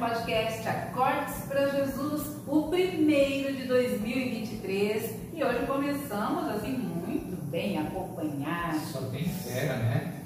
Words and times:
podcast 0.00 0.66
Acordes 0.66 1.44
para 1.46 1.68
Jesus, 1.68 2.38
o 2.46 2.68
primeiro 2.68 3.54
de 3.54 3.64
2023. 3.64 5.14
E 5.34 5.44
hoje 5.44 5.66
começamos 5.66 6.48
assim 6.48 6.72
muito 6.78 7.36
bem 7.50 7.78
acompanhados. 7.78 8.80
Só 8.80 9.00
tem 9.10 9.24
fera, 9.24 9.76
né? 9.76 10.22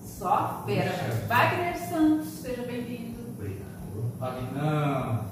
Só 0.00 0.62
fera. 0.64 0.90
Puxa. 0.92 1.26
Wagner 1.26 1.76
Santos, 1.76 2.28
seja 2.28 2.62
bem-vindo. 2.62 3.18
Obrigado. 3.30 4.12
Alinão. 4.20 5.24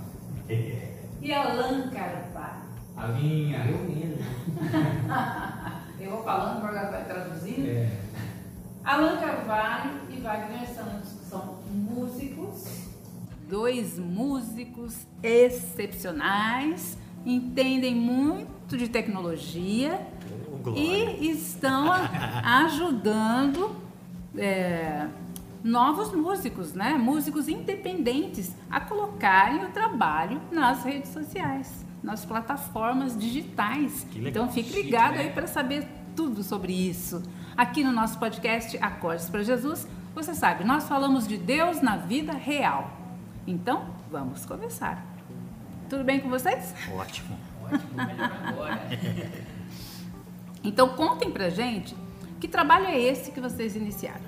E 1.23 1.33
Alan 1.33 1.89
Carvalho. 1.91 2.65
Alinha. 2.97 3.65
Eu 3.65 3.79
mesmo. 3.79 4.25
Eu 6.01 6.11
vou 6.11 6.25
falando, 6.25 6.59
o 6.59 6.91
vai 6.91 7.05
traduzindo. 7.05 7.69
É. 7.69 7.97
Alan 8.85 9.19
Carvalho 9.19 10.01
e 10.11 10.21
Wagner 10.21 10.67
Santos 10.67 11.13
que 11.13 11.25
são 11.27 11.61
músicos, 11.71 12.84
dois 13.49 13.99
músicos 13.99 15.07
excepcionais, 15.23 16.99
entendem 17.25 17.95
muito 17.95 18.77
de 18.77 18.89
tecnologia 18.89 20.07
O 20.53 20.59
Glória. 20.59 20.81
e 20.81 21.31
estão 21.31 21.91
ajudando 22.45 23.75
é, 24.37 25.07
novos 25.63 26.13
músicos, 26.13 26.75
né? 26.75 26.95
músicos 26.95 27.49
independentes, 27.49 28.55
a 28.71 28.81
colocarem 28.81 29.65
o 29.65 29.71
trabalho 29.71 30.41
nas 30.51 30.85
redes 30.85 31.11
sociais, 31.11 31.85
nas 32.03 32.25
plataformas 32.25 33.19
digitais. 33.19 34.07
Que 34.11 34.19
legal. 34.19 34.45
Então 34.45 34.53
fique 34.53 34.83
ligado 34.83 35.15
né? 35.15 35.23
aí 35.23 35.31
para 35.31 35.47
saber 35.47 35.89
tudo 36.15 36.43
sobre 36.43 36.73
isso. 36.73 37.23
Aqui 37.57 37.83
no 37.83 37.93
nosso 37.93 38.19
podcast 38.19 38.77
Acordes 38.79 39.29
para 39.29 39.43
Jesus, 39.43 39.87
você 40.15 40.35
sabe, 40.35 40.65
nós 40.65 40.89
falamos 40.89 41.27
de 41.27 41.37
Deus 41.37 41.81
na 41.81 41.97
vida 41.97 42.33
real. 42.33 43.04
Então, 43.47 43.87
vamos 44.11 44.47
começar. 44.47 45.05
Tudo 45.89 46.03
bem 46.03 46.19
com 46.19 46.31
vocês? 46.31 46.75
Ótimo. 46.93 47.39
Ótimo, 47.63 47.95
melhor 47.95 48.33
agora. 48.47 48.81
Então, 50.67 50.89
contem 50.97 51.31
pra 51.31 51.51
gente 51.51 51.95
que 52.41 52.49
trabalho 52.49 52.87
é 52.87 52.99
esse 52.99 53.31
que 53.31 53.39
vocês 53.39 53.77
iniciaram. 53.77 54.25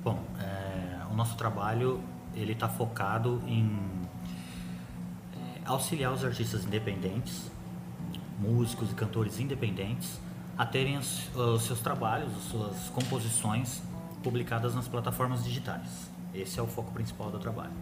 Bom, 0.00 0.22
é, 0.38 1.04
o 1.10 1.14
nosso 1.16 1.36
trabalho 1.36 2.00
ele 2.36 2.52
está 2.52 2.68
focado 2.68 3.42
em 3.48 3.68
é, 5.34 5.62
auxiliar 5.64 6.12
os 6.12 6.24
artistas 6.24 6.64
independentes, 6.64 7.50
músicos 8.38 8.92
e 8.92 8.94
cantores 8.94 9.40
independentes, 9.40 10.20
a 10.56 10.64
terem 10.64 10.96
os, 10.98 11.34
os 11.34 11.62
seus 11.62 11.80
trabalhos, 11.80 12.32
as 12.36 12.44
suas 12.44 12.88
composições 12.90 13.82
publicadas 14.22 14.72
nas 14.72 14.86
plataformas 14.86 15.42
digitais. 15.42 16.15
Esse 16.40 16.60
é 16.60 16.62
o 16.62 16.66
foco 16.66 16.92
principal 16.92 17.30
do 17.30 17.38
trabalho. 17.38 17.72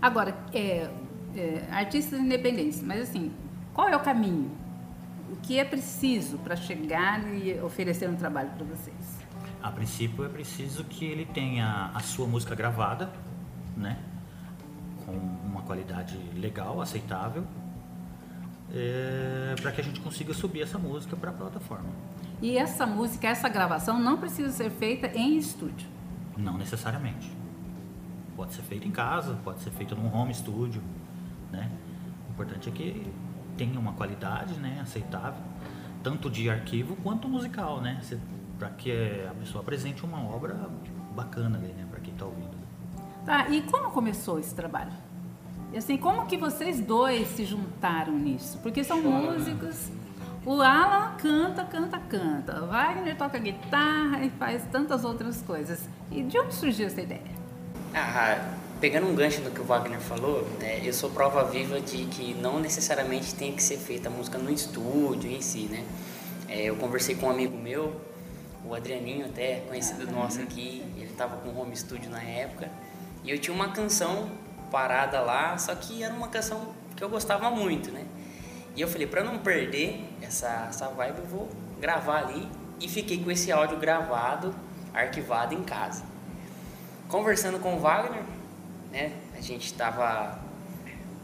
Agora, 0.00 0.36
é, 0.54 0.88
é, 1.36 1.66
artistas 1.70 2.18
independentes, 2.20 2.80
mas 2.82 3.02
assim, 3.02 3.32
qual 3.74 3.88
é 3.88 3.96
o 3.96 4.00
caminho? 4.00 4.50
O 5.30 5.36
que 5.36 5.58
é 5.58 5.64
preciso 5.64 6.38
para 6.38 6.56
chegar 6.56 7.22
e 7.34 7.60
oferecer 7.60 8.08
um 8.08 8.16
trabalho 8.16 8.50
para 8.50 8.64
vocês? 8.64 9.20
A 9.62 9.70
princípio 9.70 10.24
é 10.24 10.28
preciso 10.28 10.84
que 10.84 11.04
ele 11.04 11.26
tenha 11.26 11.90
a 11.94 12.00
sua 12.00 12.26
música 12.26 12.54
gravada, 12.54 13.10
né? 13.76 13.98
Com 15.04 15.12
uma 15.12 15.62
qualidade 15.62 16.16
legal, 16.34 16.80
aceitável, 16.80 17.44
para 19.60 19.72
que 19.72 19.80
a 19.80 19.84
gente 19.84 20.00
consiga 20.00 20.32
subir 20.32 20.62
essa 20.62 20.78
música 20.78 21.14
para 21.14 21.30
a 21.30 21.34
plataforma. 21.34 21.90
E 22.40 22.56
essa 22.56 22.86
música, 22.86 23.28
essa 23.28 23.48
gravação 23.48 23.98
não 24.00 24.16
precisa 24.16 24.50
ser 24.50 24.70
feita 24.70 25.08
em 25.08 25.36
estúdio. 25.36 25.86
Não 26.36 26.56
necessariamente. 26.56 27.30
Pode 28.40 28.54
ser 28.54 28.62
feito 28.62 28.88
em 28.88 28.90
casa, 28.90 29.38
pode 29.44 29.60
ser 29.60 29.70
feito 29.70 29.94
num 29.94 30.10
home 30.16 30.32
studio, 30.32 30.80
né? 31.52 31.70
O 32.26 32.32
importante 32.32 32.70
é 32.70 32.72
que 32.72 33.12
tenha 33.54 33.78
uma 33.78 33.92
qualidade, 33.92 34.54
né, 34.54 34.78
aceitável, 34.80 35.42
tanto 36.02 36.30
de 36.30 36.48
arquivo 36.48 36.96
quanto 37.02 37.28
musical, 37.28 37.82
né? 37.82 38.00
Para 38.58 38.70
que 38.70 38.90
a 39.30 39.34
pessoa 39.34 39.60
apresente 39.60 40.06
uma 40.06 40.24
obra 40.24 40.54
bacana 41.14 41.58
ali, 41.58 41.66
né, 41.74 41.86
para 41.90 42.00
quem 42.00 42.14
está 42.14 42.24
ouvindo. 42.24 42.56
Tá, 43.26 43.46
e 43.50 43.60
como 43.60 43.90
começou 43.90 44.38
esse 44.38 44.54
trabalho? 44.54 44.92
E 45.74 45.76
assim, 45.76 45.98
como 45.98 46.24
que 46.24 46.38
vocês 46.38 46.80
dois 46.80 47.28
se 47.28 47.44
juntaram 47.44 48.18
nisso? 48.18 48.56
Porque 48.62 48.82
são 48.82 49.02
Chora, 49.02 49.20
né? 49.20 49.32
músicos. 49.32 49.90
O 50.46 50.62
Alan 50.62 51.12
canta, 51.18 51.62
canta, 51.66 51.98
canta. 51.98 52.64
O 52.64 52.68
Wagner 52.68 53.18
toca 53.18 53.38
guitarra 53.38 54.24
e 54.24 54.30
faz 54.30 54.66
tantas 54.72 55.04
outras 55.04 55.42
coisas. 55.42 55.86
E 56.10 56.22
de 56.22 56.38
onde 56.38 56.54
surgiu 56.54 56.86
essa 56.86 57.02
ideia? 57.02 57.39
Ah, 57.92 58.54
pegando 58.80 59.08
um 59.08 59.16
gancho 59.16 59.40
do 59.40 59.50
que 59.50 59.60
o 59.60 59.64
Wagner 59.64 59.98
falou, 59.98 60.48
né, 60.60 60.80
eu 60.84 60.92
sou 60.92 61.10
prova 61.10 61.42
viva 61.44 61.80
de 61.80 62.04
que 62.04 62.34
não 62.34 62.60
necessariamente 62.60 63.34
tem 63.34 63.52
que 63.52 63.60
ser 63.60 63.78
feita 63.78 64.08
a 64.08 64.12
música 64.12 64.38
no 64.38 64.48
estúdio 64.48 65.28
em 65.28 65.40
si, 65.40 65.62
né? 65.62 65.84
É, 66.48 66.62
eu 66.62 66.76
conversei 66.76 67.16
com 67.16 67.26
um 67.26 67.30
amigo 67.30 67.58
meu, 67.58 68.00
o 68.64 68.74
Adrianinho 68.76 69.26
até, 69.26 69.64
conhecido 69.66 70.08
nosso 70.10 70.40
aqui, 70.40 70.84
ele 70.96 71.10
estava 71.10 71.36
com 71.38 71.60
home 71.60 71.76
studio 71.76 72.08
na 72.08 72.22
época, 72.22 72.70
e 73.24 73.30
eu 73.32 73.38
tinha 73.40 73.52
uma 73.52 73.70
canção 73.70 74.30
parada 74.70 75.20
lá, 75.20 75.58
só 75.58 75.74
que 75.74 76.04
era 76.04 76.14
uma 76.14 76.28
canção 76.28 76.72
que 76.96 77.02
eu 77.02 77.08
gostava 77.08 77.50
muito, 77.50 77.90
né? 77.90 78.04
E 78.76 78.80
eu 78.80 78.86
falei, 78.86 79.08
para 79.08 79.24
não 79.24 79.38
perder 79.38 80.08
essa, 80.22 80.68
essa 80.68 80.88
vibe, 80.88 81.18
eu 81.18 81.26
vou 81.26 81.48
gravar 81.80 82.18
ali, 82.18 82.48
e 82.80 82.88
fiquei 82.88 83.22
com 83.22 83.32
esse 83.32 83.50
áudio 83.50 83.78
gravado, 83.78 84.54
arquivado 84.94 85.54
em 85.54 85.62
casa 85.64 86.09
conversando 87.10 87.58
com 87.58 87.76
o 87.76 87.80
Wagner, 87.80 88.22
né? 88.90 89.12
A 89.36 89.40
gente 89.40 89.66
estava 89.66 90.38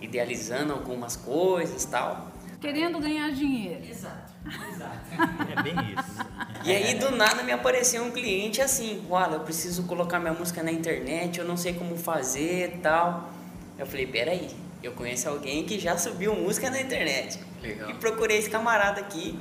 idealizando 0.00 0.72
algumas 0.72 1.16
coisas 1.16 1.84
tal. 1.84 2.32
Querendo 2.60 2.98
ganhar 2.98 3.30
dinheiro. 3.32 3.84
Exato, 3.84 4.32
exato. 4.72 4.96
É 5.56 5.62
bem 5.62 5.74
isso. 5.74 6.26
E 6.64 6.72
aí 6.72 6.94
do 6.94 7.10
nada 7.10 7.42
me 7.42 7.52
apareceu 7.52 8.02
um 8.02 8.10
cliente 8.10 8.60
assim, 8.60 9.04
Wala, 9.08 9.34
eu 9.34 9.40
preciso 9.40 9.84
colocar 9.84 10.18
minha 10.18 10.32
música 10.32 10.62
na 10.62 10.72
internet, 10.72 11.38
eu 11.38 11.44
não 11.44 11.56
sei 11.56 11.74
como 11.74 11.96
fazer 11.96 12.78
tal. 12.82 13.30
Eu 13.78 13.86
falei, 13.86 14.06
peraí, 14.06 14.50
eu 14.82 14.92
conheço 14.92 15.28
alguém 15.28 15.64
que 15.64 15.78
já 15.78 15.96
subiu 15.96 16.34
música 16.34 16.70
na 16.70 16.80
internet. 16.80 17.38
Legal. 17.62 17.90
E 17.90 17.94
procurei 17.94 18.38
esse 18.38 18.50
camarada 18.50 19.00
aqui, 19.00 19.38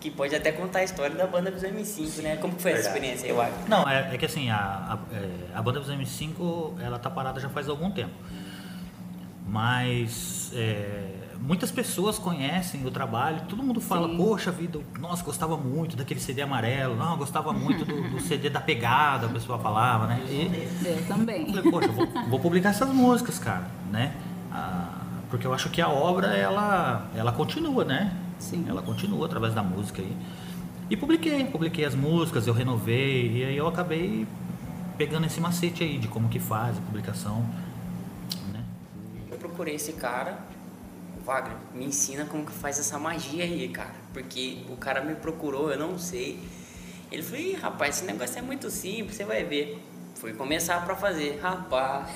que 0.00 0.10
pode 0.10 0.34
até 0.34 0.52
contar 0.52 0.80
a 0.80 0.84
história 0.84 1.14
da 1.16 1.26
banda 1.26 1.50
dos 1.50 1.62
M5, 1.62 2.22
né? 2.22 2.36
Como 2.36 2.58
foi 2.58 2.72
essa 2.72 2.88
experiência 2.88 3.26
aí, 3.28 3.32
Wagner? 3.32 3.68
Não, 3.68 3.88
é, 3.88 4.14
é 4.14 4.18
que 4.18 4.24
assim, 4.24 4.48
a, 4.50 4.56
a, 4.56 4.98
é, 5.16 5.28
a 5.54 5.62
banda 5.62 5.80
dos 5.80 5.90
M5, 5.90 6.80
ela 6.80 6.98
tá 6.98 7.10
parada 7.10 7.40
já 7.40 7.48
faz 7.48 7.68
algum 7.68 7.90
tempo. 7.90 8.12
Mas 9.46 10.52
é, 10.54 11.14
muitas 11.40 11.70
pessoas 11.70 12.18
conhecem 12.18 12.84
o 12.86 12.90
trabalho, 12.90 13.42
todo 13.48 13.62
mundo 13.62 13.80
fala, 13.80 14.08
Sim. 14.08 14.16
poxa 14.16 14.50
vida, 14.50 14.78
nossa, 15.00 15.24
gostava 15.24 15.56
muito 15.56 15.96
daquele 15.96 16.20
CD 16.20 16.42
amarelo, 16.42 16.94
não, 16.94 17.16
gostava 17.16 17.52
muito 17.52 17.84
do, 17.84 18.10
do 18.10 18.20
CD 18.20 18.50
da 18.50 18.60
pegada, 18.60 19.26
a 19.26 19.28
pessoa 19.30 19.58
falava, 19.58 20.06
né? 20.06 20.20
E, 20.28 20.68
Eu 20.86 21.06
também. 21.08 21.46
eu 21.48 21.54
falei, 21.54 21.70
poxa, 21.70 21.88
vou, 21.88 22.06
vou 22.28 22.40
publicar 22.40 22.70
essas 22.70 22.90
músicas, 22.90 23.38
cara, 23.38 23.66
né? 23.90 24.14
Ah, 24.52 24.98
porque 25.30 25.46
eu 25.46 25.54
acho 25.54 25.70
que 25.70 25.80
a 25.80 25.88
obra, 25.88 26.28
ela, 26.28 27.08
ela 27.14 27.32
continua, 27.32 27.84
né? 27.84 28.12
Sim. 28.38 28.64
Ela 28.68 28.82
continua 28.82 29.26
através 29.26 29.54
da 29.54 29.62
música 29.62 30.02
aí. 30.02 30.16
E 30.90 30.96
publiquei, 30.96 31.44
publiquei 31.44 31.84
as 31.84 31.94
músicas, 31.94 32.46
eu 32.46 32.54
renovei, 32.54 33.30
e 33.30 33.44
aí 33.44 33.56
eu 33.56 33.66
acabei 33.66 34.26
pegando 34.96 35.26
esse 35.26 35.40
macete 35.40 35.84
aí 35.84 35.98
de 35.98 36.08
como 36.08 36.28
que 36.28 36.40
faz 36.40 36.78
a 36.78 36.80
publicação, 36.80 37.44
né? 38.52 38.64
Eu 39.30 39.36
procurei 39.36 39.74
esse 39.74 39.92
cara, 39.92 40.38
Wagner, 41.24 41.56
me 41.74 41.84
ensina 41.84 42.24
como 42.24 42.46
que 42.46 42.52
faz 42.52 42.78
essa 42.78 42.98
magia 42.98 43.44
aí, 43.44 43.68
cara. 43.68 43.94
Porque 44.14 44.64
o 44.70 44.76
cara 44.76 45.02
me 45.02 45.14
procurou, 45.14 45.70
eu 45.70 45.78
não 45.78 45.98
sei. 45.98 46.40
Ele 47.12 47.22
falou, 47.22 47.40
Ih, 47.40 47.54
rapaz, 47.54 47.96
esse 47.96 48.06
negócio 48.06 48.38
é 48.38 48.42
muito 48.42 48.70
simples, 48.70 49.16
você 49.16 49.24
vai 49.24 49.44
ver. 49.44 49.78
Fui 50.14 50.32
começar 50.32 50.84
pra 50.86 50.96
fazer, 50.96 51.38
rapaz. 51.40 52.08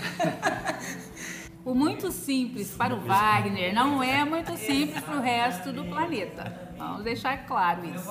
O 1.64 1.74
muito 1.74 2.10
simples 2.10 2.70
para 2.70 2.94
o 2.94 3.00
Wagner 3.00 3.74
não 3.74 4.02
é 4.02 4.24
muito 4.24 4.56
simples 4.56 5.02
para 5.04 5.16
o 5.16 5.20
resto 5.20 5.72
do 5.72 5.84
planeta. 5.84 6.70
Vamos 6.76 7.04
deixar 7.04 7.46
claro 7.46 7.82
isso. 7.84 8.10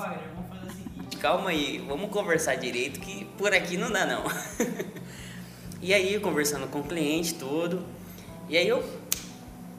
Calma 1.19 1.49
aí, 1.49 1.83
vamos 1.87 2.11
conversar 2.11 2.55
direito 2.55 2.99
que 2.99 3.25
por 3.37 3.51
aqui 3.53 3.75
não 3.75 3.91
dá 3.91 4.05
não. 4.05 4.23
e 5.81 5.93
aí, 5.93 6.19
conversando 6.19 6.67
com 6.67 6.81
o 6.81 6.83
cliente, 6.83 7.33
tudo. 7.33 7.83
E 8.47 8.55
aí 8.55 8.67
eu 8.67 8.83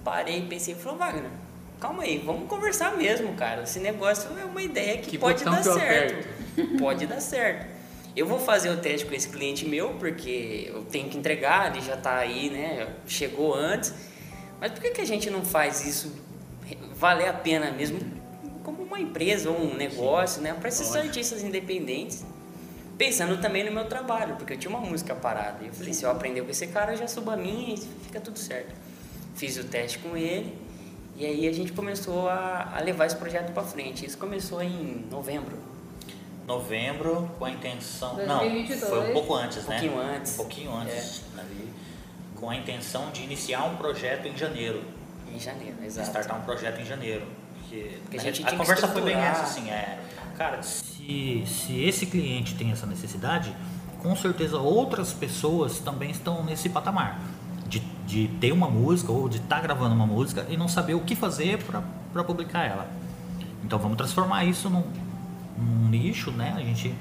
parei 0.05 0.41
e 0.41 0.43
pensei, 0.43 0.75
falei, 0.75 0.99
Wagner, 0.99 1.31
calma 1.79 2.03
aí, 2.03 2.19
vamos 2.19 2.49
conversar 2.49 2.97
mesmo, 2.97 3.35
cara. 3.35 3.63
Esse 3.63 3.79
negócio 3.79 4.31
é 4.39 4.45
uma 4.45 4.63
ideia 4.63 4.99
que, 4.99 5.11
Que 5.11 5.19
pode 5.19 5.45
dar 5.45 5.63
certo. 5.63 6.29
Pode 6.79 7.07
dar 7.07 7.21
certo. 7.21 7.80
Eu 8.21 8.27
vou 8.27 8.39
fazer 8.39 8.69
o 8.69 8.77
teste 8.77 9.07
com 9.07 9.15
esse 9.15 9.31
cliente 9.31 9.65
meu, 9.65 9.95
porque 9.95 10.67
eu 10.69 10.85
tenho 10.85 11.09
que 11.09 11.17
entregar, 11.17 11.75
ele 11.75 11.83
já 11.83 11.97
tá 11.97 12.19
aí, 12.19 12.51
né? 12.51 12.95
Chegou 13.07 13.55
antes. 13.55 13.95
Mas 14.61 14.73
por 14.73 14.83
que, 14.83 14.91
que 14.91 15.01
a 15.01 15.07
gente 15.07 15.31
não 15.31 15.43
faz 15.43 15.87
isso 15.87 16.13
valer 16.93 17.29
a 17.29 17.33
pena 17.33 17.73
mesmo 17.73 17.99
como 18.63 18.83
uma 18.83 19.01
empresa 19.01 19.49
ou 19.49 19.59
um 19.59 19.75
negócio, 19.75 20.43
né? 20.43 20.53
Para 20.53 20.69
esses 20.69 20.95
artistas 20.95 21.43
independentes 21.43 22.23
pensando 22.99 23.41
também 23.41 23.65
no 23.65 23.73
meu 23.73 23.87
trabalho, 23.87 24.37
porque 24.37 24.53
eu 24.53 24.59
tinha 24.59 24.69
uma 24.69 24.87
música 24.87 25.15
parada. 25.15 25.65
E 25.65 25.69
eu 25.69 25.73
falei, 25.73 25.95
se 25.95 26.05
eu 26.05 26.11
aprender 26.11 26.43
com 26.43 26.51
esse 26.51 26.67
cara, 26.67 26.93
eu 26.93 26.99
já 26.99 27.09
subo 27.09 27.31
a 27.31 27.37
minha 27.39 27.73
e 27.73 27.79
fica 27.79 28.21
tudo 28.21 28.39
certo. 28.39 28.75
Fiz 29.35 29.57
o 29.57 29.65
teste 29.65 29.99
com 29.99 30.15
ele 30.15 30.55
e 31.17 31.25
aí 31.25 31.49
a 31.49 31.53
gente 31.53 31.73
começou 31.73 32.29
a, 32.29 32.71
a 32.77 32.81
levar 32.81 33.07
esse 33.07 33.17
projeto 33.17 33.55
para 33.55 33.63
frente. 33.63 34.05
Isso 34.05 34.19
começou 34.19 34.61
em 34.61 35.07
novembro. 35.11 35.70
Novembro, 36.51 37.31
com 37.39 37.45
a 37.45 37.51
intenção. 37.51 38.17
2022. 38.17 38.81
Não, 38.81 38.89
foi 38.89 39.11
um 39.11 39.13
pouco 39.13 39.35
antes, 39.37 39.59
Um 39.59 39.71
né? 39.71 39.79
pouquinho 39.79 40.01
antes. 40.01 40.33
Um 40.33 40.37
pouquinho 40.37 40.77
antes. 40.77 41.23
ali, 41.39 41.73
com 42.35 42.51
a 42.51 42.57
intenção 42.57 43.11
de 43.13 43.23
iniciar 43.23 43.65
um 43.67 43.77
projeto 43.77 44.27
em 44.27 44.37
janeiro. 44.37 44.83
Em 45.33 45.39
janeiro, 45.39 45.77
exato. 45.85 46.09
Startar 46.09 46.39
um 46.39 46.43
projeto 46.43 46.81
em 46.81 46.85
janeiro. 46.85 47.25
Porque, 47.55 47.99
Porque 48.03 48.17
a 48.17 48.21
gente 48.21 48.37
tinha 48.41 48.51
que 48.51 48.57
conversa 48.57 48.89
foi 48.89 49.03
bem 49.03 49.15
essa, 49.15 49.43
assim, 49.43 49.71
é. 49.71 50.01
Cara, 50.37 50.61
se, 50.61 51.45
se 51.47 51.85
esse 51.85 52.07
cliente 52.07 52.57
tem 52.57 52.73
essa 52.73 52.87
necessidade, 52.87 53.55
com 54.03 54.17
certeza 54.17 54.59
outras 54.59 55.13
pessoas 55.13 55.79
também 55.79 56.11
estão 56.11 56.43
nesse 56.43 56.69
patamar. 56.69 57.21
De, 57.69 57.79
de 58.05 58.27
ter 58.41 58.51
uma 58.51 58.69
música 58.69 59.13
ou 59.13 59.29
de 59.29 59.37
estar 59.37 59.61
gravando 59.61 59.95
uma 59.95 60.07
música 60.07 60.45
e 60.49 60.57
não 60.57 60.67
saber 60.67 60.95
o 60.95 61.01
que 61.03 61.15
fazer 61.15 61.61
para 62.13 62.25
publicar 62.25 62.65
ela. 62.65 62.89
Então 63.63 63.79
vamos 63.79 63.97
transformar 63.97 64.45
isso 64.45 64.69
num, 64.69 64.83
num 65.61 65.89
nicho, 65.89 66.31
né? 66.31 66.55
A 66.57 66.61
gente 66.61 66.95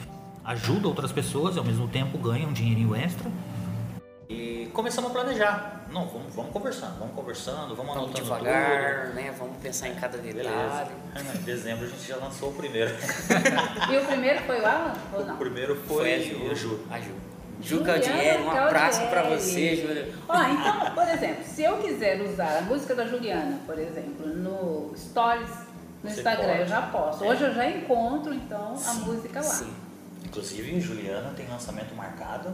ajuda 0.44 0.88
outras 0.88 1.12
pessoas 1.12 1.56
e 1.56 1.60
ao 1.60 1.66
mesmo 1.66 1.88
tempo 1.88 2.18
ganha 2.18 2.48
um 2.48 2.54
dinheirinho 2.54 2.96
extra. 2.96 3.30
E 4.30 4.70
começamos 4.74 5.10
a 5.10 5.14
planejar. 5.14 5.86
Não, 5.92 6.06
vamos, 6.06 6.34
vamos 6.36 6.52
conversando, 6.52 7.00
vamos 7.00 7.16
conversando, 7.16 7.76
vamos, 7.76 7.78
Vamos 7.78 7.96
anotando 7.98 8.22
devagar, 8.24 9.06
tudo. 9.08 9.16
né? 9.16 9.34
Vamos 9.40 9.58
pensar 9.58 9.88
em 9.88 9.96
cada 9.96 10.18
detalhe. 10.20 10.48
Beleza. 10.48 10.88
Em 11.40 11.42
dezembro 11.44 11.86
a 11.86 11.90
gente 11.90 12.08
já 12.08 12.16
lançou 12.18 12.50
o 12.50 12.54
primeiro. 12.54 12.92
E 13.92 13.98
o 13.98 14.06
primeiro 14.06 14.40
foi 14.46 14.62
o 14.62 14.66
Alan 14.68 14.94
ou 15.14 15.26
não? 15.26 15.34
O 15.34 15.38
primeiro 15.38 15.76
foi, 15.88 15.96
Foi 15.96 16.14
a 16.14 16.20
Ju. 16.20 16.52
a 16.52 16.54
Ju. 16.54 16.80
A 16.92 17.00
Ju. 17.62 17.84
Caldieri, 17.84 18.44
um 18.44 18.52
abraço 18.52 19.02
pra 19.08 19.24
Caldieri. 19.24 19.42
você, 19.42 19.76
Júlia. 19.76 20.14
Ó, 20.30 20.44
então, 20.44 20.92
por 20.94 21.08
exemplo, 21.10 21.44
se 21.44 21.64
eu 21.64 21.78
quiser 21.78 22.22
usar 22.22 22.60
a 22.60 22.62
música 22.62 22.94
da 22.96 23.06
Juliana, 23.08 23.60
por 23.66 23.78
exemplo, 23.80 24.28
no 24.28 24.94
Stories, 24.96 25.50
no 26.04 26.10
Você 26.10 26.18
Instagram, 26.18 26.48
pode. 26.48 26.60
eu 26.60 26.68
já 26.68 26.82
posso. 26.84 27.24
É. 27.24 27.28
Hoje 27.28 27.44
eu 27.44 27.54
já 27.54 27.70
encontro, 27.70 28.34
então, 28.34 28.74
a 28.74 28.78
Sim, 28.78 29.02
música 29.02 29.40
lá. 29.40 29.46
Sim. 29.46 29.74
Inclusive, 30.26 30.80
Juliana 30.80 31.30
tem 31.36 31.48
lançamento 31.48 31.94
marcado, 31.96 32.50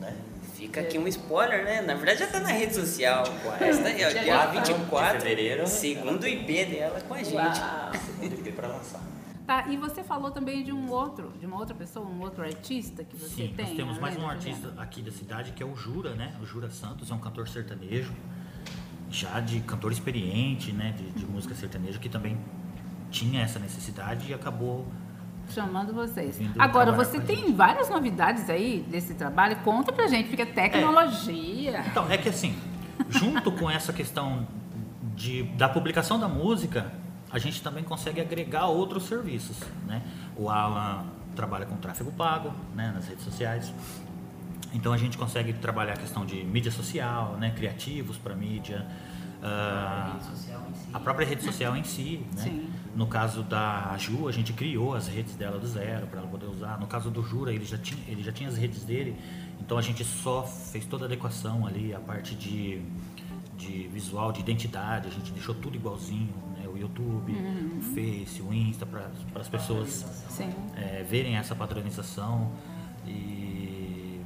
né? 0.00 0.14
Fica 0.54 0.80
aqui 0.80 0.98
um 0.98 1.06
spoiler, 1.06 1.64
né? 1.64 1.82
Na 1.82 1.94
verdade 1.94 2.20
já 2.20 2.26
tá 2.28 2.40
na 2.40 2.48
rede 2.48 2.74
social. 2.74 3.24
24. 3.26 3.64
Essa 3.64 3.82
daí, 3.82 4.04
ó, 4.04 4.08
dia 4.08 4.46
24 4.46 4.74
24 4.74 5.18
de 5.18 5.24
fevereiro, 5.24 5.66
Segundo 5.66 6.22
o 6.22 6.26
IP 6.26 6.64
dela 6.64 7.00
com 7.02 7.14
a 7.14 7.22
gente. 7.22 7.34
Uau. 7.34 7.92
Segundo 7.92 8.32
EP 8.48 8.54
para 8.54 8.68
lançar. 8.68 9.00
Tá, 9.46 9.68
e 9.68 9.76
você 9.76 10.02
falou 10.02 10.30
também 10.32 10.64
de 10.64 10.72
um 10.72 10.90
outro, 10.90 11.32
de 11.38 11.46
uma 11.46 11.56
outra 11.56 11.74
pessoa, 11.74 12.04
um 12.04 12.20
outro 12.20 12.42
artista 12.42 13.04
que 13.04 13.16
você 13.16 13.28
Sim, 13.28 13.54
tem. 13.54 13.64
nós 13.66 13.76
temos 13.76 13.98
mais 13.98 14.16
além 14.16 14.26
um 14.26 14.30
artista 14.30 14.72
aqui 14.76 15.02
da 15.02 15.12
cidade 15.12 15.52
que 15.52 15.62
é 15.62 15.66
o 15.66 15.76
Jura, 15.76 16.14
né? 16.16 16.34
O 16.42 16.46
Jura 16.46 16.68
Santos 16.70 17.10
é 17.10 17.14
um 17.14 17.18
cantor 17.20 17.46
sertanejo, 17.48 18.12
já 19.08 19.38
de 19.38 19.60
cantor 19.60 19.92
experiente, 19.92 20.72
né? 20.72 20.94
De, 20.96 21.10
de 21.10 21.26
música 21.26 21.54
sertaneja, 21.54 21.98
que 21.98 22.08
também 22.08 22.36
tinha 23.16 23.42
essa 23.42 23.58
necessidade 23.58 24.30
e 24.30 24.34
acabou 24.34 24.86
Chamando 25.48 25.92
vocês. 25.92 26.40
Agora, 26.58 26.90
você 26.90 27.18
a 27.18 27.20
tem 27.20 27.36
gente. 27.36 27.52
várias 27.52 27.88
novidades 27.88 28.50
aí 28.50 28.84
desse 28.90 29.14
trabalho? 29.14 29.56
Conta 29.62 29.92
pra 29.92 30.08
gente, 30.08 30.28
porque 30.28 30.42
é 30.42 30.46
tecnologia. 30.46 31.84
Então, 31.86 32.10
é 32.10 32.18
que 32.18 32.28
assim, 32.28 32.58
junto 33.08 33.52
com 33.52 33.70
essa 33.70 33.92
questão 33.92 34.44
de, 35.14 35.44
da 35.44 35.68
publicação 35.68 36.18
da 36.18 36.28
música, 36.28 36.92
a 37.30 37.38
gente 37.38 37.62
também 37.62 37.84
consegue 37.84 38.20
agregar 38.20 38.66
outros 38.66 39.04
serviços, 39.04 39.56
né? 39.86 40.02
O 40.36 40.50
Alan 40.50 41.04
trabalha 41.36 41.64
com 41.64 41.76
tráfego 41.76 42.10
pago, 42.10 42.52
né, 42.74 42.90
nas 42.92 43.06
redes 43.06 43.22
sociais. 43.22 43.72
Então 44.72 44.92
a 44.92 44.96
gente 44.96 45.16
consegue 45.16 45.52
trabalhar 45.52 45.92
a 45.92 45.96
questão 45.96 46.26
de 46.26 46.42
mídia 46.44 46.72
social, 46.72 47.36
né, 47.38 47.52
criativos 47.54 48.18
para 48.18 48.34
mídia, 48.34 48.84
ah, 49.42 50.12
rede 50.14 50.24
social 50.24 50.62
em 50.68 50.74
si. 50.74 50.88
a 50.92 50.98
própria 50.98 51.26
rede 51.26 51.44
social 51.44 51.76
em 51.76 51.84
si, 51.84 52.26
né? 52.34 52.42
Sim. 52.42 52.70
No 52.96 53.06
caso 53.06 53.42
da 53.42 53.94
Ju, 53.98 54.26
a 54.26 54.32
gente 54.32 54.54
criou 54.54 54.94
as 54.94 55.06
redes 55.06 55.36
dela 55.36 55.58
do 55.58 55.66
zero 55.66 56.06
para 56.06 56.20
ela 56.20 56.28
poder 56.28 56.46
usar. 56.46 56.80
No 56.80 56.86
caso 56.86 57.10
do 57.10 57.22
Jura, 57.22 57.52
ele 57.52 57.66
já 57.66 57.76
tinha, 57.76 58.02
ele 58.08 58.22
já 58.22 58.32
tinha 58.32 58.48
as 58.48 58.56
redes 58.56 58.84
dele, 58.84 59.14
então 59.60 59.76
a 59.76 59.82
gente 59.82 60.02
só 60.02 60.44
fez 60.44 60.86
toda 60.86 61.04
a 61.04 61.06
adequação 61.06 61.66
ali, 61.66 61.94
a 61.94 62.00
parte 62.00 62.34
de, 62.34 62.80
de 63.54 63.86
visual, 63.88 64.32
de 64.32 64.40
identidade, 64.40 65.08
a 65.08 65.10
gente 65.10 65.30
deixou 65.30 65.54
tudo 65.54 65.76
igualzinho, 65.76 66.32
né? 66.56 66.66
O 66.66 66.78
YouTube, 66.78 67.32
o 67.32 67.82
Face, 67.94 68.40
o 68.40 68.50
Insta, 68.52 68.86
para 68.86 69.10
as 69.34 69.48
pessoas 69.48 70.24
é, 70.74 71.02
verem 71.02 71.36
essa 71.36 71.54
padronização. 71.54 72.50
E, 73.06 74.22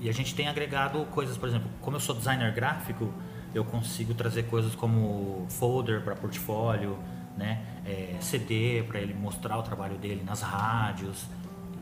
e 0.00 0.08
a 0.08 0.12
gente 0.12 0.32
tem 0.32 0.46
agregado 0.46 1.04
coisas, 1.06 1.36
por 1.36 1.48
exemplo, 1.48 1.68
como 1.80 1.96
eu 1.96 2.00
sou 2.00 2.14
designer 2.14 2.52
gráfico, 2.54 3.12
eu 3.52 3.64
consigo 3.64 4.14
trazer 4.14 4.44
coisas 4.44 4.76
como 4.76 5.44
folder 5.50 6.02
para 6.02 6.14
portfólio, 6.14 6.96
né, 7.36 7.60
é, 7.86 8.16
CD 8.20 8.82
para 8.86 9.00
ele 9.00 9.14
mostrar 9.14 9.58
o 9.58 9.62
trabalho 9.62 9.96
dele 9.98 10.22
nas 10.24 10.42
rádios, 10.42 11.26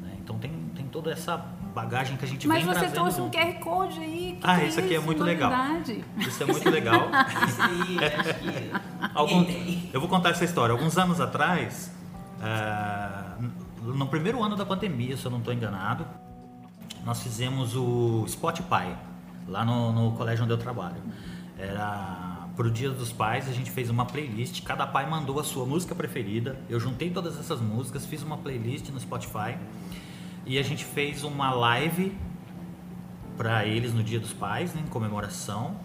né? 0.01 0.13
então 0.19 0.39
tem, 0.39 0.51
tem 0.75 0.87
toda 0.87 1.11
essa 1.13 1.37
bagagem 1.75 2.17
que 2.17 2.25
a 2.25 2.29
gente 2.29 2.49
Mas 2.49 2.65
vem 2.65 2.75
você 2.75 2.89
trouxe 2.89 3.21
um. 3.21 3.31
QR 3.31 3.55
Code 3.61 4.01
aí. 4.01 4.39
que 4.41 4.47
Ah, 4.47 4.59
que 4.59 4.67
isso 4.67 4.81
aqui 4.81 4.95
é 4.95 5.01
muito 5.01 5.23
legal. 5.23 5.51
Novidade. 5.51 6.05
Isso 6.19 6.43
é 6.43 6.47
muito 6.47 6.69
legal. 6.71 7.09
Isso 7.49 7.63
aí, 7.63 7.99
acho 8.19 8.35
que 8.41 8.71
Algum- 9.15 9.47
eu 9.93 10.01
vou 10.01 10.09
contar 10.09 10.31
essa 10.31 10.45
história. 10.45 10.73
Alguns 10.73 10.99
anos 10.99 11.21
atrás, 11.21 11.93
ah, 12.43 13.37
no 13.83 14.07
primeiro 14.09 14.43
ano 14.43 14.57
da 14.57 14.67
pandemia, 14.67 15.17
se 15.17 15.25
eu 15.25 15.31
não 15.31 15.39
estou 15.39 15.55
enganado, 15.55 16.05
nós 17.05 17.23
fizemos 17.23 17.77
o 17.77 18.25
Spotify 18.29 18.95
lá 19.47 19.65
no, 19.65 19.93
no 19.93 20.13
colégio 20.17 20.45
onde 20.45 20.53
eu 20.53 20.59
trabalho. 20.59 20.97
Era 21.59 22.30
pro 22.57 22.71
Dia 22.71 22.91
dos 22.91 23.13
Pais, 23.13 23.49
a 23.49 23.53
gente 23.53 23.71
fez 23.71 23.91
uma 23.91 24.05
playlist. 24.05 24.63
Cada 24.63 24.87
pai 24.87 25.09
mandou 25.09 25.39
a 25.41 25.45
sua 25.45 25.65
música 25.65 25.95
preferida. 25.95 26.59
Eu 26.69 26.79
juntei 26.79 27.11
todas 27.11 27.39
essas 27.39 27.61
músicas, 27.61 28.07
fiz 28.07 28.23
uma 28.23 28.37
playlist 28.37 28.89
no 28.91 29.01
Spotify 29.01 29.57
e 30.47 30.59
a 30.59 30.63
gente 30.63 30.85
fez 30.85 31.23
uma 31.25 31.53
live 31.53 32.13
para 33.37 33.65
eles 33.65 33.95
no 33.95 34.03
Dia 34.03 34.21
dos 34.21 34.33
Pais, 34.33 34.75
né, 34.75 34.83
em 34.85 34.89
comemoração, 34.89 35.77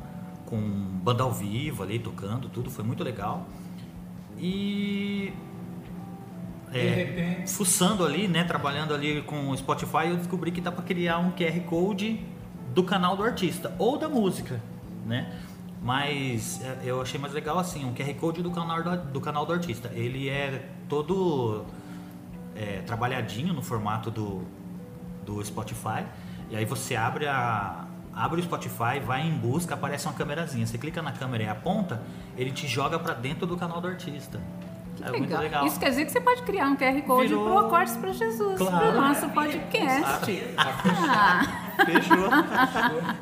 com 0.45 0.59
banda 0.59 1.23
ao 1.23 1.31
vivo 1.31 1.83
ali 1.83 1.99
tocando, 1.99 2.49
tudo 2.49 2.69
foi 2.69 2.83
muito 2.83 3.03
legal. 3.03 3.47
E 4.37 5.31
é, 6.73 7.43
fuçando 7.47 8.03
ali, 8.03 8.27
né, 8.27 8.43
trabalhando 8.43 8.93
ali 8.93 9.21
com 9.21 9.49
o 9.49 9.57
Spotify, 9.57 10.07
eu 10.09 10.17
descobri 10.17 10.51
que 10.51 10.59
dá 10.59 10.71
para 10.71 10.83
criar 10.83 11.19
um 11.19 11.31
QR 11.31 11.59
Code 11.61 12.19
do 12.73 12.83
canal 12.83 13.15
do 13.15 13.23
artista 13.23 13.73
ou 13.79 13.97
da 13.97 14.09
música, 14.09 14.61
né? 15.05 15.33
Mas 15.85 16.59
é, 16.63 16.79
eu 16.83 16.99
achei 16.99 17.19
mais 17.19 17.31
legal 17.31 17.59
assim, 17.59 17.85
um 17.85 17.93
QR 17.93 18.11
Code 18.15 18.41
do 18.41 18.49
canal 18.49 18.81
do, 18.81 18.97
do 19.11 19.21
canal 19.21 19.45
do 19.45 19.53
artista. 19.53 19.91
Ele 19.93 20.27
é 20.27 20.67
todo 20.89 21.63
é, 22.55 22.81
trabalhadinho 22.87 23.53
no 23.53 23.61
formato 23.61 24.09
do, 24.09 24.41
do 25.23 25.45
Spotify. 25.45 26.03
E 26.49 26.55
aí 26.55 26.65
você 26.65 26.95
abre 26.95 27.27
a 27.27 27.85
abre 28.11 28.39
o 28.39 28.43
Spotify, 28.43 28.99
vai 29.05 29.27
em 29.27 29.33
busca, 29.33 29.75
aparece 29.75 30.07
uma 30.07 30.13
câmerazinha. 30.15 30.65
Você 30.65 30.77
clica 30.79 31.03
na 31.03 31.11
câmera 31.11 31.43
e 31.43 31.47
aponta, 31.49 32.01
ele 32.35 32.49
te 32.49 32.65
joga 32.65 32.97
para 32.97 33.13
dentro 33.13 33.45
do 33.45 33.55
canal 33.55 33.79
do 33.79 33.87
artista. 33.87 34.41
é 35.01 35.09
muito 35.09 35.23
Legal. 35.23 35.41
legal. 35.41 35.65
Isso 35.67 35.77
quer 35.79 35.89
dizer 35.89 36.05
que 36.05 36.11
você 36.13 36.21
pode 36.21 36.41
criar 36.43 36.67
um 36.69 36.75
QR 36.77 36.99
Code 37.03 37.27
Virou- 37.27 37.43
pro 37.45 37.57
Acordes 37.59 37.95
para 37.97 38.11
Jesus, 38.13 38.57
Claro. 38.57 38.91
pro 38.91 39.01
nosso 39.01 39.29
podcast. 39.29 40.03
Ah, 40.57 41.75
Fechou. 41.85 42.29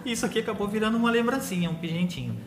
Isso 0.05 0.25
aqui 0.25 0.39
acabou 0.39 0.67
virando 0.67 0.95
uma 0.97 1.09
lembrancinha, 1.09 1.69
um 1.71 1.75
pigentinho, 1.75 2.37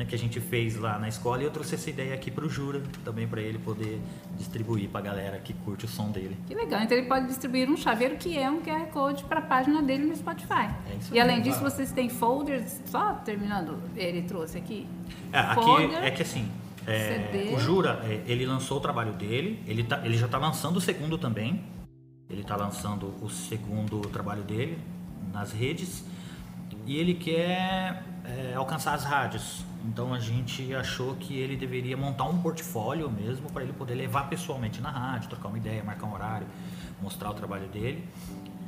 né, 0.00 0.06
que 0.06 0.14
a 0.14 0.18
gente 0.18 0.40
fez 0.40 0.76
lá 0.76 0.98
na 0.98 1.08
escola 1.08 1.42
e 1.42 1.44
eu 1.44 1.50
trouxe 1.50 1.74
essa 1.74 1.90
ideia 1.90 2.14
aqui 2.14 2.30
pro 2.30 2.48
Jura, 2.48 2.82
também 3.04 3.28
para 3.28 3.42
ele 3.42 3.58
poder 3.58 4.00
distribuir 4.36 4.88
pra 4.88 5.00
galera 5.02 5.38
que 5.38 5.52
curte 5.52 5.84
o 5.84 5.88
som 5.88 6.10
dele. 6.10 6.36
que 6.46 6.54
legal. 6.54 6.80
Então 6.80 6.96
ele 6.96 7.06
pode 7.06 7.26
distribuir 7.26 7.68
um 7.68 7.76
chaveiro 7.76 8.16
que 8.16 8.36
é 8.36 8.50
um 8.50 8.62
QR 8.62 8.86
Code 8.86 9.24
para 9.24 9.40
a 9.40 9.42
página 9.42 9.82
dele 9.82 10.06
no 10.06 10.16
Spotify. 10.16 10.70
É 10.90 10.96
isso 10.98 11.14
e 11.14 11.20
aí. 11.20 11.20
além 11.20 11.42
disso, 11.42 11.60
vocês 11.60 11.92
têm 11.92 12.08
folders, 12.08 12.80
só 12.86 13.14
terminando, 13.14 13.78
ele 13.94 14.22
trouxe 14.22 14.56
aqui. 14.56 14.86
É, 15.32 15.38
aqui 15.38 15.62
Folder, 15.62 16.02
é 16.02 16.10
que 16.10 16.22
assim, 16.22 16.50
é, 16.86 17.52
o 17.54 17.60
Jura, 17.60 18.00
é, 18.04 18.22
ele 18.26 18.46
lançou 18.46 18.78
o 18.78 18.80
trabalho 18.80 19.12
dele, 19.12 19.62
ele, 19.66 19.84
tá, 19.84 20.00
ele 20.02 20.16
já 20.16 20.28
tá 20.28 20.38
lançando 20.38 20.78
o 20.78 20.80
segundo 20.80 21.18
também. 21.18 21.62
Ele 22.28 22.44
tá 22.44 22.56
lançando 22.56 23.12
o 23.20 23.28
segundo 23.28 24.00
trabalho 24.02 24.44
dele 24.44 24.78
nas 25.32 25.52
redes 25.52 26.04
e 26.86 26.96
ele 26.96 27.14
quer 27.14 28.04
é, 28.24 28.54
alcançar 28.54 28.94
as 28.94 29.04
rádios. 29.04 29.64
Então 29.84 30.12
a 30.12 30.18
gente 30.18 30.74
achou 30.74 31.14
que 31.16 31.38
ele 31.38 31.56
deveria 31.56 31.96
montar 31.96 32.24
um 32.24 32.40
portfólio 32.40 33.10
mesmo 33.10 33.50
para 33.50 33.62
ele 33.62 33.72
poder 33.72 33.94
levar 33.94 34.28
pessoalmente 34.28 34.80
na 34.80 34.90
rádio, 34.90 35.30
trocar 35.30 35.48
uma 35.48 35.58
ideia, 35.58 35.82
marcar 35.82 36.06
um 36.06 36.12
horário, 36.12 36.46
mostrar 37.00 37.30
o 37.30 37.34
trabalho 37.34 37.66
dele. 37.68 38.06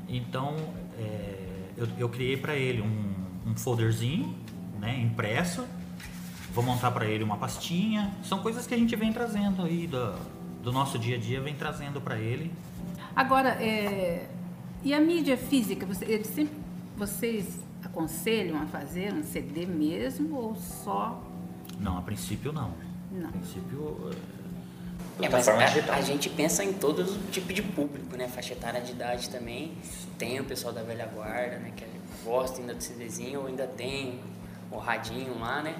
Então 0.08 0.56
é, 0.98 1.68
eu, 1.76 1.88
eu 1.98 2.08
criei 2.08 2.36
para 2.36 2.56
ele 2.56 2.80
um, 2.80 3.50
um 3.50 3.56
folderzinho, 3.56 4.34
né, 4.80 4.98
impresso. 5.00 5.64
Vou 6.54 6.64
montar 6.64 6.90
para 6.90 7.06
ele 7.06 7.22
uma 7.22 7.36
pastinha. 7.36 8.10
São 8.22 8.40
coisas 8.40 8.66
que 8.66 8.74
a 8.74 8.78
gente 8.78 8.94
vem 8.96 9.12
trazendo 9.12 9.62
aí 9.62 9.86
do, 9.86 10.14
do 10.62 10.72
nosso 10.72 10.98
dia 10.98 11.16
a 11.16 11.18
dia, 11.18 11.40
vem 11.40 11.54
trazendo 11.54 12.00
para 12.00 12.18
ele. 12.18 12.52
Agora, 13.14 13.50
é, 13.62 14.28
E 14.84 14.92
a 14.92 15.00
mídia 15.00 15.36
física, 15.36 15.86
você, 15.86 16.24
sempre, 16.24 16.56
vocês 16.96 17.60
aconselham 17.84 18.60
a 18.60 18.66
fazer 18.66 19.12
um 19.12 19.22
CD 19.22 19.66
mesmo 19.66 20.36
ou 20.36 20.56
só? 20.56 21.22
Não, 21.78 21.98
a 21.98 22.02
princípio 22.02 22.52
não. 22.52 22.72
Não. 23.10 23.28
A 23.28 23.32
princípio. 23.32 24.10
É, 25.20 25.28
mas 25.28 25.46
a, 25.48 25.56
a 25.94 26.00
gente 26.00 26.30
pensa 26.30 26.64
em 26.64 26.72
todo 26.72 27.04
tipo 27.30 27.52
de 27.52 27.62
público, 27.62 28.16
né? 28.16 28.28
Faixa 28.28 28.54
etária 28.54 28.80
de 28.80 28.92
idade 28.92 29.28
também. 29.28 29.72
Tem 30.18 30.40
o 30.40 30.44
pessoal 30.44 30.72
da 30.72 30.82
velha 30.82 31.06
guarda, 31.06 31.58
né? 31.58 31.72
Que 31.76 31.84
gosta 32.24 32.60
ainda 32.60 32.74
do 32.74 32.82
CDzinho 32.82 33.40
ou 33.40 33.46
ainda 33.46 33.66
tem 33.66 34.20
o 34.70 34.78
radinho 34.78 35.38
lá, 35.38 35.62
né? 35.62 35.74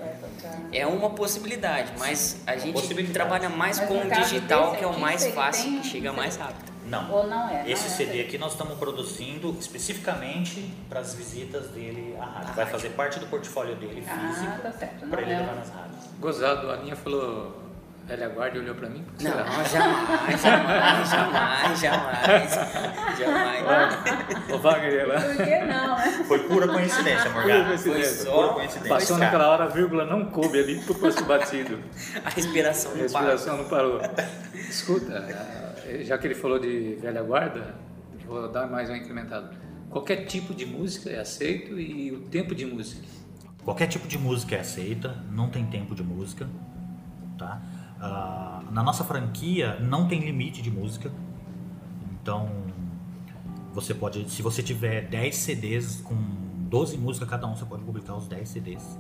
É 0.70 0.86
uma 0.86 1.10
possibilidade, 1.10 1.92
mas 1.98 2.42
a 2.46 2.56
gente 2.56 3.04
trabalha 3.12 3.48
mais 3.48 3.78
Mas 3.78 3.88
com 3.88 3.98
o 3.98 4.10
digital, 4.10 4.76
que 4.76 4.84
é 4.84 4.86
o 4.86 4.98
mais 4.98 5.26
fácil 5.28 5.70
tem 5.70 5.80
e 5.80 5.84
chega 5.84 6.12
mais 6.12 6.36
rápido. 6.36 6.71
Não. 6.92 7.10
Ou 7.10 7.26
não 7.26 7.48
é? 7.48 7.64
Esse 7.70 7.86
não 7.88 7.94
é 7.94 7.96
CD 7.96 8.20
aqui 8.20 8.36
nós 8.36 8.52
estamos 8.52 8.76
produzindo 8.78 9.56
especificamente 9.58 10.72
para 10.90 11.00
as 11.00 11.14
visitas 11.14 11.68
dele 11.68 12.14
à 12.20 12.24
rádio. 12.24 12.54
Vai 12.54 12.66
fazer 12.66 12.90
parte 12.90 13.18
do 13.18 13.26
portfólio 13.26 13.74
dele 13.76 14.06
Ah, 14.06 14.18
físico 14.28 14.62
tá 14.62 14.70
certo. 14.72 15.00
Não 15.02 15.08
para 15.08 15.22
ele 15.22 15.32
é. 15.32 15.38
levar 15.38 15.54
nas 15.56 15.70
rádios. 15.70 16.04
Gozado, 16.20 16.70
a 16.70 16.76
linha 16.76 16.94
falou, 16.94 17.56
velha 18.06 18.28
guarda 18.28 18.58
e 18.58 18.60
olhou 18.60 18.74
pra 18.74 18.90
mim. 18.90 19.02
Não, 19.22 19.30
jamais, 19.30 19.70
jamais, 19.72 20.40
jamais, 21.10 21.80
jamais, 21.80 22.50
jamais. 23.18 24.52
Ô 24.52 24.58
Wagner 24.58 25.08
lá. 25.08 25.20
Por 25.20 25.36
que 25.44 25.58
não, 25.60 25.96
né? 25.96 26.24
Foi 26.28 26.38
pura 26.40 26.68
coincidência, 26.68 27.30
Pura 27.30 27.34
Morgana. 27.42 27.64
coincidência. 27.68 28.24
Foi 28.26 28.34
pura 28.34 28.48
coincidência. 28.54 28.88
Passou 28.94 29.16
cara. 29.16 29.30
naquela 29.30 29.48
hora, 29.50 29.64
a 29.64 29.68
vírgula 29.68 30.04
não 30.04 30.26
coube 30.26 30.58
ali, 30.60 30.78
tu 30.86 30.92
fosse 30.94 31.22
batido. 31.24 31.78
A 32.24 32.28
respiração 32.28 32.92
A 32.92 32.94
não 32.96 33.08
para. 33.08 33.20
respiração 33.32 33.56
não 33.56 33.64
parou. 33.68 34.00
Escuta, 34.54 35.18
ah, 35.18 35.71
já 36.02 36.18
que 36.18 36.26
ele 36.26 36.34
falou 36.34 36.58
de 36.58 36.96
velha 36.96 37.22
guarda, 37.22 37.74
vou 38.26 38.50
dar 38.50 38.66
mais 38.66 38.88
uma 38.88 38.98
incrementada. 38.98 39.52
Qualquer 39.90 40.24
tipo 40.24 40.54
de 40.54 40.64
música 40.64 41.10
é 41.10 41.20
aceito 41.20 41.78
e 41.78 42.10
o 42.12 42.20
tempo 42.20 42.54
de 42.54 42.64
música. 42.64 43.06
Qualquer 43.64 43.86
tipo 43.86 44.08
de 44.08 44.18
música 44.18 44.56
é 44.56 44.60
aceita, 44.60 45.16
não 45.30 45.48
tem 45.48 45.64
tempo 45.66 45.94
de 45.94 46.02
música, 46.02 46.48
tá? 47.38 47.60
Ah, 48.00 48.62
na 48.72 48.82
nossa 48.82 49.04
franquia 49.04 49.78
não 49.80 50.08
tem 50.08 50.20
limite 50.20 50.60
de 50.62 50.70
música, 50.70 51.12
então 52.20 52.48
você 53.72 53.94
pode, 53.94 54.28
se 54.30 54.42
você 54.42 54.62
tiver 54.62 55.02
10 55.02 55.34
CDs 55.34 56.00
com 56.00 56.16
12 56.68 56.98
músicas 56.98 57.28
cada 57.28 57.46
um, 57.46 57.54
você 57.54 57.64
pode 57.64 57.84
publicar 57.84 58.16
os 58.16 58.26
10 58.26 58.48
CDs, 58.48 58.98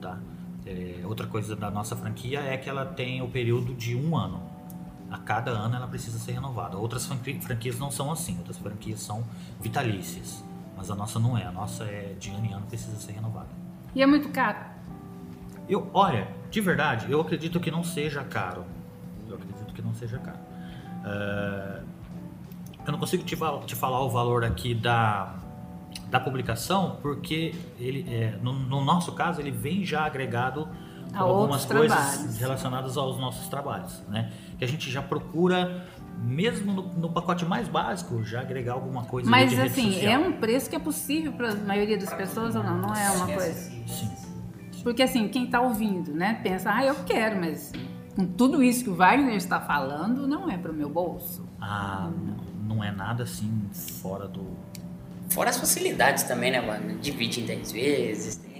tá? 0.00 0.18
É, 0.66 1.02
outra 1.04 1.26
coisa 1.26 1.54
da 1.54 1.70
nossa 1.70 1.94
franquia 1.94 2.40
é 2.40 2.56
que 2.56 2.68
ela 2.68 2.86
tem 2.86 3.22
o 3.22 3.28
período 3.28 3.74
de 3.74 3.94
um 3.94 4.16
ano. 4.16 4.53
A 5.14 5.18
cada 5.18 5.52
ano 5.52 5.76
ela 5.76 5.86
precisa 5.86 6.18
ser 6.18 6.32
renovada. 6.32 6.76
Outras 6.76 7.06
franqui- 7.06 7.40
franquias 7.40 7.78
não 7.78 7.88
são 7.88 8.10
assim, 8.10 8.36
outras 8.38 8.58
franquias 8.58 8.98
são 8.98 9.22
vitalícias, 9.60 10.42
mas 10.76 10.90
a 10.90 10.96
nossa 10.96 11.20
não 11.20 11.38
é. 11.38 11.44
A 11.44 11.52
nossa 11.52 11.84
é 11.84 12.16
de 12.18 12.30
ano 12.30 12.44
em 12.44 12.52
ano 12.52 12.66
precisa 12.66 12.96
ser 12.96 13.12
renovada. 13.12 13.46
E 13.94 14.02
é 14.02 14.06
muito 14.06 14.28
caro. 14.30 14.58
Eu, 15.68 15.88
olha, 15.94 16.26
de 16.50 16.60
verdade, 16.60 17.08
eu 17.08 17.20
acredito 17.20 17.60
que 17.60 17.70
não 17.70 17.84
seja 17.84 18.24
caro. 18.24 18.64
Eu 19.28 19.36
acredito 19.36 19.72
que 19.72 19.80
não 19.80 19.94
seja 19.94 20.18
caro. 20.18 20.38
É, 21.04 21.82
eu 22.84 22.90
não 22.92 22.98
consigo 22.98 23.22
te, 23.22 23.36
te 23.66 23.76
falar 23.76 24.00
o 24.02 24.10
valor 24.10 24.42
aqui 24.44 24.74
da, 24.74 25.32
da 26.10 26.18
publicação, 26.18 26.98
porque 27.00 27.54
ele, 27.78 28.04
é, 28.12 28.36
no, 28.42 28.52
no 28.52 28.84
nosso 28.84 29.12
caso, 29.12 29.40
ele 29.40 29.52
vem 29.52 29.84
já 29.84 30.04
agregado 30.04 30.68
A 31.14 31.20
algumas 31.20 31.62
outros 31.62 31.78
coisas 31.78 31.98
trabalhos. 31.98 32.38
relacionadas 32.38 32.96
aos 32.96 33.18
nossos 33.18 33.48
trabalhos, 33.48 34.02
né? 34.08 34.32
Que 34.58 34.64
a 34.64 34.68
gente 34.68 34.90
já 34.90 35.02
procura, 35.02 35.86
mesmo 36.18 36.72
no, 36.72 36.82
no 36.94 37.10
pacote 37.10 37.44
mais 37.44 37.68
básico, 37.68 38.22
já 38.24 38.40
agregar 38.40 38.74
alguma 38.74 39.04
coisa 39.04 39.30
Mas 39.30 39.50
de 39.50 39.56
rede 39.56 39.68
assim, 39.68 39.92
social. 39.92 40.12
é 40.12 40.18
um 40.18 40.32
preço 40.32 40.68
que 40.68 40.76
é 40.76 40.78
possível 40.78 41.32
para 41.32 41.52
a 41.52 41.54
maioria 41.54 41.98
das 41.98 42.12
pessoas 42.12 42.54
ou 42.56 42.62
não? 42.62 42.78
Não 42.78 42.94
é 42.94 43.10
uma 43.10 43.26
coisa. 43.26 43.70
Sim. 43.86 44.10
Porque 44.82 45.02
assim, 45.02 45.28
quem 45.28 45.44
está 45.44 45.60
ouvindo, 45.60 46.12
né, 46.12 46.40
pensa, 46.42 46.70
ah, 46.74 46.84
eu 46.84 46.94
quero, 47.06 47.40
mas 47.40 47.72
com 48.14 48.26
tudo 48.26 48.62
isso 48.62 48.84
que 48.84 48.90
o 48.90 48.94
Wagner 48.94 49.34
está 49.34 49.58
falando, 49.58 50.28
não 50.28 50.50
é 50.50 50.58
para 50.58 50.70
o 50.70 50.74
meu 50.74 50.90
bolso. 50.90 51.48
Ah, 51.60 52.10
não 52.66 52.84
é 52.84 52.90
nada 52.90 53.22
assim 53.22 53.50
fora 53.72 54.28
do, 54.28 54.46
Fora 55.30 55.50
as 55.50 55.58
facilidades 55.58 56.24
também, 56.24 56.50
né, 56.50 56.60
mano? 56.60 56.98
Divide 56.98 57.40
em 57.40 57.46
10 57.46 57.72
vezes. 57.72 58.36
Tem, 58.36 58.53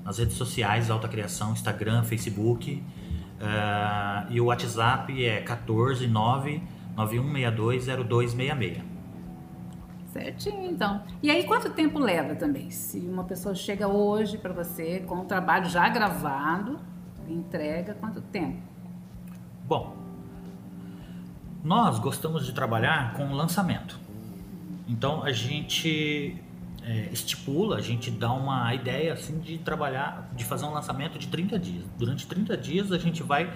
Nas 0.06 0.18
redes 0.18 0.36
sociais, 0.38 0.90
Alta 0.90 1.08
Criação, 1.08 1.52
Instagram, 1.54 2.04
Facebook. 2.04 2.84
Ah, 3.42 4.26
e 4.30 4.40
o 4.40 4.46
WhatsApp 4.46 5.26
é 5.26 5.40
149 5.46 6.62
91620266. 6.98 8.82
Certinho, 10.08 10.70
então. 10.70 11.04
E 11.22 11.30
aí, 11.30 11.44
quanto 11.44 11.70
tempo 11.70 12.00
leva 12.00 12.36
também? 12.36 12.72
Se 12.72 12.98
uma 13.00 13.24
pessoa 13.24 13.54
chega 13.54 13.88
hoje 13.88 14.38
para 14.38 14.52
você 14.52 15.02
com 15.02 15.20
o 15.20 15.26
trabalho 15.26 15.70
já 15.70 15.88
gravado, 15.88 16.80
entrega, 17.28 17.94
quanto 17.94 18.20
tempo? 18.20 18.58
Bom, 19.66 19.96
nós 21.64 22.00
gostamos 22.00 22.46
de 22.46 22.54
trabalhar 22.54 23.14
com 23.14 23.32
lançamento. 23.34 24.00
Então 24.88 25.24
a 25.24 25.32
gente 25.32 26.36
é, 26.90 27.08
estipula, 27.12 27.78
a 27.78 27.82
gente 27.82 28.10
dá 28.10 28.34
uma 28.34 28.74
ideia 28.74 29.14
assim 29.14 29.38
de 29.38 29.60
trabalhar, 29.60 30.28
de 30.36 30.44
fazer 30.44 30.66
um 30.66 30.74
lançamento 30.74 31.20
de 31.20 31.28
30 31.28 31.60
dias. 31.60 31.86
Durante 32.00 32.26
30 32.26 32.58
dias 32.58 32.92
a 32.92 32.98
gente 32.98 33.22
vai 33.22 33.54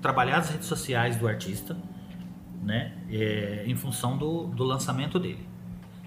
trabalhar 0.00 0.38
as 0.38 0.48
redes 0.48 0.66
sociais 0.66 1.16
do 1.16 1.28
artista, 1.28 1.76
né, 2.62 2.96
é, 3.10 3.64
em 3.66 3.76
função 3.76 4.16
do, 4.16 4.46
do 4.46 4.64
lançamento 4.64 5.18
dele. 5.18 5.46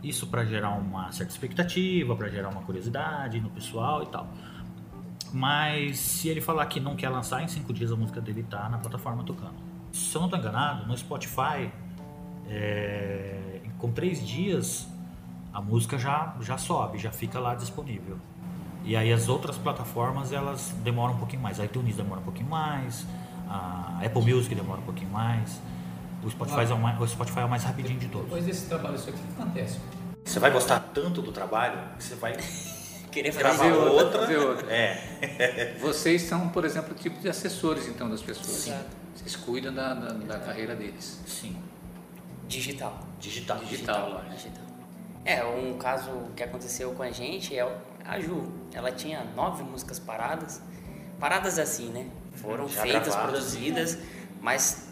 Isso 0.03 0.25
para 0.25 0.43
gerar 0.45 0.71
uma 0.71 1.11
certa 1.11 1.31
expectativa, 1.31 2.15
para 2.15 2.27
gerar 2.27 2.49
uma 2.49 2.63
curiosidade 2.63 3.39
no 3.39 3.51
pessoal 3.51 4.01
e 4.01 4.07
tal. 4.07 4.27
Mas 5.31 5.99
se 5.99 6.27
ele 6.27 6.41
falar 6.41 6.65
que 6.65 6.79
não 6.79 6.95
quer 6.95 7.09
lançar, 7.09 7.43
em 7.43 7.47
cinco 7.47 7.71
dias 7.71 7.91
a 7.91 7.95
música 7.95 8.19
dele 8.19 8.43
tá 8.49 8.67
na 8.67 8.79
plataforma 8.79 9.23
tocando. 9.23 9.55
Se 9.91 10.15
eu 10.15 10.21
não 10.21 10.27
tô 10.27 10.37
enganado, 10.37 10.87
no 10.87 10.97
Spotify, 10.97 11.71
é, 12.47 13.61
com 13.77 13.91
três 13.91 14.25
dias, 14.25 14.91
a 15.53 15.61
música 15.61 15.97
já, 15.97 16.35
já 16.41 16.57
sobe, 16.57 16.97
já 16.97 17.11
fica 17.11 17.39
lá 17.39 17.53
disponível. 17.53 18.17
E 18.83 18.95
aí 18.95 19.13
as 19.13 19.29
outras 19.29 19.57
plataformas, 19.57 20.33
elas 20.33 20.73
demoram 20.83 21.13
um 21.13 21.17
pouquinho 21.17 21.41
mais. 21.41 21.59
A 21.59 21.65
iTunes 21.65 21.95
demora 21.95 22.19
um 22.19 22.23
pouquinho 22.23 22.49
mais, 22.49 23.05
a 23.47 24.01
Apple 24.03 24.33
Music 24.33 24.53
demora 24.55 24.81
um 24.81 24.83
pouquinho 24.83 25.11
mais. 25.11 25.61
O 26.23 26.29
Spotify, 26.29 26.71
é 26.71 26.73
o 26.73 26.79
mais, 26.79 26.99
o 26.99 27.07
Spotify 27.07 27.39
é 27.41 27.45
o 27.45 27.49
mais 27.49 27.63
rapidinho 27.63 27.99
de 27.99 28.07
todos. 28.07 28.25
Depois 28.25 28.45
desse 28.45 28.67
trabalho, 28.67 28.95
isso 28.95 29.09
aqui 29.09 29.19
o 29.19 29.35
que 29.35 29.41
acontece? 29.41 29.79
Você 30.25 30.39
vai 30.39 30.51
gostar 30.51 30.79
tanto 30.79 31.21
do 31.21 31.31
trabalho 31.31 31.77
que 31.97 32.03
você 32.03 32.15
vai 32.15 32.35
Querer 33.11 33.31
gravar 33.31 33.57
fazer 33.59 33.73
outra, 33.73 33.91
outra. 33.91 34.19
fazer 34.21 34.37
outra. 34.37 34.71
É. 34.73 35.77
Vocês 35.79 36.23
são, 36.23 36.49
por 36.49 36.65
exemplo, 36.65 36.93
o 36.93 36.95
tipo 36.95 37.19
de 37.19 37.29
assessores, 37.29 37.87
então, 37.87 38.09
das 38.09 38.23
pessoas. 38.23 38.47
Sim. 38.47 38.75
Vocês 39.13 39.35
cuidam 39.35 39.71
da, 39.71 39.93
da, 39.93 40.13
da 40.13 40.39
carreira 40.39 40.75
deles. 40.75 41.21
Sim. 41.27 41.55
digital. 42.47 42.99
Digital. 43.19 43.59
Digital, 43.59 44.09
lógico. 44.09 44.31
Digital. 44.35 44.62
É, 45.25 45.43
um 45.43 45.77
caso 45.77 46.09
que 46.35 46.43
aconteceu 46.43 46.91
com 46.91 47.03
a 47.03 47.11
gente 47.11 47.57
é 47.57 47.65
a 48.05 48.19
Ju. 48.19 48.51
Ela 48.73 48.91
tinha 48.91 49.23
nove 49.35 49.63
músicas 49.63 49.99
paradas. 49.99 50.61
Paradas 51.19 51.57
assim, 51.59 51.89
né? 51.89 52.07
Foram 52.35 52.67
Já 52.67 52.81
feitas, 52.81 53.07
gravadas. 53.07 53.31
produzidas, 53.31 53.97
mas 54.41 54.87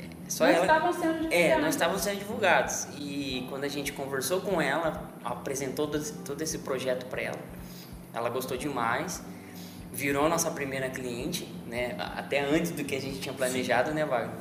é, 0.00 0.04
só 0.28 0.44
Não 0.44 0.50
ela. 0.52 0.62
estavam 0.66 0.92
sendo 0.92 1.06
É, 1.26 1.28
divulgados. 1.28 1.62
não 1.62 1.68
estavam 1.68 1.98
sendo 1.98 2.18
divulgados. 2.18 2.88
E 2.98 3.46
quando 3.48 3.64
a 3.64 3.68
gente 3.68 3.92
conversou 3.92 4.40
com 4.40 4.60
ela, 4.60 5.08
apresentou 5.24 5.86
todo- 5.86 6.22
todo 6.24 6.42
esse 6.42 6.58
projeto 6.58 7.06
para 7.06 7.22
ela, 7.22 7.38
ela 8.12 8.28
gostou 8.30 8.56
demais, 8.56 9.22
virou 9.92 10.28
nossa 10.28 10.50
primeira 10.50 10.88
cliente, 10.90 11.44
né? 11.66 11.94
Até 12.16 12.40
antes 12.40 12.72
do 12.72 12.82
que 12.82 12.96
a 12.96 13.00
gente 13.00 13.20
tinha 13.20 13.34
planejado, 13.34 13.92
né, 13.92 14.04
Wagner? 14.04 14.34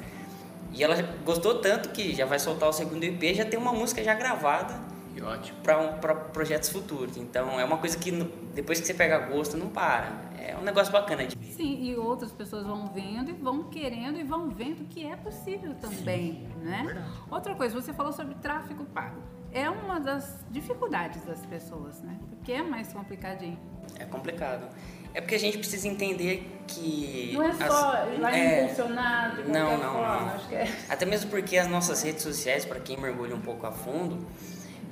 E 0.74 0.84
ela 0.84 0.96
gostou 1.24 1.60
tanto 1.60 1.90
que 1.90 2.16
já 2.16 2.26
vai 2.26 2.40
soltar 2.40 2.68
o 2.70 2.74
segundo 2.74 3.04
EP, 3.04 3.34
já 3.36 3.46
tem 3.46 3.60
uma 3.60 3.72
música 3.74 4.04
já 4.04 4.14
gravada 4.16 4.74
E 5.18 5.22
ótimo. 5.22 5.58
para 5.64 5.80
um, 5.80 5.98
pra 6.00 6.14
projetos 6.16 6.70
futuros. 6.70 7.18
Então 7.18 7.60
é 7.60 7.66
uma 7.66 7.78
coisa 7.78 7.98
que 7.98 8.12
no- 8.12 8.26
depois 8.54 8.80
que 8.80 8.86
você 8.88 8.94
pega 8.94 9.18
gosto, 9.20 9.58
não 9.58 9.68
para. 9.70 10.28
É 10.40 10.56
um 10.56 10.62
negócio 10.62 10.92
bacana 10.94 11.26
de 11.26 11.36
ver. 11.36 11.52
Sim, 11.54 11.84
e 11.84 11.96
outras 11.96 12.32
pessoas 12.32 12.66
vão 12.66 12.88
vendo 12.94 13.30
e 13.30 13.34
vão 13.34 13.64
querendo 13.64 14.20
e 14.20 14.24
vão 14.24 14.50
vendo 14.50 14.88
que 14.88 15.06
é 15.06 15.16
possível 15.16 15.74
também, 15.76 16.48
né? 16.62 16.84
verdade. 16.86 17.08
Outra 17.30 17.56
coisa, 17.56 17.74
você 17.80 17.92
falou 17.94 18.14
sobre 18.14 18.36
tráfego 18.36 18.86
pago. 18.86 19.22
é 19.52 19.68
uma 19.70 20.00
das 20.00 20.46
dificuldades 20.52 21.24
das 21.26 21.44
pessoas, 21.46 22.02
né? 22.02 22.16
Porque 22.30 22.52
é 22.52 22.62
mais 22.62 22.94
complicadinho. 22.94 23.58
É 24.00 24.06
complicado. 24.06 24.68
É 25.14 25.22
porque 25.22 25.34
a 25.36 25.40
gente 25.40 25.58
precisa 25.58 25.88
entender 25.88 26.62
que. 26.68 27.32
Não 27.34 27.44
é 27.44 27.54
só 27.54 27.92
as- 27.94 28.14
ir 28.14 28.20
lá 28.20 28.38
é, 28.38 28.64
impulsionar 28.66 29.36
de 29.36 29.50
não, 29.50 29.78
não, 29.78 29.94
forma, 29.94 30.20
não. 30.22 30.28
acho 30.36 30.48
que 30.48 30.56
é. 30.56 30.72
Até 30.90 31.06
mesmo 31.06 31.30
porque 31.32 31.58
as 31.58 31.68
nossas 31.68 32.04
redes 32.04 32.22
sociais, 32.22 32.66
para 32.66 32.80
quem 32.80 32.98
mergulha 32.98 33.36
um 33.36 33.42
pouco 33.42 33.66
a 33.66 33.72
fundo, 33.72 34.20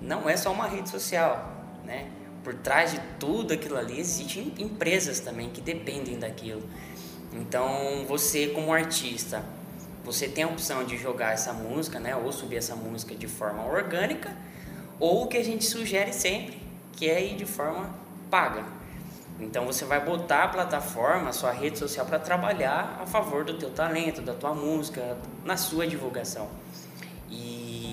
não 0.01 0.29
é 0.29 0.37
só 0.37 0.51
uma 0.51 0.67
rede 0.67 0.89
social, 0.89 1.51
né? 1.83 2.09
Por 2.43 2.53
trás 2.53 2.91
de 2.91 2.99
tudo 3.19 3.53
aquilo 3.53 3.77
ali 3.77 3.99
existem 3.99 4.53
empresas 4.59 5.19
também 5.19 5.49
que 5.49 5.61
dependem 5.61 6.19
daquilo. 6.19 6.63
Então, 7.33 8.05
você 8.07 8.47
como 8.47 8.71
artista, 8.71 9.43
você 10.03 10.27
tem 10.27 10.43
a 10.43 10.47
opção 10.47 10.83
de 10.83 10.95
jogar 10.97 11.33
essa 11.33 11.51
música, 11.51 11.99
né, 11.99 12.15
ou 12.15 12.31
subir 12.31 12.57
essa 12.57 12.75
música 12.75 13.15
de 13.15 13.27
forma 13.27 13.65
orgânica, 13.65 14.31
ou 14.99 15.23
o 15.23 15.27
que 15.27 15.37
a 15.37 15.43
gente 15.43 15.65
sugere 15.65 16.13
sempre, 16.13 16.61
que 16.93 17.09
é 17.09 17.25
ir 17.25 17.35
de 17.35 17.45
forma 17.45 17.89
paga. 18.29 18.63
Então 19.39 19.65
você 19.65 19.83
vai 19.83 19.99
botar 19.99 20.43
a 20.43 20.47
plataforma, 20.47 21.29
a 21.29 21.33
sua 21.33 21.51
rede 21.51 21.77
social 21.77 22.05
para 22.05 22.19
trabalhar 22.19 22.99
a 23.01 23.05
favor 23.05 23.43
do 23.43 23.55
teu 23.55 23.69
talento, 23.69 24.21
da 24.21 24.33
tua 24.33 24.53
música, 24.53 25.17
na 25.43 25.57
sua 25.57 25.85
divulgação. 25.85 26.47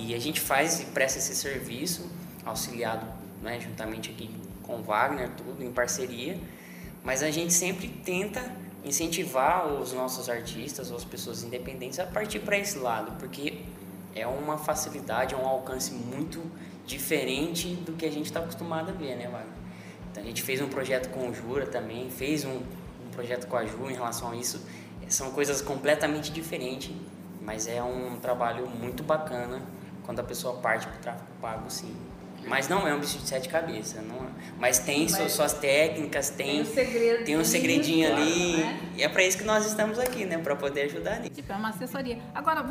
E 0.05 0.17
a 0.17 0.19
gente 0.19 0.41
faz 0.41 0.81
e 0.81 0.87
presta 0.87 1.21
esse 1.21 1.33
serviço, 1.33 2.11
auxiliado 2.45 3.07
né, 3.41 3.61
juntamente 3.61 4.11
aqui 4.11 4.29
com 4.65 4.81
o 4.81 4.83
Wagner, 4.83 5.31
tudo 5.37 5.63
em 5.63 5.71
parceria, 5.71 6.37
mas 7.05 7.23
a 7.23 7.31
gente 7.31 7.53
sempre 7.53 7.87
tenta 7.87 8.53
incentivar 8.85 9.69
os 9.69 9.93
nossos 9.93 10.29
artistas 10.29 10.91
ou 10.91 10.97
as 10.97 11.05
pessoas 11.05 11.45
independentes 11.45 12.01
a 12.01 12.05
partir 12.05 12.41
para 12.41 12.59
esse 12.59 12.79
lado, 12.79 13.13
porque 13.17 13.61
é 14.13 14.27
uma 14.27 14.59
facilidade, 14.59 15.35
é 15.35 15.39
um 15.39 15.47
alcance 15.47 15.93
muito 15.93 16.43
diferente 16.85 17.69
do 17.69 17.93
que 17.93 18.05
a 18.05 18.11
gente 18.11 18.27
está 18.27 18.41
acostumado 18.41 18.91
a 18.91 18.93
ver, 18.93 19.15
né, 19.15 19.29
Wagner? 19.29 19.55
Então 20.11 20.21
a 20.25 20.27
gente 20.27 20.43
fez 20.43 20.61
um 20.61 20.69
projeto 20.69 21.11
com 21.11 21.29
o 21.29 21.33
Jura 21.35 21.65
também, 21.65 22.11
fez 22.11 22.45
um, 22.45 22.57
um 22.57 23.11
projeto 23.13 23.47
com 23.47 23.57
a 23.57 23.65
Ju 23.65 23.89
em 23.89 23.95
relação 23.95 24.33
a 24.33 24.37
isso. 24.37 24.67
São 25.09 25.31
coisas 25.31 25.63
completamente 25.63 26.33
diferentes, 26.33 26.91
mas 27.41 27.69
é 27.69 27.81
um 27.81 28.19
trabalho 28.19 28.69
muito 28.69 29.05
bacana 29.05 29.63
quando 30.05 30.21
a 30.21 30.25
pessoa 30.25 30.59
parte 30.59 30.87
para 30.87 30.97
o 30.97 31.01
tráfego 31.01 31.31
pago, 31.41 31.71
sim. 31.71 31.95
Mas 32.47 32.69
não 32.69 32.87
é 32.87 32.95
um 32.95 32.99
bicho 32.99 33.19
de 33.19 33.29
sete 33.29 33.49
cabeças, 33.49 34.05
não 34.05 34.17
é. 34.17 34.29
Mas 34.59 34.79
tem 34.81 35.09
Mas 35.09 35.33
suas, 35.33 35.53
técnicas, 35.53 36.31
tem, 36.31 36.47
tem 36.47 36.61
um 36.63 36.65
segredinho, 36.65 37.25
tem 37.25 37.39
um 37.39 37.45
segredinho 37.45 38.09
claro, 38.09 38.23
ali. 38.23 38.57
né? 38.57 38.81
E 38.97 39.03
é 39.03 39.09
para 39.09 39.23
isso 39.23 39.39
que 39.39 39.45
nós 39.45 39.67
estamos 39.67 39.99
aqui, 39.99 40.25
né? 40.25 40.39
Para 40.39 40.57
poder 40.57 40.83
ajudar 40.83 41.21
nisso. 41.21 41.35
Tipo, 41.35 41.53
é 41.53 41.57
uma 41.57 41.69
assessoria. 41.69 42.19
Agora, 42.35 42.63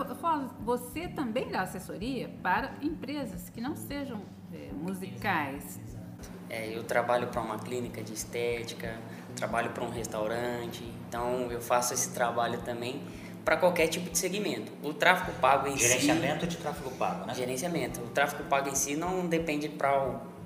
você 0.60 1.08
também 1.08 1.50
dá 1.50 1.62
assessoria 1.62 2.30
para 2.44 2.74
empresas 2.82 3.50
que 3.50 3.62
não 3.62 3.76
sejam 3.76 4.22
é, 4.54 4.70
musicais. 4.74 5.80
É, 6.50 6.76
eu 6.76 6.84
trabalho 6.84 7.28
para 7.28 7.42
uma 7.42 7.58
clínica 7.58 8.04
de 8.04 8.14
estética, 8.14 9.00
trabalho 9.38 9.70
para 9.70 9.84
um 9.86 9.90
restaurante, 9.90 10.84
então 11.08 11.50
eu 11.50 11.62
faço 11.62 11.94
esse 11.94 12.14
trabalho 12.14 12.60
também 12.60 13.02
para 13.46 13.58
qualquer 13.58 13.88
tipo 13.88 14.10
de 14.10 14.18
segmento. 14.18 14.72
O 14.84 14.94
tráfego 14.94 15.32
pago 15.40 15.68
em 15.68 15.78
Gerenciamento 15.78 16.46
de 16.48 16.58
tráfego 16.58 16.92
pago, 16.92 17.26
né? 17.26 17.34
si, 17.34 17.40
gerenciamento. 17.40 18.00
O 18.02 18.08
tráfego 18.10 18.44
pago 18.46 18.70
em 18.70 18.76
si 18.76 18.96
não 18.96 19.28
depende 19.28 19.68
para 19.70 19.90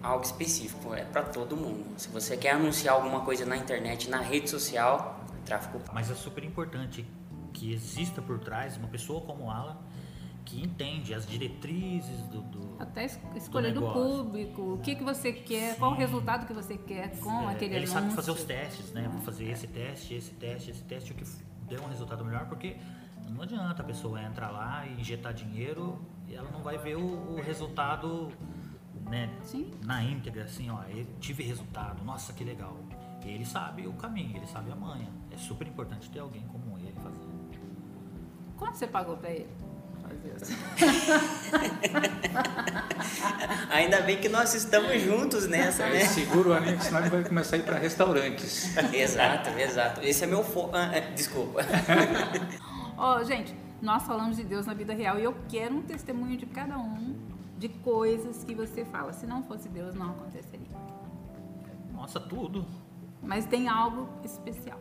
algo 0.04 0.24
específico, 0.24 0.94
é 0.94 1.04
para 1.04 1.24
todo 1.24 1.56
mundo. 1.58 1.86
Se 1.98 2.08
você 2.10 2.38
quer 2.38 2.52
anunciar 2.52 2.96
alguma 2.96 3.22
coisa 3.22 3.46
na 3.46 3.58
internet, 3.58 4.10
na 4.10 4.22
rede 4.22 4.50
social, 4.50 5.20
tráfego 5.46 5.80
pago. 5.80 5.94
Mas 5.94 6.10
é 6.10 6.16
super 6.16 6.44
importante 6.44 7.06
que 7.54 7.72
exista 7.74 8.22
por 8.22 8.40
trás 8.40 8.78
uma 8.78 8.88
pessoa 8.88 9.22
como 9.22 9.50
ela 9.52 9.82
que 10.46 10.62
entende 10.62 11.12
as 11.12 11.25
diretrizes 11.25 12.20
do, 12.28 12.42
do- 12.42 12.75
Até 12.78 13.06
es- 13.06 13.20
escolha 13.36 13.72
do, 13.74 13.82
negócio. 13.82 14.24
público, 14.25 14.62
o 14.74 14.78
que, 14.78 14.94
que 14.96 15.04
você 15.04 15.34
quer, 15.34 15.75
qual 15.78 15.92
o 15.92 15.96
resultado 15.96 16.46
que 16.46 16.54
você 16.54 16.78
quer 16.78 17.18
com 17.20 17.50
É, 17.50 17.54
aquele 17.54 17.74
ele 17.75 17.86
anúncio. 17.86 17.94
sabe 18.00 18.14
fazer 18.14 18.30
os 18.32 18.44
testes, 18.44 18.92
né? 18.92 19.10
Vou 19.12 19.22
fazer 19.22 19.50
esse 19.50 19.66
teste, 19.66 20.14
esse 20.14 20.32
teste, 20.34 20.70
esse 20.70 20.84
teste, 20.84 21.12
o 21.14 21.16
que 21.16 21.24
deu 21.67 21.81
um 21.81 21.87
resultado 21.87 22.24
melhor, 22.24 22.46
porque 22.48 22.77
não 23.29 23.42
adianta 23.42 23.81
a 23.81 23.85
pessoa 23.85 24.22
entrar 24.22 24.50
lá 24.51 24.85
e 24.85 25.00
injetar 25.00 25.33
dinheiro 25.33 26.00
e 26.27 26.35
ela 26.35 26.50
não 26.51 26.61
vai 26.61 26.77
ver 26.77 26.96
o, 26.96 27.35
o 27.35 27.42
resultado 27.42 28.31
né, 29.09 29.29
Sim. 29.44 29.72
na 29.83 30.03
íntegra, 30.03 30.44
assim, 30.44 30.70
ó, 30.70 30.83
eu 30.83 31.05
tive 31.20 31.44
resultado, 31.44 32.03
nossa, 32.03 32.33
que 32.33 32.44
legal. 32.44 32.77
Ele 33.24 33.46
sabe 33.46 33.87
o 33.87 33.94
caminho, 33.94 34.37
ele 34.37 34.46
sabe 34.46 34.72
a 34.72 34.75
manha. 34.75 35.09
É 35.31 35.37
super 35.37 35.68
importante 35.68 36.09
ter 36.11 36.20
alguém 36.20 36.44
como 36.48 36.77
ele 36.77 36.94
fazendo. 37.01 37.33
Quanto 38.55 38.77
você 38.77 38.85
pagou 38.85 39.18
para 39.18 39.31
ele? 39.31 39.50
Ainda 43.70 44.01
bem 44.01 44.20
que 44.20 44.29
nós 44.29 44.53
estamos 44.53 45.01
juntos 45.01 45.48
nessa, 45.48 45.87
né? 45.87 46.05
Segura 46.05 46.50
o 46.50 46.53
amigo, 46.53 46.81
senão 46.81 47.00
ele 47.00 47.09
vai 47.09 47.24
começar 47.24 47.55
a 47.55 47.59
ir 47.59 47.63
para 47.63 47.77
restaurantes. 47.77 48.75
exato, 48.94 49.50
exato. 49.50 50.01
Esse 50.01 50.24
é 50.24 50.27
meu 50.27 50.44
fo... 50.44 50.70
ah, 50.74 50.91
ah, 50.96 51.00
desculpa. 51.13 51.61
Ó, 52.98 53.24
gente, 53.24 53.55
nós 53.81 54.03
falamos 54.03 54.37
de 54.37 54.44
Deus 54.44 54.65
na 54.65 54.74
vida 54.74 54.94
real 54.94 55.20
e 55.20 55.24
eu 55.24 55.35
quero 55.50 55.75
um 55.75 55.81
testemunho 55.81 56.37
de 56.37 56.46
cada 56.46 56.77
um 56.77 57.15
de 57.57 57.70
coisas 57.70 58.44
que 58.44 58.53
você 58.53 58.85
fala. 58.85 59.13
Se 59.13 59.25
não 59.25 59.44
fosse 59.44 59.70
Deus, 59.70 59.96
não 59.96 60.11
aconteceria. 60.11 60.68
Nossa, 61.91 62.20
tudo. 62.20 62.65
Mas 63.22 63.46
tem 63.46 63.68
algo 63.68 64.09
especial. 64.24 64.79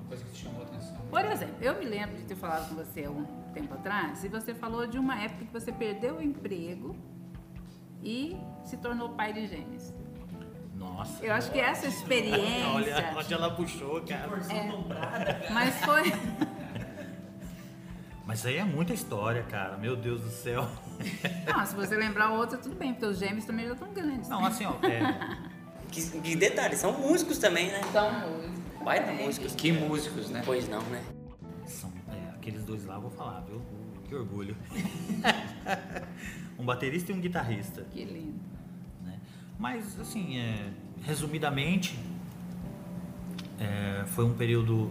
Uma 0.00 0.08
coisa 0.08 0.24
que 0.24 0.32
te 0.32 0.44
chamou 0.44 0.62
a 0.62 0.64
atenção. 0.64 0.96
Por 1.10 1.24
exemplo, 1.24 1.56
eu 1.60 1.78
me 1.78 1.84
lembro 1.84 2.16
de 2.16 2.24
ter 2.24 2.36
falado 2.36 2.68
com 2.68 2.74
você 2.74 3.04
há 3.04 3.10
um 3.10 3.39
tempo 3.50 3.74
atrás 3.74 4.24
e 4.24 4.28
você 4.28 4.54
falou 4.54 4.86
de 4.86 4.98
uma 4.98 5.20
época 5.20 5.44
que 5.44 5.52
você 5.52 5.72
perdeu 5.72 6.16
o 6.16 6.22
emprego 6.22 6.96
e 8.02 8.36
se 8.64 8.76
tornou 8.76 9.10
pai 9.10 9.32
de 9.32 9.46
gêmeos. 9.46 9.92
Nossa. 10.74 11.24
Eu 11.24 11.32
acho 11.34 11.50
que 11.50 11.60
essa 11.60 11.86
experiência. 11.86 12.68
Olha 12.74 13.14
onde 13.16 13.34
ela 13.34 13.50
puxou, 13.54 14.00
cara. 14.02 14.28
Mas 15.52 15.74
foi. 15.84 16.12
Mas 18.24 18.46
aí 18.46 18.56
é 18.58 18.64
muita 18.64 18.94
história, 18.94 19.42
cara. 19.42 19.76
Meu 19.76 19.96
Deus 19.96 20.20
do 20.22 20.30
céu. 20.30 20.66
Não, 21.46 21.66
se 21.66 21.74
você 21.74 21.96
lembrar 21.96 22.30
outra, 22.30 22.56
tudo 22.56 22.76
bem, 22.76 22.92
porque 22.92 23.06
os 23.06 23.18
gêmeos 23.18 23.44
também 23.44 23.66
já 23.66 23.72
estão 23.72 23.92
grandes. 23.92 24.28
Não, 24.28 24.46
assim, 24.46 24.64
ó. 24.66 24.74
é, 24.86 25.36
Que, 25.90 26.08
que 26.22 26.36
detalhe, 26.36 26.76
são 26.76 26.92
músicos 26.92 27.38
também, 27.38 27.72
né? 27.72 27.80
Então, 27.88 28.08
Baita 28.84 29.10
músicos. 29.12 29.54
Que 29.54 29.72
músicos, 29.72 30.30
né? 30.30 30.42
Pois 30.46 30.68
não, 30.68 30.80
né? 30.82 31.02
É, 32.50 32.56
aqueles 32.60 32.64
dois 32.64 32.84
lá, 32.84 32.96
eu 32.96 33.00
vou 33.00 33.10
falar, 33.10 33.40
viu? 33.40 33.62
Que 34.08 34.14
orgulho. 34.14 34.56
um 36.58 36.64
baterista 36.64 37.12
e 37.12 37.14
um 37.14 37.20
guitarrista. 37.20 37.82
que 37.92 38.04
lindo. 38.04 38.40
né? 39.02 39.18
Mas, 39.58 39.98
assim, 40.00 40.38
é, 40.38 40.72
resumidamente, 41.02 41.98
é, 43.58 44.04
foi 44.06 44.24
um 44.24 44.34
período. 44.34 44.90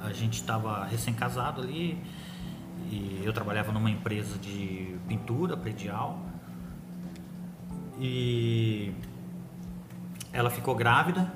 A 0.00 0.12
gente 0.12 0.34
estava 0.34 0.84
recém-casado 0.84 1.62
ali 1.62 1.96
e 2.90 3.22
eu 3.24 3.32
trabalhava 3.32 3.70
numa 3.70 3.90
empresa 3.90 4.36
de 4.36 4.96
pintura 5.06 5.56
predial 5.56 6.20
e 8.00 8.92
ela 10.32 10.50
ficou 10.50 10.74
grávida 10.74 11.32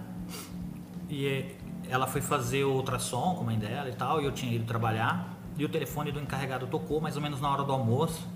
e 1.08 1.54
ela 1.88 2.08
foi 2.08 2.20
fazer 2.20 2.64
o 2.64 2.72
ultrassom 2.72 3.36
com 3.36 3.42
a 3.42 3.44
mãe 3.44 3.58
dela 3.58 3.88
e 3.88 3.94
tal, 3.94 4.20
e 4.20 4.24
eu 4.24 4.32
tinha 4.32 4.52
ido 4.52 4.64
trabalhar 4.64 5.35
e 5.56 5.64
o 5.64 5.68
telefone 5.68 6.12
do 6.12 6.20
encarregado 6.20 6.66
tocou 6.66 7.00
mais 7.00 7.16
ou 7.16 7.22
menos 7.22 7.40
na 7.40 7.50
hora 7.50 7.64
do 7.64 7.72
almoço 7.72 8.26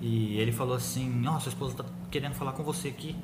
e 0.00 0.38
ele 0.38 0.50
falou 0.50 0.74
assim, 0.74 1.26
ó, 1.26 1.38
sua 1.38 1.50
esposa 1.50 1.76
tá 1.76 1.84
querendo 2.10 2.34
falar 2.34 2.52
com 2.52 2.62
você 2.62 2.88
aqui, 2.88 3.14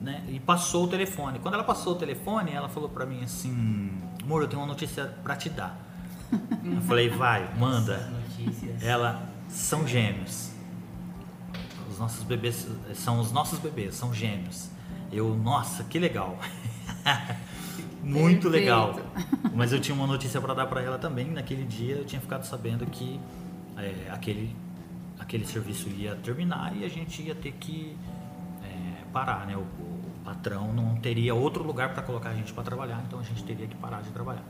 né? 0.00 0.22
E 0.28 0.38
passou 0.38 0.84
o 0.84 0.88
telefone. 0.88 1.38
Quando 1.38 1.54
ela 1.54 1.64
passou 1.64 1.94
o 1.94 1.96
telefone, 1.96 2.52
ela 2.52 2.68
falou 2.68 2.88
pra 2.88 3.06
mim 3.06 3.24
assim, 3.24 3.90
amor, 4.22 4.42
eu 4.42 4.48
tenho 4.48 4.60
uma 4.60 4.68
notícia 4.68 5.06
pra 5.22 5.34
te 5.36 5.48
dar. 5.48 5.78
eu 6.62 6.82
falei, 6.82 7.08
vai, 7.08 7.50
manda. 7.56 8.12
Ela, 8.82 9.26
são 9.48 9.86
gêmeos. 9.86 10.50
Os 11.90 11.98
nossos 11.98 12.24
bebês, 12.24 12.68
são 12.94 13.18
os 13.18 13.32
nossos 13.32 13.58
bebês, 13.58 13.94
são 13.94 14.12
gêmeos. 14.12 14.68
Eu, 15.10 15.34
nossa, 15.34 15.82
que 15.84 15.98
legal. 15.98 16.38
Muito 18.06 18.48
Perfeito. 18.48 18.48
legal. 18.50 19.00
Mas 19.52 19.72
eu 19.72 19.80
tinha 19.80 19.94
uma 19.94 20.06
notícia 20.06 20.40
para 20.40 20.54
dar 20.54 20.66
para 20.66 20.80
ela 20.80 20.96
também. 20.96 21.30
Naquele 21.30 21.64
dia 21.64 21.96
eu 21.96 22.04
tinha 22.04 22.20
ficado 22.20 22.44
sabendo 22.44 22.86
que 22.86 23.20
é, 23.76 24.08
aquele, 24.10 24.54
aquele 25.18 25.44
serviço 25.44 25.88
ia 25.88 26.14
terminar 26.14 26.76
e 26.76 26.84
a 26.84 26.88
gente 26.88 27.20
ia 27.20 27.34
ter 27.34 27.52
que 27.52 27.96
é, 28.62 29.04
parar, 29.12 29.44
né? 29.46 29.56
O, 29.56 29.60
o 29.60 30.12
patrão 30.24 30.72
não 30.72 30.94
teria 30.96 31.34
outro 31.34 31.64
lugar 31.64 31.92
para 31.94 32.02
colocar 32.02 32.30
a 32.30 32.34
gente 32.34 32.52
para 32.52 32.62
trabalhar, 32.62 33.02
então 33.06 33.18
a 33.18 33.22
gente 33.22 33.42
teria 33.42 33.66
que 33.66 33.76
parar 33.76 34.02
de 34.02 34.10
trabalhar. 34.10 34.44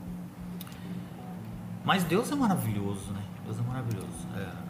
Mas 1.83 2.03
Deus 2.03 2.31
é 2.31 2.35
maravilhoso, 2.35 3.11
né? 3.11 3.23
Deus 3.43 3.57
é 3.59 3.61
maravilhoso. 3.63 4.27
É, 4.35 4.66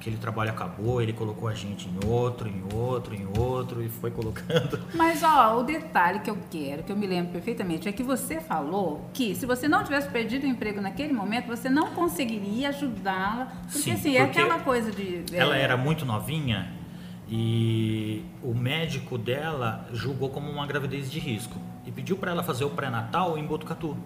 aquele 0.00 0.16
trabalho 0.16 0.50
acabou, 0.50 1.02
ele 1.02 1.12
colocou 1.12 1.46
a 1.46 1.54
gente 1.54 1.86
em 1.86 2.08
outro, 2.08 2.48
em 2.48 2.64
outro, 2.74 3.14
em 3.14 3.26
outro 3.38 3.82
e 3.82 3.88
foi 3.90 4.10
colocando. 4.10 4.80
Mas 4.94 5.22
ó, 5.22 5.58
o 5.58 5.62
detalhe 5.62 6.20
que 6.20 6.30
eu 6.30 6.38
quero, 6.50 6.82
que 6.82 6.90
eu 6.90 6.96
me 6.96 7.06
lembro 7.06 7.32
perfeitamente, 7.32 7.86
é 7.86 7.92
que 7.92 8.02
você 8.02 8.40
falou 8.40 9.10
que 9.12 9.34
se 9.34 9.44
você 9.44 9.68
não 9.68 9.84
tivesse 9.84 10.08
perdido 10.08 10.44
o 10.44 10.46
emprego 10.46 10.80
naquele 10.80 11.12
momento, 11.12 11.48
você 11.48 11.68
não 11.68 11.90
conseguiria 11.90 12.70
ajudá-la. 12.70 13.52
Porque 13.70 13.78
Sim, 13.78 13.92
assim, 13.92 14.16
é 14.16 14.24
porque 14.24 14.40
aquela 14.40 14.60
coisa 14.60 14.90
de. 14.90 15.22
é, 15.32 15.36
Ela 15.36 15.56
era 15.56 15.76
muito 15.76 16.06
novinha 16.06 16.72
E 17.28 18.24
o 18.42 18.54
médico 18.54 19.18
dela 19.18 19.86
julgou 19.92 20.30
como 20.30 20.50
uma 20.50 20.66
gravidez 20.66 21.10
de 21.10 21.20
risco 21.20 21.58
e 21.86 21.92
pediu 21.92 22.16
para 22.16 22.30
ela 22.30 22.42
fazer 22.42 22.64
o 22.64 22.70
pré-natal 22.70 23.36
em 23.36 23.44
Botucatu. 23.44 23.96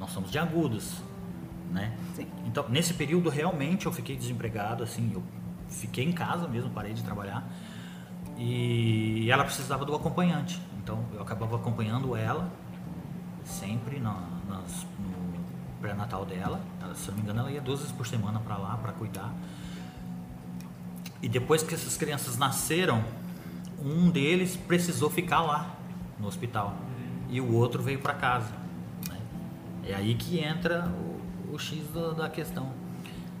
Nós 0.00 0.10
somos 0.10 0.30
de 0.32 0.38
Agudos, 0.38 1.00
né? 1.72 1.92
Sim. 2.14 2.26
Então, 2.56 2.70
nesse 2.70 2.94
período 2.94 3.28
realmente 3.28 3.84
eu 3.84 3.92
fiquei 3.92 4.16
desempregado, 4.16 4.82
assim, 4.82 5.10
eu 5.12 5.22
fiquei 5.68 6.02
em 6.02 6.12
casa 6.12 6.48
mesmo, 6.48 6.70
parei 6.70 6.94
de 6.94 7.04
trabalhar. 7.04 7.46
E 8.38 9.30
ela 9.30 9.44
precisava 9.44 9.84
do 9.84 9.94
acompanhante. 9.94 10.58
Então, 10.82 11.04
eu 11.12 11.20
acabava 11.20 11.56
acompanhando 11.56 12.16
ela 12.16 12.50
sempre 13.44 14.00
na, 14.00 14.22
nas, 14.48 14.86
no 14.98 15.38
pré-natal 15.82 16.24
dela. 16.24 16.58
Ela, 16.80 16.94
se 16.94 17.08
não 17.08 17.16
me 17.18 17.24
engano, 17.24 17.40
ela 17.40 17.50
ia 17.50 17.60
duas 17.60 17.80
vezes 17.80 17.94
por 17.94 18.06
semana 18.06 18.40
para 18.40 18.56
lá 18.56 18.74
para 18.78 18.92
cuidar. 18.92 19.30
E 21.20 21.28
depois 21.28 21.62
que 21.62 21.74
essas 21.74 21.94
crianças 21.98 22.38
nasceram, 22.38 23.04
um 23.84 24.08
deles 24.08 24.56
precisou 24.56 25.10
ficar 25.10 25.42
lá 25.42 25.76
no 26.18 26.26
hospital 26.26 26.74
e 27.28 27.38
o 27.38 27.52
outro 27.52 27.82
veio 27.82 27.98
para 27.98 28.14
casa. 28.14 28.50
né? 29.10 29.20
É 29.84 29.94
aí 29.94 30.14
que 30.14 30.38
entra 30.38 30.88
o, 30.88 31.15
o 31.56 31.58
X 31.58 31.88
da, 31.92 32.10
da 32.12 32.28
questão. 32.28 32.68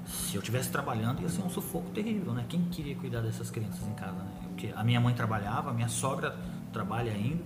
Se 0.06 0.36
eu 0.36 0.40
estivesse 0.40 0.70
trabalhando, 0.70 1.20
ia 1.22 1.28
ser 1.28 1.42
um 1.42 1.50
sufoco 1.50 1.90
terrível, 1.90 2.32
né? 2.32 2.44
Quem 2.48 2.62
queria 2.70 2.94
cuidar 2.94 3.20
dessas 3.20 3.50
crianças 3.50 3.86
em 3.86 3.94
casa, 3.94 4.12
né? 4.18 4.30
Porque 4.48 4.72
a 4.74 4.84
minha 4.84 5.00
mãe 5.00 5.12
trabalhava, 5.14 5.70
a 5.70 5.74
minha 5.74 5.88
sogra 5.88 6.36
trabalha 6.72 7.12
ainda. 7.12 7.42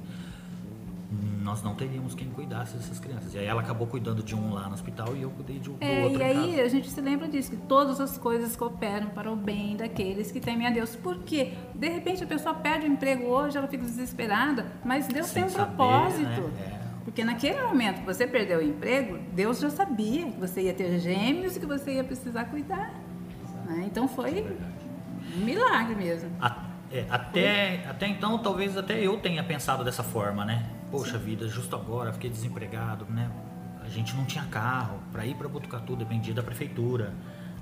Nós 1.43 1.61
não 1.63 1.75
teríamos 1.75 2.15
quem 2.15 2.29
cuidasse 2.29 2.77
dessas 2.77 3.01
crianças. 3.01 3.35
E 3.35 3.39
aí 3.39 3.47
ela 3.47 3.63
acabou 3.63 3.87
cuidando 3.87 4.23
de 4.23 4.35
um 4.37 4.53
lá 4.55 4.69
no 4.69 4.75
hospital 4.75 5.17
e 5.17 5.23
eu 5.23 5.31
cuidei 5.31 5.59
de, 5.59 5.69
do 5.71 5.77
É, 5.81 6.05
outro 6.05 6.21
e 6.21 6.23
aí 6.23 6.51
casa. 6.53 6.63
a 6.63 6.69
gente 6.69 6.89
se 6.89 7.01
lembra 7.01 7.27
disso, 7.29 7.51
que 7.51 7.57
todas 7.57 7.99
as 8.01 8.17
coisas 8.17 8.55
cooperam 8.55 9.09
para 9.09 9.33
o 9.33 9.35
bem 9.35 9.77
daqueles 9.77 10.31
que 10.31 10.39
temem 10.39 10.67
a 10.69 10.71
Deus. 10.71 10.95
Por 10.95 11.19
quê? 11.25 11.55
De 11.75 11.89
repente 11.89 12.23
a 12.23 12.27
pessoa 12.27 12.55
perde 12.55 12.87
o 12.87 12.89
emprego 12.93 13.25
hoje, 13.25 13.57
ela 13.59 13.67
fica 13.67 13.83
desesperada, 13.85 14.67
mas 14.85 15.09
Deus 15.09 15.27
Sem 15.27 15.43
tem 15.43 15.51
um 15.51 15.57
saber, 15.57 15.75
propósito. 15.75 16.23
né? 16.43 16.77
É. 16.77 16.80
Porque 17.11 17.25
naquele 17.25 17.61
momento 17.61 18.01
que 18.01 18.07
você 18.07 18.25
perdeu 18.25 18.61
o 18.61 18.63
emprego, 18.63 19.19
Deus 19.33 19.59
já 19.59 19.69
sabia 19.69 20.31
que 20.31 20.39
você 20.39 20.63
ia 20.63 20.73
ter 20.73 20.97
gêmeos 21.01 21.57
e 21.57 21.61
que 21.61 21.67
você 21.67 21.95
ia 21.95 22.05
precisar 22.05 22.45
cuidar. 22.45 22.95
né? 23.67 23.83
Então 23.85 24.07
foi 24.07 24.47
um 25.37 25.45
milagre 25.45 25.97
mesmo. 25.97 26.31
A- 26.41 26.67
é, 26.93 27.05
até, 27.11 27.85
até 27.89 28.07
então, 28.07 28.39
talvez 28.39 28.77
até 28.77 28.99
eu 29.05 29.17
tenha 29.19 29.43
pensado 29.43 29.83
dessa 29.85 30.05
forma, 30.05 30.45
né? 30.45 30.65
Poxa 30.89 31.19
vida, 31.19 31.49
justo 31.49 31.75
agora 31.75 32.13
fiquei 32.13 32.31
desempregado, 32.31 33.05
né? 33.11 33.29
A 33.85 33.89
gente 33.89 34.15
não 34.15 34.25
tinha 34.25 34.45
carro 34.45 35.01
para 35.11 35.27
ir 35.27 35.35
para 35.35 35.49
Botucatu, 35.49 35.97
dependia 35.97 36.33
da 36.35 36.43
prefeitura, 36.45 37.13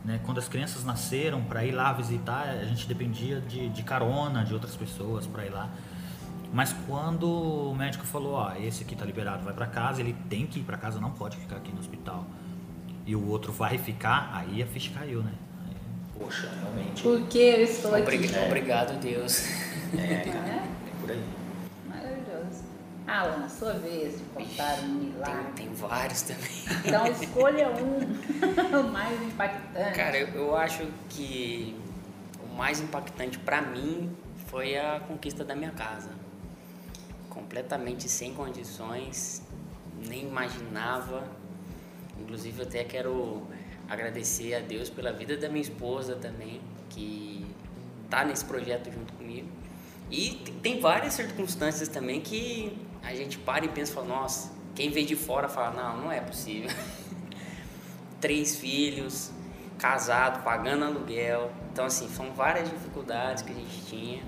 né? 0.04 0.20
Quando 0.24 0.36
as 0.38 0.48
crianças 0.48 0.84
nasceram, 0.84 1.42
para 1.42 1.64
ir 1.64 1.72
lá 1.72 1.90
visitar, 1.94 2.48
a 2.50 2.64
gente 2.64 2.86
dependia 2.86 3.40
de, 3.40 3.70
de 3.70 3.82
carona 3.82 4.44
de 4.44 4.52
outras 4.52 4.76
pessoas 4.76 5.26
para 5.26 5.46
ir 5.46 5.50
lá. 5.50 5.70
Mas 6.52 6.74
quando 6.86 7.28
o 7.70 7.74
médico 7.74 8.04
falou, 8.04 8.32
ó, 8.34 8.52
esse 8.56 8.82
aqui 8.82 8.96
tá 8.96 9.04
liberado, 9.04 9.44
vai 9.44 9.52
para 9.52 9.66
casa, 9.66 10.00
ele 10.00 10.16
tem 10.30 10.46
que 10.46 10.60
ir 10.60 10.62
para 10.62 10.76
casa, 10.78 10.98
não 11.00 11.10
pode 11.10 11.36
ficar 11.36 11.56
aqui 11.56 11.70
no 11.72 11.78
hospital. 11.80 12.24
E 13.06 13.14
o 13.14 13.28
outro 13.28 13.52
vai 13.52 13.76
ficar, 13.78 14.30
aí 14.34 14.62
a 14.62 14.66
ficha 14.66 14.90
caiu, 14.98 15.22
né? 15.22 15.32
Aí, 15.66 15.74
poxa, 16.18 16.48
realmente. 16.60 17.02
Porque 17.02 17.38
eu 17.38 17.62
estou 17.64 17.94
Obrig- 17.98 18.24
aqui. 18.34 18.46
Obrigado, 18.46 18.98
Deus. 19.00 19.44
É, 19.96 20.16
cara, 20.30 20.38
É? 20.48 20.56
é 20.56 21.00
por 21.00 21.10
aí. 21.10 21.22
Maravilhoso. 21.86 22.64
Alan, 23.06 23.44
a 23.44 23.48
sua 23.48 23.72
vez 23.74 24.18
de 24.18 24.24
contar 24.34 24.78
um 24.84 24.88
milagre. 24.88 25.44
Tem, 25.54 25.66
tem 25.66 25.74
vários 25.74 26.22
também. 26.22 26.50
Então 26.84 27.06
escolha 27.12 27.68
um, 27.70 28.00
o 28.88 28.90
mais 28.92 29.22
impactante. 29.22 29.94
Cara, 29.96 30.18
eu, 30.18 30.28
eu 30.28 30.56
acho 30.56 30.86
que 31.10 31.74
o 32.42 32.54
mais 32.56 32.80
impactante 32.80 33.38
pra 33.38 33.62
mim 33.62 34.10
foi 34.46 34.76
a 34.78 35.00
conquista 35.06 35.44
da 35.44 35.54
minha 35.54 35.70
casa. 35.70 36.10
Completamente 37.38 38.08
sem 38.08 38.34
condições, 38.34 39.42
nem 40.08 40.26
imaginava. 40.26 41.22
Inclusive, 42.20 42.62
até 42.62 42.82
quero 42.82 43.46
agradecer 43.88 44.54
a 44.54 44.60
Deus 44.60 44.90
pela 44.90 45.12
vida 45.12 45.36
da 45.36 45.48
minha 45.48 45.62
esposa 45.62 46.16
também, 46.16 46.60
que 46.90 47.46
tá 48.10 48.24
nesse 48.24 48.44
projeto 48.44 48.90
junto 48.90 49.12
comigo. 49.12 49.48
E 50.10 50.30
tem 50.62 50.80
várias 50.80 51.14
circunstâncias 51.14 51.88
também 51.88 52.20
que 52.20 52.76
a 53.04 53.14
gente 53.14 53.38
para 53.38 53.64
e 53.64 53.68
pensa, 53.68 54.02
nossa, 54.02 54.50
quem 54.74 54.90
vê 54.90 55.04
de 55.04 55.14
fora 55.14 55.48
fala, 55.48 55.70
não, 55.80 56.02
não 56.02 56.12
é 56.12 56.20
possível. 56.20 56.70
três 58.20 58.56
filhos, 58.56 59.30
casado, 59.78 60.42
pagando 60.42 60.84
aluguel. 60.84 61.52
Então, 61.72 61.84
assim, 61.84 62.08
foram 62.08 62.32
várias 62.32 62.68
dificuldades 62.68 63.44
que 63.44 63.52
a 63.52 63.54
gente 63.54 63.86
tinha. 63.86 64.22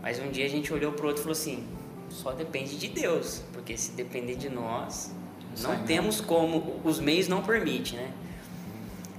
Mas 0.00 0.18
um 0.18 0.30
dia 0.30 0.46
a 0.46 0.48
gente 0.48 0.72
olhou 0.72 0.92
pro 0.92 1.08
outro 1.08 1.20
e 1.20 1.24
falou 1.24 1.38
assim: 1.38 1.73
só 2.14 2.32
depende 2.32 2.78
de 2.78 2.88
Deus, 2.88 3.42
porque 3.52 3.76
se 3.76 3.92
depender 3.92 4.36
de 4.36 4.48
nós, 4.48 5.14
não 5.60 5.70
Sai 5.70 5.84
temos 5.84 6.20
como, 6.20 6.80
os 6.84 6.98
meios 6.98 7.28
não 7.28 7.42
permitem, 7.42 7.98
né? 7.98 8.12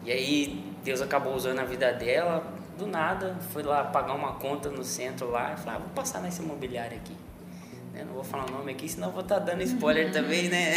E 0.04 0.12
aí 0.12 0.74
Deus 0.84 1.02
acabou 1.02 1.34
usando 1.34 1.60
a 1.60 1.66
vida 1.66 1.92
dela, 1.94 2.54
do 2.78 2.86
nada, 2.86 3.38
foi 3.52 3.64
lá 3.64 3.84
pagar 3.86 4.14
uma 4.14 4.34
conta 4.34 4.70
no 4.70 4.84
centro 4.84 5.30
lá 5.32 5.54
e 5.54 5.58
falou: 5.58 5.76
ah, 5.76 5.80
vou 5.80 5.90
passar 5.90 6.22
nessa 6.22 6.42
imobiliária 6.44 6.98
aqui. 6.98 7.16
Né, 7.94 8.04
Não 8.04 8.14
vou 8.14 8.24
falar 8.24 8.50
o 8.50 8.52
nome 8.52 8.72
aqui, 8.72 8.90
senão 8.90 9.08
eu 9.08 9.14
vou 9.14 9.22
estar 9.22 9.40
dando 9.40 9.64
spoiler 9.64 10.12
também, 10.14 10.50
né? 10.50 10.76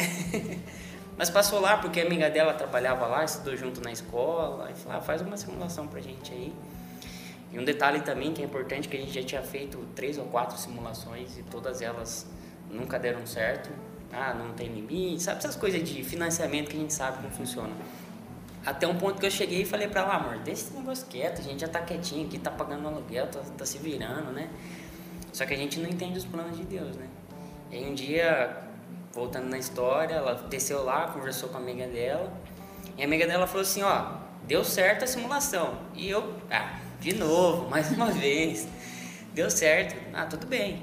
Mas 1.19 1.29
passou 1.29 1.61
lá 1.61 1.77
porque 1.79 2.01
a 2.01 2.07
amiga 2.07 2.31
dela 2.31 2.55
trabalhava 2.55 3.07
lá, 3.07 3.25
estudou 3.25 3.57
junto 3.57 3.81
na 3.81 3.91
escola, 3.91 4.71
e 4.71 4.75
falou, 4.75 4.99
ah, 4.99 5.01
faz 5.01 5.21
uma 5.21 5.37
simulação 5.37 5.89
pra 5.89 6.01
gente 6.01 6.33
aí. 6.33 6.53
E 7.53 7.59
um 7.59 7.65
detalhe 7.65 8.01
também 8.01 8.33
que 8.33 8.43
é 8.43 8.45
importante, 8.45 8.89
que 8.89 8.97
a 8.97 9.01
gente 9.01 9.13
já 9.13 9.23
tinha 9.23 9.43
feito 9.43 9.79
três 9.95 10.19
ou 10.19 10.27
quatro 10.27 10.59
simulações 10.59 11.39
e 11.39 11.43
todas 11.43 11.81
elas 11.81 12.27
nunca 12.71 12.99
deram 12.99 13.27
certo. 13.27 13.71
Ah, 14.13 14.35
não 14.35 14.53
tem 14.55 14.69
limite, 14.69 15.23
sabe 15.23 15.39
essas 15.39 15.57
coisas 15.57 15.83
de 15.83 16.03
financiamento 16.03 16.71
que 16.71 16.77
a 16.77 16.81
gente 16.81 16.93
sabe 16.93 17.19
como 17.19 17.31
funciona. 17.31 17.73
Até 18.65 18.87
um 18.87 18.97
ponto 18.97 19.21
que 19.21 19.27
eu 19.27 19.31
cheguei 19.31 19.63
e 19.63 19.65
falei 19.65 19.89
pra 19.89 20.03
ela, 20.03 20.15
amor, 20.17 20.39
deixa 20.39 20.63
esse 20.63 20.75
negócio 20.75 21.07
quieto, 21.07 21.41
a 21.41 21.43
gente 21.43 21.61
já 21.61 21.69
tá 21.69 21.81
quietinho 21.81 22.27
aqui, 22.27 22.39
tá 22.39 22.51
pagando 22.51 22.87
aluguel, 22.89 23.27
tá, 23.29 23.41
tá 23.57 23.65
se 23.65 23.79
virando, 23.79 24.33
né? 24.33 24.51
Só 25.33 25.47
que 25.47 25.55
a 25.55 25.57
gente 25.57 25.79
não 25.79 25.89
entende 25.89 26.19
os 26.19 26.25
planos 26.25 26.57
de 26.57 26.65
Deus, 26.65 26.97
né? 26.97 27.07
E 27.71 27.77
aí 27.77 27.91
um 27.91 27.95
dia, 27.95 28.63
voltando 29.13 29.49
na 29.49 29.59
história, 29.59 30.15
ela 30.15 30.35
desceu 30.35 30.85
lá, 30.85 31.09
conversou 31.09 31.49
com 31.49 31.57
a 31.57 31.61
amiga 31.61 31.87
dela, 31.87 32.33
e 32.97 33.03
a 33.03 33.05
amiga 33.05 33.27
dela 33.27 33.47
falou 33.47 33.63
assim, 33.63 33.83
ó, 33.83 34.17
deu 34.45 34.65
certo 34.65 35.05
a 35.05 35.07
simulação. 35.07 35.79
E 35.95 36.09
eu, 36.09 36.35
ah, 36.51 36.79
de 37.01 37.15
novo, 37.15 37.69
mais 37.71 37.91
uma 37.91 38.11
vez, 38.11 38.67
deu 39.35 39.51
certo. 39.51 39.97
Ah, 40.13 40.27
tudo 40.27 40.47
bem. 40.47 40.83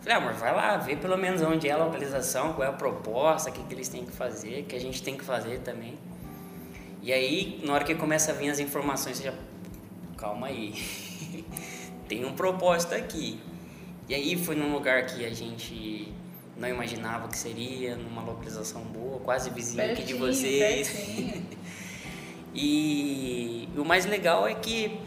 Falei, 0.00 0.16
amor, 0.16 0.32
vai 0.34 0.54
lá, 0.54 0.76
vê 0.76 0.96
pelo 0.96 1.16
menos 1.16 1.42
onde 1.42 1.68
é 1.68 1.72
a 1.72 1.76
localização, 1.76 2.52
qual 2.52 2.66
é 2.66 2.70
a 2.70 2.72
proposta, 2.72 3.50
o 3.50 3.52
que, 3.52 3.62
que 3.64 3.74
eles 3.74 3.88
têm 3.88 4.04
que 4.06 4.12
fazer, 4.12 4.62
o 4.62 4.64
que 4.64 4.76
a 4.76 4.80
gente 4.80 5.02
tem 5.02 5.16
que 5.16 5.24
fazer 5.24 5.58
também. 5.60 5.98
E 7.02 7.12
aí, 7.12 7.60
na 7.64 7.74
hora 7.74 7.84
que 7.84 7.94
começa 7.94 8.32
a 8.32 8.34
vir 8.34 8.50
as 8.50 8.58
informações, 8.58 9.18
você 9.18 9.24
já. 9.24 9.34
Calma 10.16 10.48
aí. 10.48 10.74
Tem 12.08 12.24
um 12.24 12.32
propósito 12.32 12.94
aqui. 12.94 13.38
E 14.08 14.14
aí 14.14 14.36
foi 14.36 14.56
num 14.56 14.72
lugar 14.72 15.06
que 15.06 15.24
a 15.24 15.30
gente 15.30 16.12
não 16.56 16.68
imaginava 16.68 17.28
que 17.28 17.38
seria, 17.38 17.94
numa 17.94 18.22
localização 18.22 18.82
boa, 18.82 19.20
quase 19.20 19.50
vizinho 19.50 19.84
aqui 19.84 20.02
de 20.02 20.14
Pertinho, 20.14 20.18
vocês. 20.18 20.88
pertinho. 20.90 21.46
E 22.54 23.68
o 23.76 23.84
mais 23.84 24.04
legal 24.06 24.48
é 24.48 24.54
que, 24.54 24.98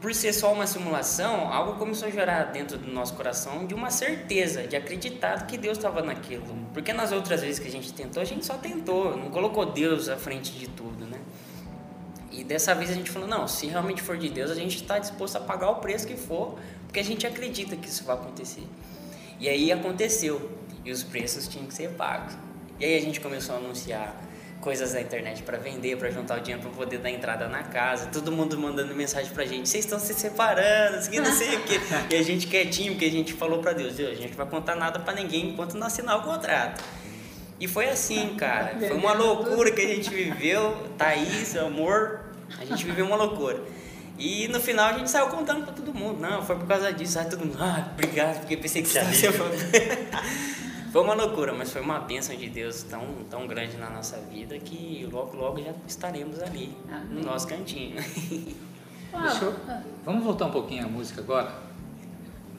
por 0.00 0.14
ser 0.14 0.32
só 0.32 0.52
uma 0.52 0.66
simulação, 0.66 1.52
algo 1.52 1.78
começou 1.78 2.06
a 2.06 2.10
gerar 2.10 2.44
dentro 2.44 2.78
do 2.78 2.90
nosso 2.90 3.14
coração 3.14 3.66
de 3.66 3.74
uma 3.74 3.90
certeza, 3.90 4.66
de 4.66 4.76
acreditar 4.76 5.46
que 5.46 5.58
Deus 5.58 5.76
estava 5.76 6.02
naquilo. 6.02 6.44
Porque 6.72 6.92
nas 6.92 7.10
outras 7.10 7.40
vezes 7.40 7.58
que 7.58 7.66
a 7.66 7.70
gente 7.70 7.92
tentou, 7.92 8.22
a 8.22 8.24
gente 8.24 8.46
só 8.46 8.54
tentou, 8.54 9.16
não 9.16 9.30
colocou 9.30 9.66
Deus 9.66 10.08
à 10.08 10.16
frente 10.16 10.52
de 10.52 10.68
tudo, 10.68 11.04
né? 11.04 11.18
E 12.30 12.44
dessa 12.44 12.74
vez 12.74 12.90
a 12.90 12.94
gente 12.94 13.10
falou: 13.10 13.26
não, 13.26 13.48
se 13.48 13.66
realmente 13.66 14.00
for 14.00 14.16
de 14.16 14.28
Deus, 14.28 14.50
a 14.50 14.54
gente 14.54 14.76
está 14.76 14.98
disposto 14.98 15.36
a 15.36 15.40
pagar 15.40 15.70
o 15.70 15.76
preço 15.76 16.06
que 16.06 16.16
for, 16.16 16.56
porque 16.86 17.00
a 17.00 17.04
gente 17.04 17.26
acredita 17.26 17.74
que 17.74 17.88
isso 17.88 18.04
vai 18.04 18.14
acontecer. 18.14 18.62
E 19.40 19.48
aí 19.48 19.72
aconteceu, 19.72 20.50
e 20.84 20.92
os 20.92 21.02
preços 21.02 21.48
tinham 21.48 21.66
que 21.66 21.74
ser 21.74 21.90
pagos. 21.90 22.34
E 22.78 22.84
aí 22.84 22.96
a 22.96 23.00
gente 23.00 23.20
começou 23.20 23.56
a 23.56 23.58
anunciar 23.58 24.14
coisas 24.60 24.94
na 24.94 25.00
internet 25.00 25.42
para 25.42 25.56
vender, 25.58 25.96
para 25.96 26.10
juntar 26.10 26.38
o 26.38 26.40
dinheiro 26.40 26.62
para 26.62 26.72
poder 26.72 26.98
dar 26.98 27.10
entrada 27.10 27.48
na 27.48 27.62
casa, 27.62 28.06
todo 28.06 28.32
mundo 28.32 28.58
mandando 28.58 28.94
mensagem 28.94 29.32
pra 29.32 29.44
gente: 29.44 29.68
vocês 29.68 29.84
estão 29.84 29.98
se 29.98 30.14
separando, 30.14 31.08
que 31.08 31.20
não 31.20 31.32
sei 31.32 31.56
o 31.56 31.62
quê. 31.62 31.80
E 32.10 32.16
a 32.16 32.22
gente 32.22 32.46
quietinho, 32.46 32.92
porque 32.92 33.06
a 33.06 33.10
gente 33.10 33.32
falou 33.32 33.60
para 33.60 33.72
Deus: 33.72 33.94
Deus, 33.94 34.12
a 34.12 34.14
gente 34.14 34.30
não 34.30 34.36
vai 34.36 34.46
contar 34.46 34.74
nada 34.74 34.98
para 34.98 35.14
ninguém 35.14 35.50
enquanto 35.50 35.74
não 35.76 35.86
assinar 35.86 36.18
o 36.18 36.22
contrato. 36.22 36.82
E 37.60 37.66
foi 37.66 37.88
assim, 37.88 38.36
cara. 38.36 38.76
Foi 38.78 38.96
uma 38.96 39.12
loucura 39.12 39.72
que 39.72 39.80
a 39.80 39.86
gente 39.86 40.10
viveu. 40.10 40.76
Thaís, 40.96 41.56
amor, 41.56 42.20
a 42.58 42.64
gente 42.64 42.84
viveu 42.84 43.04
uma 43.06 43.16
loucura. 43.16 43.60
E 44.16 44.48
no 44.48 44.60
final 44.60 44.86
a 44.86 44.98
gente 44.98 45.10
saiu 45.10 45.28
contando 45.28 45.64
pra 45.64 45.72
todo 45.72 45.94
mundo. 45.94 46.20
Não, 46.20 46.44
foi 46.44 46.56
por 46.56 46.66
causa 46.66 46.92
disso. 46.92 47.18
Aí 47.18 47.26
todo 47.26 47.44
mundo, 47.44 47.56
ah, 47.60 47.88
obrigado, 47.92 48.40
porque 48.40 48.56
pensei 48.56 48.82
que 48.82 48.88
você 48.88 48.98
estava 48.98 49.10
Foi 50.92 51.02
uma 51.02 51.14
loucura, 51.14 51.52
mas 51.52 51.70
foi 51.72 51.80
uma 51.82 51.98
bênção 52.00 52.34
de 52.36 52.48
Deus 52.48 52.82
tão, 52.84 53.06
tão 53.30 53.46
grande 53.46 53.76
na 53.76 53.90
nossa 53.90 54.16
vida 54.32 54.58
que 54.58 55.06
logo, 55.12 55.36
logo 55.36 55.62
já 55.62 55.72
estaremos 55.86 56.40
ali, 56.40 56.74
no 56.86 56.94
Amém. 56.94 57.24
nosso 57.24 57.46
cantinho. 57.46 57.96
Deixa 59.10 59.44
eu- 59.44 59.54
Vamos 60.04 60.22
voltar 60.24 60.46
um 60.46 60.50
pouquinho 60.50 60.84
à 60.84 60.88
música 60.88 61.20
agora? 61.20 61.52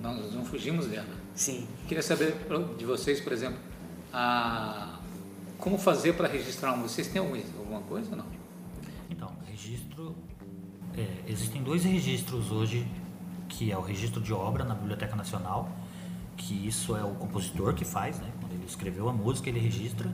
Nós 0.01 0.33
não 0.33 0.45
fugimos 0.45 0.87
dela. 0.87 1.07
Sim. 1.35 1.67
Queria 1.87 2.01
saber 2.03 2.35
de 2.77 2.85
vocês, 2.85 3.19
por 3.21 3.31
exemplo, 3.33 3.59
a... 4.13 4.97
como 5.57 5.77
fazer 5.77 6.13
para 6.13 6.27
registrar 6.27 6.69
uma 6.69 6.77
música. 6.83 6.95
Vocês 7.03 7.07
têm 7.13 7.21
alguma, 7.21 7.41
alguma 7.57 7.81
coisa 7.81 8.11
ou 8.11 8.17
não? 8.17 8.25
Então, 9.09 9.31
registro. 9.47 10.15
é, 10.97 11.07
existem 11.31 11.61
dois 11.63 11.83
registros 11.83 12.51
hoje, 12.51 12.85
que 13.47 13.71
é 13.71 13.77
o 13.77 13.81
registro 13.81 14.21
de 14.21 14.33
obra 14.33 14.63
na 14.63 14.73
Biblioteca 14.75 15.15
Nacional, 15.15 15.69
que 16.39 16.67
isso 16.67 16.95
é 16.95 17.03
o 17.03 17.13
compositor 17.15 17.73
que 17.73 17.83
faz, 17.83 18.17
né? 18.19 18.29
Quando 18.39 18.53
ele 18.53 18.65
escreveu 18.65 19.09
a 19.09 19.13
música, 19.13 19.49
ele 19.49 19.59
registra. 19.59 20.09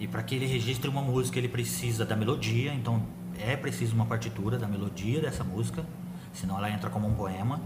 E 0.00 0.08
para 0.08 0.22
que 0.22 0.34
ele 0.34 0.46
registre 0.46 0.88
uma 0.88 1.02
música, 1.02 1.38
ele 1.38 1.48
precisa 1.48 2.04
da 2.04 2.16
melodia, 2.16 2.72
então 2.72 3.02
é 3.38 3.56
preciso 3.56 3.94
uma 3.94 4.06
partitura 4.06 4.56
da 4.56 4.66
melodia 4.66 5.20
dessa 5.20 5.44
música, 5.44 5.84
senão 6.32 6.56
ela 6.56 6.70
entra 6.70 6.88
como 6.88 7.06
um 7.06 7.14
poema. 7.14 7.60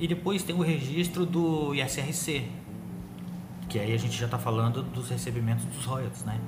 E 0.00 0.08
depois 0.08 0.42
tem 0.42 0.54
o 0.54 0.60
registro 0.60 1.24
do 1.24 1.74
ISRC, 1.74 2.48
que 3.68 3.78
aí 3.78 3.94
a 3.94 3.96
gente 3.96 4.16
já 4.16 4.26
está 4.26 4.38
falando 4.38 4.82
dos 4.82 5.08
recebimentos 5.08 5.64
dos 5.64 5.84
royalties, 5.84 6.24
né? 6.24 6.40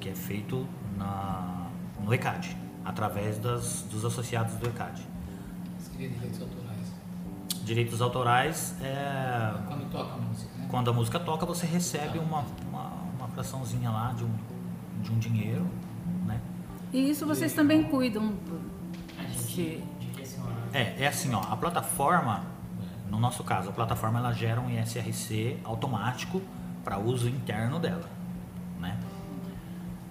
Que 0.00 0.08
é 0.08 0.14
feito 0.14 0.66
na, 0.96 1.68
no 2.02 2.12
ECAD, 2.14 2.56
através 2.84 3.38
das, 3.38 3.82
dos 3.82 4.04
associados 4.04 4.54
do 4.54 4.66
ECAD. 4.68 5.02
Direitos 7.64 8.00
autorais 8.00 8.74
é 8.82 9.52
Quando 9.68 9.90
toca 9.90 10.14
a 10.14 10.16
música, 10.16 10.50
né? 10.58 10.66
quando 10.70 10.90
a 10.90 10.92
música 10.92 11.20
toca 11.20 11.46
você 11.46 11.66
recebe 11.66 12.18
uma, 12.18 12.44
uma, 12.68 12.90
uma 13.18 13.28
fraçãozinha 13.28 13.90
lá 13.90 14.12
de 14.16 14.24
um, 14.24 14.30
de 15.02 15.12
um 15.12 15.18
dinheiro, 15.18 15.66
né? 16.26 16.40
E 16.92 17.10
isso 17.10 17.26
vocês 17.26 17.52
também 17.52 17.84
cuidam 17.84 18.32
A 19.18 19.22
gente 19.24 19.46
de- 20.00 20.06
direciona. 20.12 20.50
É, 20.72 21.04
é 21.04 21.06
assim, 21.06 21.32
ó, 21.34 21.40
a 21.40 21.56
plataforma, 21.56 22.44
no 23.08 23.18
nosso 23.20 23.44
caso, 23.44 23.68
a 23.68 23.72
plataforma 23.72 24.18
ela 24.18 24.32
gera 24.32 24.60
um 24.60 24.68
ISRC 24.70 25.58
automático 25.64 26.40
para 26.82 26.98
uso 26.98 27.28
interno 27.28 27.78
dela, 27.78 28.08
né? 28.80 28.98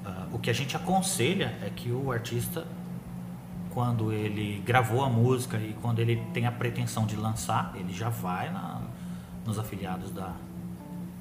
Ah, 0.05 0.27
o 0.31 0.39
que 0.39 0.49
a 0.49 0.53
gente 0.53 0.75
aconselha 0.77 1.57
é 1.61 1.69
que 1.75 1.91
o 1.91 2.11
artista, 2.11 2.65
quando 3.73 4.11
ele 4.11 4.61
gravou 4.65 5.03
a 5.03 5.09
música 5.09 5.57
e 5.57 5.73
quando 5.81 5.99
ele 5.99 6.17
tem 6.33 6.45
a 6.45 6.51
pretensão 6.51 7.05
de 7.05 7.15
lançar, 7.15 7.71
ele 7.75 7.93
já 7.93 8.09
vai 8.09 8.51
na, 8.51 8.81
nos 9.45 9.59
afiliados 9.59 10.11
da, 10.11 10.33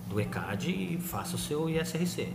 do 0.09 0.21
ECAD 0.21 0.71
e 0.71 0.99
faça 0.99 1.37
o 1.37 1.39
seu 1.39 1.69
ISRC. 1.69 2.33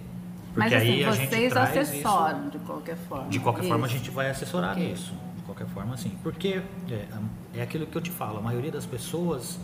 Mas 0.55 0.71
assim, 0.71 1.03
a 1.03 1.11
gente 1.11 1.27
vocês 1.29 1.51
traz 1.51 1.77
assessoram 1.77 2.49
de 2.49 2.59
qualquer 2.59 2.95
forma. 2.95 3.27
de 3.27 3.39
qualquer 3.39 3.63
forma, 3.67 3.85
a 3.85 3.87
Isso. 3.89 3.97
gente 3.97 4.11
vai 4.11 4.29
assessorar 4.29 4.71
Ok. 4.73 4.87
nisso. 4.87 5.13
De 5.35 5.41
qualquer 5.41 5.67
forma, 5.67 5.97
sim. 5.97 6.11
Porque 6.21 6.61
é, 6.91 7.07
é 7.55 7.61
aquilo 7.63 7.87
que 7.87 7.95
eu 7.97 8.01
te 8.01 8.11
falo, 8.11 8.37
a 8.37 8.41
maioria 8.41 8.71
das 8.71 8.85
pessoas, 8.85 9.59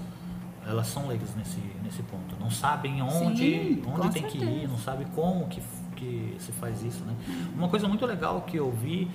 elas 0.66 0.88
são 0.88 1.08
leigas 1.08 1.36
nesse, 1.36 1.62
nesse 1.84 2.02
ponto. 2.02 2.36
Não 2.40 2.50
sabem 2.50 3.02
onde, 3.04 3.38
Sim, 3.38 3.84
onde 3.86 4.10
tem 4.10 4.24
que 4.24 4.40
certeza. 4.40 4.52
ir, 4.52 4.68
não 4.68 4.80
sabem 4.80 5.06
como 5.16 5.48
que, 5.48 5.62
que 5.96 6.36
se 6.40 6.52
faz 6.54 6.82
isso, 6.82 7.04
né? 7.06 7.14
Uma 7.56 7.70
coisa 7.70 7.88
muito 7.88 8.04
legal 8.08 8.42
que 8.42 8.58
eu 8.58 8.72
vi, 8.72 9.08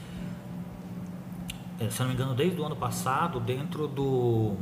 se 1.78 2.00
eu 2.00 2.06
não 2.06 2.08
me 2.08 2.14
engano, 2.14 2.34
desde 2.34 2.60
o 2.60 2.64
ano 2.64 2.76
passado, 2.76 3.40
dentro 3.40 3.88
do, 3.88 4.54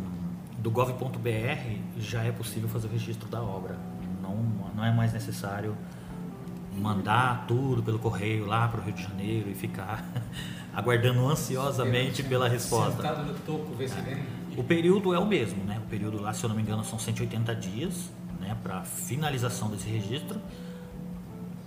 do 0.58 0.70
gov.br, 0.70 1.28
já 1.98 2.22
é 2.22 2.32
possível 2.32 2.68
fazer 2.68 2.86
o 2.88 2.90
registro 2.90 3.28
da 3.28 3.42
obra. 3.42 3.78
Não, 4.22 4.36
não 4.74 4.84
é 4.84 4.92
mais 4.92 5.12
necessário 5.12 5.76
mandar 6.76 7.44
tudo 7.46 7.82
pelo 7.82 7.98
correio 7.98 8.46
lá 8.46 8.66
para 8.66 8.80
o 8.80 8.84
Rio 8.84 8.94
de 8.94 9.02
Janeiro 9.02 9.50
e 9.50 9.54
ficar 9.54 10.04
aguardando 10.72 11.28
ansiosamente 11.28 12.22
pela 12.22 12.48
resposta. 12.48 13.02
Sentado 13.02 13.24
no 13.24 13.34
topo, 13.40 13.74
ver 13.74 13.88
se 13.88 14.00
vem. 14.00 14.24
O 14.56 14.64
período 14.64 15.14
é 15.14 15.18
o 15.18 15.26
mesmo, 15.26 15.62
né? 15.64 15.80
O 15.84 15.88
período 15.88 16.20
lá, 16.20 16.32
se 16.32 16.44
eu 16.44 16.48
não 16.48 16.56
me 16.56 16.62
engano, 16.62 16.84
são 16.84 16.98
180 16.98 17.54
dias, 17.56 18.10
né, 18.40 18.56
para 18.62 18.82
finalização 18.82 19.70
desse 19.70 19.88
registro. 19.88 20.40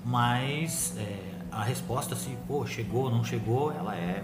Mas 0.04 0.96
é, 0.98 1.36
a 1.52 1.64
resposta, 1.64 2.16
se 2.16 2.38
pô, 2.48 2.66
chegou 2.66 3.06
ou 3.06 3.12
não 3.12 3.24
chegou, 3.24 3.72
ela 3.72 3.96
é 3.96 4.24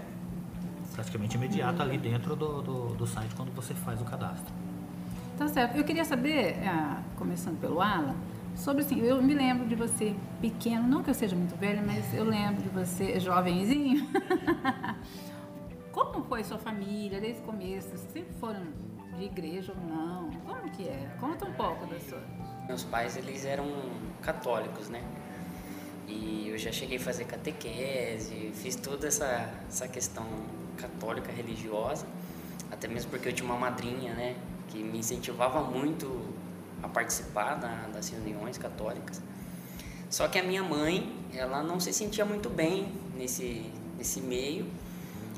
praticamente 0.92 1.36
imediata 1.36 1.82
ali 1.82 1.98
dentro 1.98 2.36
do, 2.36 2.62
do, 2.62 2.94
do 2.94 3.06
site 3.06 3.34
quando 3.34 3.52
você 3.54 3.74
faz 3.74 4.00
o 4.00 4.04
cadastro. 4.04 4.52
Tá 5.36 5.48
certo. 5.48 5.76
Eu 5.76 5.84
queria 5.84 6.04
saber, 6.04 6.56
ah, 6.66 7.02
começando 7.16 7.58
pelo 7.58 7.80
Alan, 7.80 8.14
sobre 8.54 8.82
assim, 8.82 9.00
eu 9.00 9.22
me 9.22 9.34
lembro 9.34 9.66
de 9.66 9.74
você 9.74 10.14
pequeno, 10.40 10.86
não 10.86 11.02
que 11.02 11.10
eu 11.10 11.14
seja 11.14 11.34
muito 11.34 11.56
velha, 11.56 11.82
mas 11.84 12.12
eu 12.14 12.24
lembro 12.24 12.62
de 12.62 12.68
você 12.68 13.18
jovenzinho. 13.18 14.06
Como 15.90 16.24
foi 16.24 16.44
sua 16.44 16.58
família 16.58 17.20
desde 17.20 17.40
o 17.42 17.44
começo? 17.44 17.96
Sempre 18.12 18.32
foram 18.40 18.62
de 19.16 19.24
igreja 19.24 19.72
ou 19.76 19.88
não? 19.88 20.30
Como 20.46 20.70
que 20.70 20.88
é? 20.88 21.16
Conta 21.20 21.44
um 21.44 21.52
pouco 21.52 21.86
da 21.86 21.98
sua. 22.00 22.22
Meus 22.66 22.84
pais, 22.84 23.16
eles 23.16 23.44
eram 23.44 23.66
católicos, 24.20 24.88
né? 24.88 25.02
E 26.06 26.48
eu 26.48 26.58
já 26.58 26.70
cheguei 26.70 26.98
a 26.98 27.00
fazer 27.00 27.24
catequese, 27.24 28.52
fiz 28.54 28.76
toda 28.76 29.06
essa, 29.06 29.50
essa 29.68 29.88
questão 29.88 30.26
católica 30.76 31.30
religiosa, 31.32 32.06
até 32.70 32.88
mesmo 32.88 33.10
porque 33.10 33.28
eu 33.28 33.32
tinha 33.32 33.48
uma 33.48 33.58
madrinha, 33.58 34.14
né, 34.14 34.36
que 34.68 34.78
me 34.82 34.98
incentivava 34.98 35.60
muito 35.62 36.32
a 36.82 36.88
participar 36.88 37.54
da- 37.56 37.88
das 37.92 38.08
reuniões 38.08 38.58
católicas. 38.58 39.20
Só 40.10 40.28
que 40.28 40.38
a 40.38 40.42
minha 40.42 40.62
mãe, 40.62 41.14
ela 41.34 41.62
não 41.62 41.78
se 41.80 41.92
sentia 41.92 42.24
muito 42.24 42.50
bem 42.50 42.92
nesse, 43.16 43.70
nesse 43.96 44.20
meio 44.20 44.66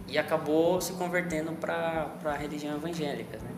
e 0.08 0.18
acabou 0.18 0.80
se 0.80 0.92
convertendo 0.94 1.52
para 1.52 2.08
a 2.24 2.32
religião 2.36 2.76
evangélica, 2.76 3.38
né? 3.38 3.50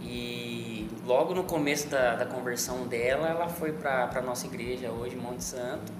E 0.00 0.88
logo 1.04 1.34
no 1.34 1.44
começo 1.44 1.88
da, 1.88 2.14
da 2.16 2.26
conversão 2.26 2.86
dela, 2.86 3.28
ela 3.28 3.48
foi 3.48 3.72
para 3.72 4.10
a 4.14 4.22
nossa 4.22 4.46
igreja 4.46 4.90
hoje, 4.90 5.16
Monte 5.16 5.44
Santo, 5.44 5.92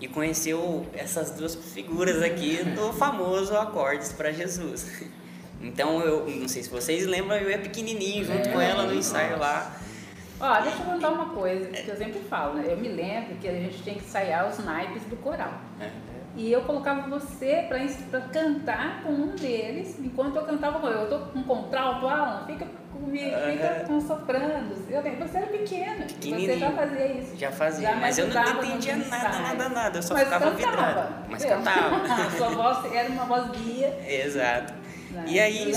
e 0.00 0.08
conheceu 0.08 0.86
essas 0.94 1.32
duas 1.32 1.54
figuras 1.54 2.22
aqui 2.22 2.62
do 2.64 2.92
famoso 2.92 3.56
Acordes 3.56 4.12
para 4.12 4.32
Jesus. 4.32 5.02
Então, 5.62 6.00
eu 6.00 6.26
não 6.26 6.48
sei 6.48 6.62
se 6.62 6.70
vocês 6.70 7.04
lembram, 7.06 7.36
eu 7.36 7.50
ia 7.50 7.58
pequenininho 7.58 8.24
junto 8.24 8.48
com 8.48 8.58
ela 8.58 8.84
no 8.84 8.94
ensaio 8.94 9.38
lá. 9.38 9.76
Ó, 10.40 10.58
deixa 10.62 10.78
eu 10.78 10.86
contar 10.86 11.10
uma 11.10 11.34
coisa 11.34 11.66
que 11.66 11.86
eu 11.86 11.96
sempre 11.98 12.18
falo, 12.20 12.54
né? 12.54 12.64
Eu 12.66 12.78
me 12.78 12.88
lembro 12.88 13.36
que 13.36 13.46
a 13.46 13.52
gente 13.52 13.82
tinha 13.82 13.94
que 13.94 14.00
ensaiar 14.00 14.48
os 14.48 14.58
naipes 14.64 15.02
do 15.02 15.16
coral. 15.16 15.52
né? 15.78 15.92
E 16.34 16.50
eu 16.50 16.62
colocava 16.62 17.10
você 17.10 17.66
pra 17.68 18.20
cantar 18.22 19.02
com 19.02 19.12
um 19.12 19.36
deles, 19.36 19.98
enquanto 19.98 20.36
eu 20.36 20.46
cantava 20.46 20.78
com 20.80 20.86
eu. 20.86 21.00
Eu 21.02 21.10
tô 21.10 21.18
com 21.26 21.42
contralto, 21.42 22.08
Alan, 22.08 22.46
fica 22.46 22.66
fica 23.06 23.84
com 23.86 24.00
sopranos. 24.00 24.78
Eu 24.88 25.02
lembro, 25.02 25.28
você 25.28 25.38
era 25.38 25.46
pequeno, 25.46 26.04
você 26.08 26.58
já 26.58 26.70
fazia 26.72 27.06
isso. 27.06 27.36
Já 27.36 27.52
fazia, 27.52 27.94
me 27.94 28.00
mas 28.00 28.18
eu 28.18 28.28
não 28.28 28.42
entendia 28.42 28.96
nada, 28.96 29.38
nada, 29.38 29.68
nada, 29.68 29.98
eu 29.98 30.02
só 30.02 30.14
Mas 30.14 30.24
ficava 30.24 30.50
cantava, 30.50 30.76
vidrado. 30.76 31.24
Mas 31.30 31.42
viu? 31.42 31.52
cantava. 31.52 32.30
Sua 32.36 32.48
voz 32.50 32.92
era 32.92 33.08
uma 33.08 33.24
voz 33.24 33.50
guia. 33.50 33.98
Exato. 34.06 34.74
Né? 35.10 35.24
E 35.26 35.40
aí, 35.40 35.72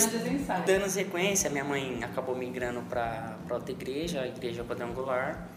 dando 0.65 0.89
sequência, 0.89 1.49
minha 1.49 1.63
mãe 1.63 1.99
acabou 2.03 2.35
migrando 2.35 2.81
para 2.81 3.35
outra 3.49 3.71
igreja, 3.71 4.21
a 4.21 4.27
igreja 4.27 4.63
quadrangular. 4.63 5.47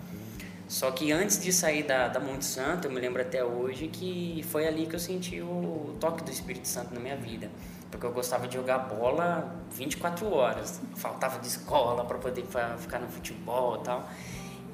Só 0.68 0.90
que 0.90 1.12
antes 1.12 1.40
de 1.40 1.52
sair 1.52 1.84
da, 1.84 2.08
da 2.08 2.18
Monte 2.18 2.44
Santo, 2.44 2.88
eu 2.88 2.90
me 2.90 3.00
lembro 3.00 3.22
até 3.22 3.44
hoje 3.44 3.86
que 3.86 4.44
foi 4.48 4.66
ali 4.66 4.86
que 4.86 4.96
eu 4.96 4.98
senti 4.98 5.40
o 5.40 5.96
toque 6.00 6.24
do 6.24 6.30
Espírito 6.30 6.66
Santo 6.66 6.92
na 6.92 6.98
minha 6.98 7.16
vida. 7.16 7.48
Porque 7.90 8.04
eu 8.04 8.12
gostava 8.12 8.46
de 8.48 8.54
jogar 8.56 8.78
bola 8.78 9.54
24 9.70 10.32
horas. 10.32 10.80
Faltava 10.96 11.38
de 11.38 11.46
escola 11.46 12.04
para 12.04 12.18
poder 12.18 12.44
ficar 12.78 12.98
no 12.98 13.08
futebol 13.08 13.76
e 13.80 13.84
tal. 13.84 14.08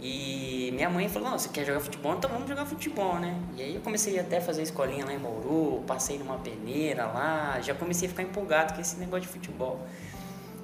E 0.04 0.70
minha 0.74 0.90
mãe 0.90 1.08
falou, 1.08 1.30
não, 1.30 1.38
você 1.38 1.48
quer 1.48 1.64
jogar 1.64 1.78
futebol? 1.78 2.16
Então 2.16 2.28
vamos 2.28 2.48
jogar 2.48 2.66
futebol, 2.66 3.20
né? 3.20 3.40
E 3.56 3.62
aí 3.62 3.74
eu 3.76 3.80
comecei 3.82 4.18
até 4.18 4.38
a 4.38 4.40
fazer 4.40 4.62
escolinha 4.62 5.04
lá 5.04 5.12
em 5.12 5.18
Bauru, 5.18 5.84
passei 5.86 6.18
numa 6.18 6.38
peneira 6.38 7.06
lá, 7.06 7.60
já 7.60 7.72
comecei 7.72 8.08
a 8.08 8.10
ficar 8.10 8.24
empolgado 8.24 8.74
com 8.74 8.80
esse 8.80 8.96
negócio 8.96 9.22
de 9.22 9.28
futebol. 9.28 9.86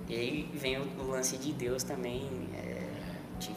E 0.08 0.14
aí 0.16 0.50
vem 0.54 0.80
o, 0.80 1.06
lance 1.06 1.36
de 1.36 1.52
Deus 1.52 1.84
também 1.84 2.48
é, 2.52 2.82
te, 3.38 3.52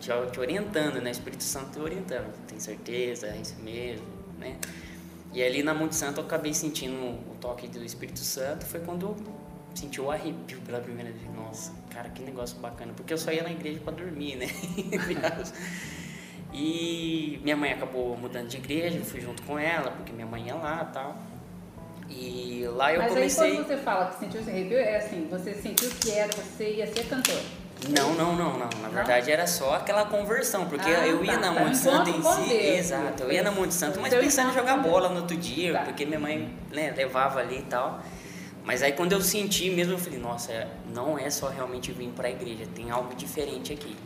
te- 0.00 0.30
te 0.30 0.40
orientando, 0.40 0.94
né? 1.02 1.10
O 1.10 1.12
Espírito 1.12 1.42
Santo 1.42 1.72
te 1.72 1.80
orientando. 1.80 2.32
Tem 2.46 2.58
certeza, 2.58 3.26
é 3.26 3.36
isso 3.36 3.56
mesmo, 3.60 4.06
né? 4.38 4.56
E 5.32 5.42
ali 5.42 5.62
na 5.62 5.74
Monte 5.74 5.94
Santo 5.94 6.20
eu 6.20 6.24
acabei 6.24 6.54
sentindo 6.54 6.96
o 6.96 7.36
toque 7.40 7.68
do 7.68 7.84
Espírito 7.84 8.20
Santo, 8.20 8.64
foi 8.64 8.80
quando 8.80 9.06
eu 9.06 9.16
senti 9.74 10.00
o 10.00 10.10
arrepio 10.10 10.60
pela 10.62 10.80
primeira 10.80 11.10
vez. 11.10 11.24
Nossa, 11.34 11.72
cara, 11.90 12.08
que 12.08 12.22
negócio 12.22 12.58
bacana. 12.58 12.92
Porque 12.94 13.12
eu 13.12 13.18
só 13.18 13.30
ia 13.30 13.42
na 13.42 13.50
igreja 13.50 13.80
para 13.80 13.92
dormir, 13.92 14.36
né? 14.36 14.46
e 16.52 17.40
minha 17.42 17.56
mãe 17.56 17.72
acabou 17.72 18.16
mudando 18.16 18.48
de 18.48 18.56
igreja, 18.56 18.98
eu 18.98 19.04
fui 19.04 19.20
junto 19.20 19.42
com 19.42 19.58
ela, 19.58 19.90
porque 19.92 20.12
minha 20.12 20.26
mãe 20.26 20.46
ia 20.46 20.54
lá 20.54 20.86
e 20.88 20.92
tal. 20.92 21.16
E 22.10 22.64
lá 22.68 22.92
eu 22.92 23.00
Mas 23.00 23.12
comecei. 23.12 23.50
aí 23.50 23.56
quando 23.56 23.66
você 23.66 23.76
fala 23.76 24.06
que 24.06 24.18
sentiu 24.18 24.40
esse 24.40 24.50
arrepio, 24.50 24.78
é 24.78 24.96
assim, 24.96 25.28
você 25.30 25.54
sentiu 25.54 25.90
que 25.90 26.10
era, 26.10 26.32
você 26.32 26.76
ia 26.76 26.86
ser 26.86 27.06
cantor. 27.06 27.40
Não, 27.88 28.14
não, 28.14 28.34
não, 28.34 28.58
não. 28.58 28.68
Na 28.82 28.88
verdade 28.88 29.30
era 29.30 29.46
só 29.46 29.74
aquela 29.76 30.04
conversão, 30.04 30.66
porque 30.66 30.90
Ah, 30.90 31.06
eu 31.06 31.24
ia 31.24 31.34
tá. 31.34 31.38
na 31.40 31.54
Tá. 31.54 31.60
Monte 31.64 31.76
Santo 31.76 32.10
em 32.10 32.22
si. 32.22 32.48
Deus. 32.48 32.78
Exato, 32.78 33.22
eu 33.22 33.32
ia 33.32 33.42
na 33.42 33.50
Monte 33.52 33.72
Santo, 33.74 34.00
mas 34.00 34.10
Seu 34.10 34.20
pensando 34.20 34.48
em 34.48 34.50
encontro 34.50 34.68
jogar 34.72 34.82
com 34.82 34.90
bola 34.90 35.08
no 35.10 35.16
outro 35.20 35.36
dia, 35.36 35.72
Tá. 35.74 35.80
porque 35.84 36.04
minha 36.04 36.18
mãe 36.18 36.50
né, 36.72 36.92
levava 36.96 37.38
ali 37.40 37.58
e 37.58 37.62
tal. 37.62 38.00
Mas 38.64 38.82
aí 38.82 38.92
quando 38.92 39.12
eu 39.12 39.20
senti 39.20 39.70
mesmo, 39.70 39.94
eu 39.94 39.98
falei, 39.98 40.18
nossa, 40.18 40.68
não 40.92 41.18
é 41.18 41.30
só 41.30 41.48
realmente 41.48 41.92
vir 41.92 42.08
para 42.08 42.26
a 42.28 42.30
igreja, 42.30 42.64
tem 42.74 42.90
algo 42.90 43.14
diferente 43.14 43.72
aqui. 43.72 43.96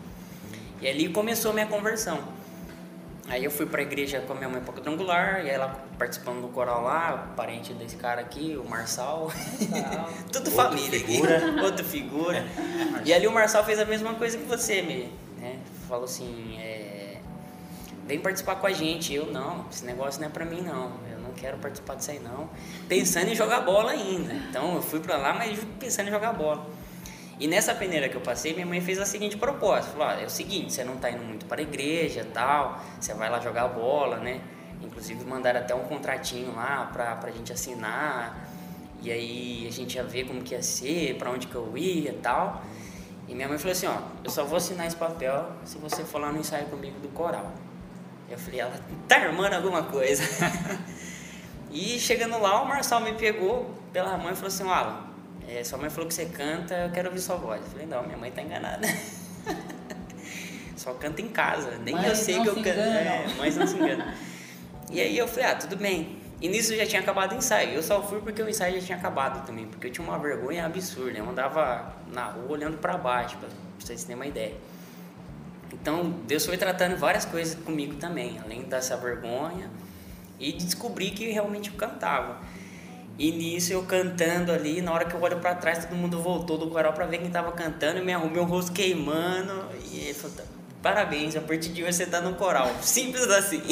E 0.80 0.86
ali 0.88 1.08
começou 1.08 1.50
a 1.52 1.54
minha 1.54 1.66
conversão. 1.66 2.18
Aí 3.28 3.44
eu 3.44 3.50
fui 3.50 3.66
para 3.66 3.80
a 3.80 3.82
igreja 3.82 4.20
com 4.20 4.32
a 4.32 4.36
minha 4.36 4.48
mãe 4.48 4.60
para 4.60 4.74
quadrangular, 4.74 5.44
e 5.46 5.48
ela 5.48 5.84
participando 5.98 6.42
do 6.42 6.48
coral 6.48 6.82
lá, 6.82 7.32
parente 7.36 7.72
desse 7.72 7.96
cara 7.96 8.20
aqui, 8.20 8.56
o 8.56 8.68
Marçal. 8.68 9.30
Tudo 10.32 10.48
Outra 10.48 10.64
família 10.64 11.00
figura. 11.00 11.36
aqui. 11.36 11.60
Outra 11.62 11.84
figura. 11.84 12.44
e 13.04 13.12
ali 13.14 13.26
o 13.26 13.32
Marçal 13.32 13.64
fez 13.64 13.78
a 13.78 13.84
mesma 13.84 14.14
coisa 14.14 14.36
que 14.36 14.44
você, 14.44 14.82
me, 14.82 15.12
né? 15.38 15.58
Falou 15.88 16.04
assim, 16.04 16.58
é, 16.58 17.18
vem 18.06 18.18
participar 18.18 18.56
com 18.56 18.66
a 18.66 18.72
gente. 18.72 19.14
Eu 19.14 19.26
não, 19.26 19.66
esse 19.70 19.84
negócio 19.84 20.20
não 20.20 20.28
é 20.28 20.30
pra 20.30 20.44
mim 20.44 20.60
não. 20.60 20.92
Eu 21.10 21.18
não 21.20 21.32
quero 21.32 21.58
participar 21.58 21.94
disso 21.94 22.10
aí 22.10 22.18
não. 22.18 22.50
Pensando 22.88 23.28
em 23.28 23.34
jogar 23.34 23.60
bola 23.60 23.92
ainda. 23.92 24.32
Então 24.34 24.74
eu 24.74 24.82
fui 24.82 25.00
pra 25.00 25.16
lá, 25.16 25.32
mas 25.32 25.58
pensando 25.78 26.08
em 26.08 26.10
jogar 26.10 26.32
bola. 26.32 26.66
E 27.38 27.48
nessa 27.48 27.74
peneira 27.74 28.08
que 28.08 28.14
eu 28.14 28.20
passei, 28.20 28.52
minha 28.52 28.66
mãe 28.66 28.80
fez 28.80 28.98
a 28.98 29.06
seguinte 29.06 29.36
proposta. 29.36 29.90
Falou, 29.90 30.06
"Ó, 30.06 30.20
é 30.20 30.24
o 30.24 30.30
seguinte, 30.30 30.72
você 30.72 30.84
não 30.84 30.96
tá 30.96 31.10
indo 31.10 31.24
muito 31.24 31.46
para 31.46 31.60
a 31.60 31.62
igreja 31.62 32.26
tal, 32.32 32.80
você 33.00 33.14
vai 33.14 33.28
lá 33.28 33.40
jogar 33.40 33.68
bola, 33.68 34.18
né? 34.18 34.40
Inclusive 34.80 35.24
mandaram 35.24 35.60
até 35.60 35.74
um 35.74 35.84
contratinho 35.84 36.54
lá 36.54 36.90
pra, 36.92 37.16
pra 37.16 37.30
gente 37.30 37.52
assinar. 37.52 38.48
E 39.00 39.10
aí 39.10 39.66
a 39.66 39.72
gente 39.72 39.96
ia 39.96 40.04
ver 40.04 40.24
como 40.24 40.42
que 40.42 40.54
ia 40.54 40.62
ser, 40.62 41.16
pra 41.16 41.30
onde 41.30 41.46
que 41.46 41.54
eu 41.54 41.76
ia 41.76 42.10
e 42.10 42.18
tal. 42.22 42.62
E 43.28 43.34
minha 43.34 43.48
mãe 43.48 43.58
falou 43.58 43.72
assim, 43.72 43.86
ó, 43.86 43.96
eu 44.22 44.30
só 44.30 44.44
vou 44.44 44.56
assinar 44.56 44.86
esse 44.86 44.96
papel 44.96 45.50
se 45.64 45.78
você 45.78 46.04
for 46.04 46.20
lá 46.20 46.30
no 46.30 46.38
ensaio 46.38 46.66
comigo 46.66 46.98
do 47.00 47.08
coral. 47.08 47.52
Eu 48.28 48.38
falei, 48.38 48.60
ela 48.60 48.78
tá 49.08 49.16
armando 49.16 49.54
alguma 49.54 49.82
coisa. 49.84 50.22
e 51.70 51.98
chegando 51.98 52.38
lá, 52.40 52.62
o 52.62 52.68
Marçal 52.68 53.00
me 53.00 53.12
pegou 53.12 53.70
pela 53.92 54.16
mãe 54.16 54.32
e 54.32 54.36
falou 54.36 54.48
assim, 54.48 54.68
Alan, 54.68 55.11
é, 55.48 55.64
sua 55.64 55.78
mãe 55.78 55.90
falou 55.90 56.08
que 56.08 56.14
você 56.14 56.26
canta, 56.26 56.74
eu 56.74 56.90
quero 56.90 57.08
ouvir 57.08 57.20
sua 57.20 57.36
voz. 57.36 57.60
Eu 57.62 57.68
falei, 57.68 57.86
não, 57.86 58.02
minha 58.04 58.16
mãe 58.16 58.30
tá 58.30 58.42
enganada. 58.42 58.86
Só 60.76 60.94
canta 60.94 61.22
em 61.22 61.28
casa, 61.28 61.78
nem 61.78 61.94
Mães 61.94 62.08
eu 62.08 62.16
sei 62.16 62.40
que 62.40 62.48
eu 62.48 62.54
canto. 62.54 62.68
É, 62.68 63.26
mães 63.38 63.56
não 63.56 63.66
se 63.66 63.76
enganam. 63.76 64.12
E 64.90 65.00
aí 65.00 65.16
eu 65.16 65.28
falei, 65.28 65.50
ah, 65.50 65.54
tudo 65.54 65.76
bem. 65.76 66.18
E 66.40 66.48
nisso 66.48 66.74
já 66.74 66.84
tinha 66.84 67.00
acabado 67.00 67.32
o 67.32 67.36
ensaio. 67.36 67.74
Eu 67.74 67.82
só 67.82 68.02
fui 68.02 68.20
porque 68.20 68.42
o 68.42 68.48
ensaio 68.48 68.80
já 68.80 68.86
tinha 68.86 68.98
acabado 68.98 69.46
também, 69.46 69.66
porque 69.66 69.86
eu 69.86 69.92
tinha 69.92 70.06
uma 70.06 70.18
vergonha 70.18 70.66
absurda. 70.66 71.16
Eu 71.16 71.28
andava 71.28 71.94
na 72.12 72.24
rua 72.24 72.50
olhando 72.50 72.78
para 72.78 72.98
baixo, 72.98 73.36
pra 73.38 73.48
vocês 73.78 74.02
terem 74.02 74.16
uma 74.16 74.26
ideia. 74.26 74.54
Então, 75.72 76.10
Deus 76.26 76.44
foi 76.44 76.56
tratando 76.56 76.96
várias 76.96 77.24
coisas 77.24 77.54
comigo 77.62 77.94
também, 77.94 78.40
além 78.40 78.62
dessa 78.62 78.96
vergonha 78.96 79.70
e 80.38 80.52
de 80.52 80.64
descobrir 80.64 81.12
que 81.12 81.30
realmente 81.30 81.70
eu 81.70 81.76
cantava. 81.76 82.38
E 83.18 83.30
nisso 83.30 83.72
eu 83.72 83.82
cantando 83.84 84.50
ali, 84.50 84.80
na 84.80 84.92
hora 84.92 85.04
que 85.04 85.14
eu 85.14 85.20
olho 85.20 85.38
pra 85.38 85.54
trás, 85.54 85.84
todo 85.84 85.94
mundo 85.96 86.20
voltou 86.20 86.56
do 86.58 86.68
coral 86.68 86.92
pra 86.92 87.06
ver 87.06 87.18
quem 87.18 87.30
tava 87.30 87.52
cantando, 87.52 87.98
e 87.98 88.04
me 88.04 88.12
arrumei 88.12 88.40
o 88.40 88.44
rosto 88.44 88.72
queimando. 88.72 89.64
E 89.90 90.00
ele 90.00 90.14
falou: 90.14 90.36
parabéns, 90.82 91.36
a 91.36 91.40
partir 91.40 91.70
de 91.70 91.82
hoje 91.82 91.92
você 91.94 92.06
tá 92.06 92.20
no 92.20 92.34
coral. 92.34 92.70
Simples 92.80 93.28
assim. 93.28 93.62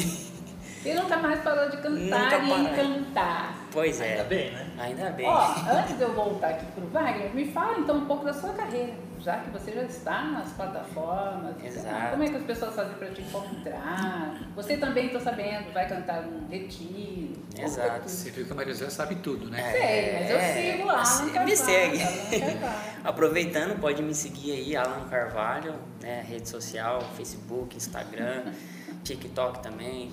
E 0.85 0.95
nunca 0.95 1.17
mais 1.19 1.41
parou 1.41 1.69
de 1.69 1.77
cantar 1.77 2.43
Nunca 2.43 2.73
e 2.73 2.77
cantar. 2.77 3.67
Pois 3.71 4.01
é. 4.01 4.13
Ainda 4.13 4.25
bem, 4.25 4.51
né? 4.51 4.67
Ainda 4.79 5.11
bem. 5.11 5.27
Ó, 5.27 5.55
antes 5.71 5.97
de 5.97 6.03
eu 6.03 6.15
voltar 6.15 6.49
aqui 6.51 6.67
pro 6.73 6.87
Wagner, 6.87 7.35
me 7.35 7.51
fala 7.53 7.79
então 7.79 7.97
um 7.97 8.07
pouco 8.07 8.25
da 8.25 8.33
sua 8.33 8.53
carreira, 8.55 8.95
já 9.21 9.39
que 9.41 9.51
você 9.51 9.73
já 9.73 9.83
está 9.83 10.25
nas 10.25 10.51
plataformas. 10.53 11.55
Exato. 11.63 12.11
Como 12.13 12.23
é 12.23 12.29
que 12.29 12.37
as 12.37 12.45
pessoas 12.45 12.75
fazem 12.75 12.95
para 12.95 13.09
te 13.11 13.21
encontrar? 13.23 14.39
Você 14.57 14.77
também, 14.77 15.07
estou 15.07 15.21
sabendo, 15.21 15.73
vai 15.73 15.89
cantar 15.89 16.25
um 16.25 16.47
retiro. 16.49 17.39
Exato. 17.59 18.09
Você 18.09 18.31
viu 18.31 18.47
que 18.47 18.53
a 18.53 18.55
Maria 18.55 18.73
José 18.73 18.91
sabe 18.91 19.17
tudo, 19.17 19.49
né? 19.51 19.71
Sei, 19.73 20.13
mas 20.21 20.31
eu 20.31 20.37
É, 20.39 20.73
sigo 20.73 20.87
lá. 20.87 21.05
você 21.05 21.23
Alan 21.23 21.27
me 21.27 21.33
Carvalho, 21.33 21.57
segue. 21.57 21.99
Carvalho. 22.41 22.91
Aproveitando, 23.05 23.81
pode 23.81 24.03
me 24.03 24.15
seguir 24.15 24.53
aí, 24.53 24.77
Alan 24.77 25.09
Carvalho, 25.09 25.75
né, 26.01 26.25
rede 26.27 26.49
social, 26.49 27.01
Facebook, 27.17 27.77
Instagram, 27.77 28.53
TikTok 29.05 29.63
também. 29.63 30.11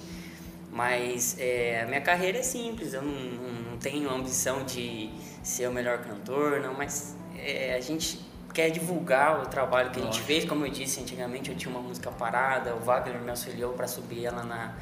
Mas 0.72 1.38
é, 1.40 1.82
a 1.84 1.86
minha 1.88 2.02
carreira 2.02 2.40
é 2.40 2.44
simples, 2.44 2.94
eu 2.94 3.02
não, 3.02 3.12
não, 3.12 3.54
não 3.72 3.78
tenho 3.78 4.10
ambição 4.10 4.64
de 4.64 5.10
ser 5.42 5.68
o 5.68 5.72
melhor 5.72 6.00
cantor, 6.00 6.60
não, 6.60 6.74
mas 6.74 7.16
é, 7.38 7.74
a 7.76 7.80
gente 7.82 8.20
quer 8.58 8.72
divulgar 8.72 9.40
o 9.44 9.46
trabalho 9.46 9.92
que 9.92 10.00
a 10.00 10.04
gente 10.04 10.20
fez, 10.20 10.44
como 10.44 10.66
eu 10.66 10.72
disse 10.72 11.00
antigamente, 11.00 11.52
eu 11.52 11.56
tinha 11.56 11.70
uma 11.70 11.80
música 11.80 12.10
parada, 12.10 12.74
o 12.74 12.80
Wagner 12.80 13.22
me 13.22 13.30
auxiliou 13.30 13.74
para 13.74 13.88
subir 13.88 14.26
ela 14.26 14.44
na, 14.44 14.74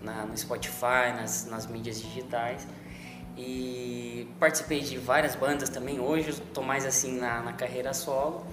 na, 0.00 0.26
no 0.26 0.36
Spotify, 0.36 1.14
nas, 1.14 1.46
nas 1.46 1.68
mídias 1.68 2.02
digitais. 2.02 2.66
E 3.38 4.28
participei 4.40 4.80
de 4.80 4.98
várias 4.98 5.36
bandas 5.36 5.68
também. 5.68 6.00
Hoje 6.00 6.30
eu 6.30 6.34
estou 6.34 6.64
mais 6.64 6.84
assim 6.84 7.16
na, 7.16 7.40
na 7.42 7.52
carreira 7.52 7.94
solo, 7.94 8.44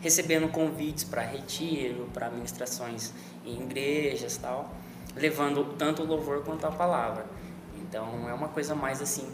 recebendo 0.00 0.48
convites 0.48 1.04
para 1.04 1.20
retiro, 1.20 2.08
para 2.14 2.30
ministrações 2.30 3.12
em 3.44 3.64
igrejas 3.64 4.38
tal, 4.38 4.72
levando 5.14 5.76
tanto 5.76 6.02
o 6.02 6.06
louvor 6.06 6.42
quanto 6.42 6.66
a 6.66 6.72
palavra. 6.72 7.26
Então 7.82 8.26
é 8.30 8.32
uma 8.32 8.48
coisa 8.48 8.74
mais 8.74 9.02
assim 9.02 9.30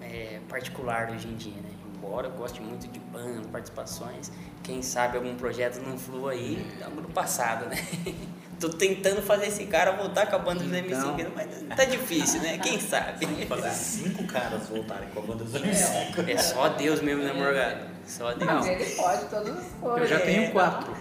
é, 0.00 0.40
particular 0.48 1.10
hoje 1.10 1.28
em 1.28 1.36
dia, 1.36 1.60
né? 1.60 1.79
Embora 2.02 2.28
eu 2.28 2.32
goste 2.32 2.62
muito 2.62 2.88
de 2.88 2.98
banda, 2.98 3.46
participações, 3.52 4.32
quem 4.62 4.80
sabe 4.82 5.18
algum 5.18 5.34
projeto 5.34 5.80
não 5.86 5.98
flua 5.98 6.32
aí, 6.32 6.66
algo 6.82 7.02
do 7.02 7.08
passado, 7.08 7.66
né? 7.66 7.76
Tô 8.58 8.68
tentando 8.70 9.22
fazer 9.22 9.46
esse 9.46 9.64
cara 9.66 9.92
voltar 9.92 10.26
com 10.26 10.36
a 10.36 10.38
banda 10.38 10.62
do 10.64 10.74
MC, 10.74 10.94
Então. 10.94 11.16
mas 11.34 11.76
tá 11.76 11.84
difícil, 11.84 12.40
né? 12.42 12.58
Quem 12.58 12.78
sabe? 12.80 13.26
Fazer 13.46 13.70
cinco 13.70 14.26
caras 14.26 14.66
voltarem 14.68 15.08
com 15.10 15.20
a 15.20 15.22
banda 15.22 15.44
dos 15.44 15.52
cinco. 15.52 16.22
É 16.30 16.36
só 16.38 16.68
Deus 16.70 17.00
mesmo, 17.00 17.22
né, 17.22 17.32
Morgado? 17.32 17.84
Só 18.06 18.32
Deus. 18.32 18.50
Mas 18.50 18.66
ele 18.66 18.84
pode 18.96 19.24
todas 19.26 19.56
as 19.58 19.64
Eu 20.00 20.06
já 20.06 20.20
tenho 20.20 20.52
quatro. 20.52 20.94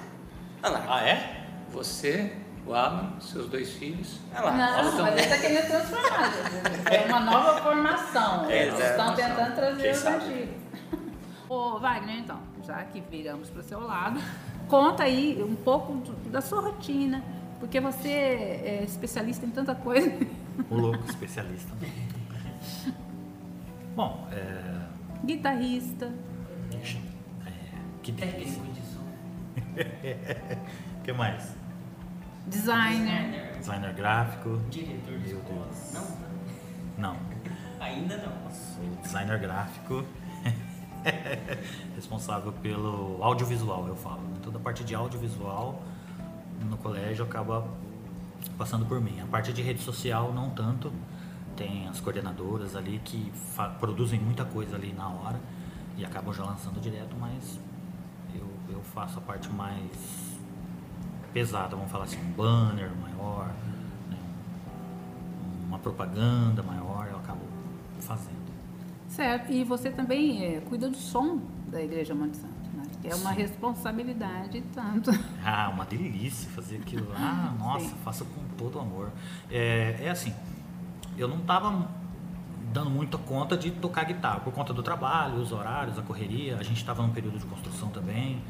Olha 0.64 0.72
lá, 0.74 0.86
Ah, 0.90 1.04
é? 1.08 1.46
Você, 1.72 2.32
o 2.66 2.74
Alan, 2.74 3.14
seus 3.22 3.50
dois 3.50 3.72
filhos. 3.72 4.20
olha 4.34 4.42
lá. 4.46 4.52
Não, 4.54 4.84
Nossa, 4.86 5.02
mas 5.04 5.12
ele 5.14 5.22
está 5.22 5.38
querendo 5.38 5.68
transformar. 5.68 6.32
gente. 6.32 6.96
É 6.96 7.06
uma 7.08 7.20
nova 7.20 7.62
formação. 7.62 8.50
É, 8.50 8.64
Eles 8.68 8.74
estão 8.80 9.14
exato. 9.14 9.16
tentando 9.16 9.56
trazer 9.56 9.82
Quem 9.82 9.92
os 9.92 9.98
sabe? 9.98 10.16
antigos. 10.26 10.60
Ô, 11.50 11.80
Wagner, 11.80 12.20
então, 12.20 12.40
já 12.64 12.84
que 12.84 13.02
viramos 13.02 13.50
para 13.50 13.62
o 13.62 13.64
seu 13.64 13.80
lado, 13.82 14.20
conta 14.70 15.04
aí 15.04 15.42
um 15.44 15.56
pouco 15.56 15.94
do- 15.96 16.30
da 16.30 16.42
sua 16.42 16.62
rotina, 16.62 17.24
porque 17.60 17.80
você 17.80 18.10
é 18.10 18.84
especialista 18.86 19.46
em 19.46 19.50
tanta 19.50 19.74
coisa. 19.74 20.12
O 20.70 20.76
louco 20.76 21.04
especialista. 21.10 21.72
Bom, 23.96 24.28
é. 24.32 24.80
Guitarrista, 25.26 26.14
é, 26.72 26.78
que 28.04 28.12
delícia. 28.12 28.62
O 31.00 31.02
que 31.04 31.14
mais? 31.14 31.56
designer. 32.48 33.58
Designer 33.58 33.94
gráfico. 33.94 34.60
Diretor 34.70 35.18
de 35.20 35.28
Meu 35.30 35.38
escola. 35.40 35.66
Deus. 35.68 35.94
Não, 36.98 37.12
Não, 37.14 37.18
ainda 37.80 38.18
não. 38.18 38.52
sou 38.52 38.84
designer 39.02 39.40
gráfico. 39.40 40.04
Responsável 41.96 42.52
pelo 42.54 43.18
audiovisual, 43.24 43.88
eu 43.88 43.96
falo. 43.96 44.22
Toda 44.44 44.58
a 44.58 44.62
parte 44.62 44.84
de 44.84 44.96
audiovisual 44.96 45.82
no 46.70 46.78
colégio 46.78 47.24
acaba 47.24 47.68
passando 48.58 48.86
por 48.86 49.00
mim. 49.02 49.20
A 49.22 49.26
parte 49.26 49.52
de 49.54 49.62
rede 49.62 49.82
social, 49.82 50.34
não 50.34 50.50
tanto. 50.50 50.92
Tem 51.56 51.88
as 51.88 52.00
coordenadoras 52.00 52.76
ali 52.76 53.02
que 53.04 53.32
produzem 53.80 54.20
muita 54.20 54.46
coisa 54.46 54.76
ali 54.76 54.94
na 54.94 55.08
hora 55.10 55.40
e 55.98 56.06
acabam 56.06 56.34
já 56.34 56.44
lançando 56.46 56.80
direto, 56.80 57.16
mas 57.20 57.60
eu, 58.34 58.48
eu 58.70 58.82
faço 58.82 59.18
a 59.18 59.22
parte 59.22 59.50
mais 59.50 60.38
pesada, 61.34 61.76
vamos 61.76 61.92
falar 61.92 62.06
assim, 62.06 62.18
um 62.22 62.32
banner 62.32 62.90
maior, 63.02 63.48
né, 64.10 64.18
um- 65.44 65.68
uma 65.68 65.80
propaganda 65.80 66.64
maior, 66.64 67.08
eu 67.12 67.18
acabo 67.18 67.42
fazendo. 68.00 68.39
Certo, 69.10 69.52
e 69.52 69.64
você 69.64 69.90
também 69.90 70.46
é, 70.46 70.62
cuida 70.62 70.88
do 70.88 70.96
som 70.96 71.40
da 71.68 71.82
Igreja 71.82 72.14
Monte 72.14 72.38
Santo, 72.38 72.54
né? 72.74 72.84
Que 73.02 73.08
é 73.08 73.16
uma 73.16 73.32
Sim. 73.32 73.42
responsabilidade 73.42 74.64
tanto. 74.74 75.12
Ah, 75.44 75.70
uma 75.74 75.84
delícia 75.84 76.50
fazer 76.52 76.78
aquilo. 76.78 77.12
Ah, 77.16 77.54
nossa, 77.58 77.90
Sim. 77.90 77.96
faça 78.04 78.24
com 78.24 78.42
todo 78.56 78.80
amor. 78.80 79.12
É, 79.50 80.00
é 80.04 80.10
assim, 80.10 80.34
eu 81.18 81.28
não 81.28 81.38
estava 81.38 81.90
dando 82.72 82.90
muita 82.92 83.18
conta 83.18 83.58
de 83.58 83.72
tocar 83.72 84.06
guitarra, 84.06 84.42
por 84.42 84.54
conta 84.54 84.74
do 84.74 84.84
trabalho, 84.84 85.38
os 85.42 85.52
horários, 85.52 85.98
a 85.98 86.04
correria. 86.04 86.58
A 86.58 86.64
gente 86.64 86.78
estava 86.78 87.02
num 87.02 87.10
período 87.10 87.40
de 87.40 87.46
construção 87.46 87.90
também. 87.90 88.42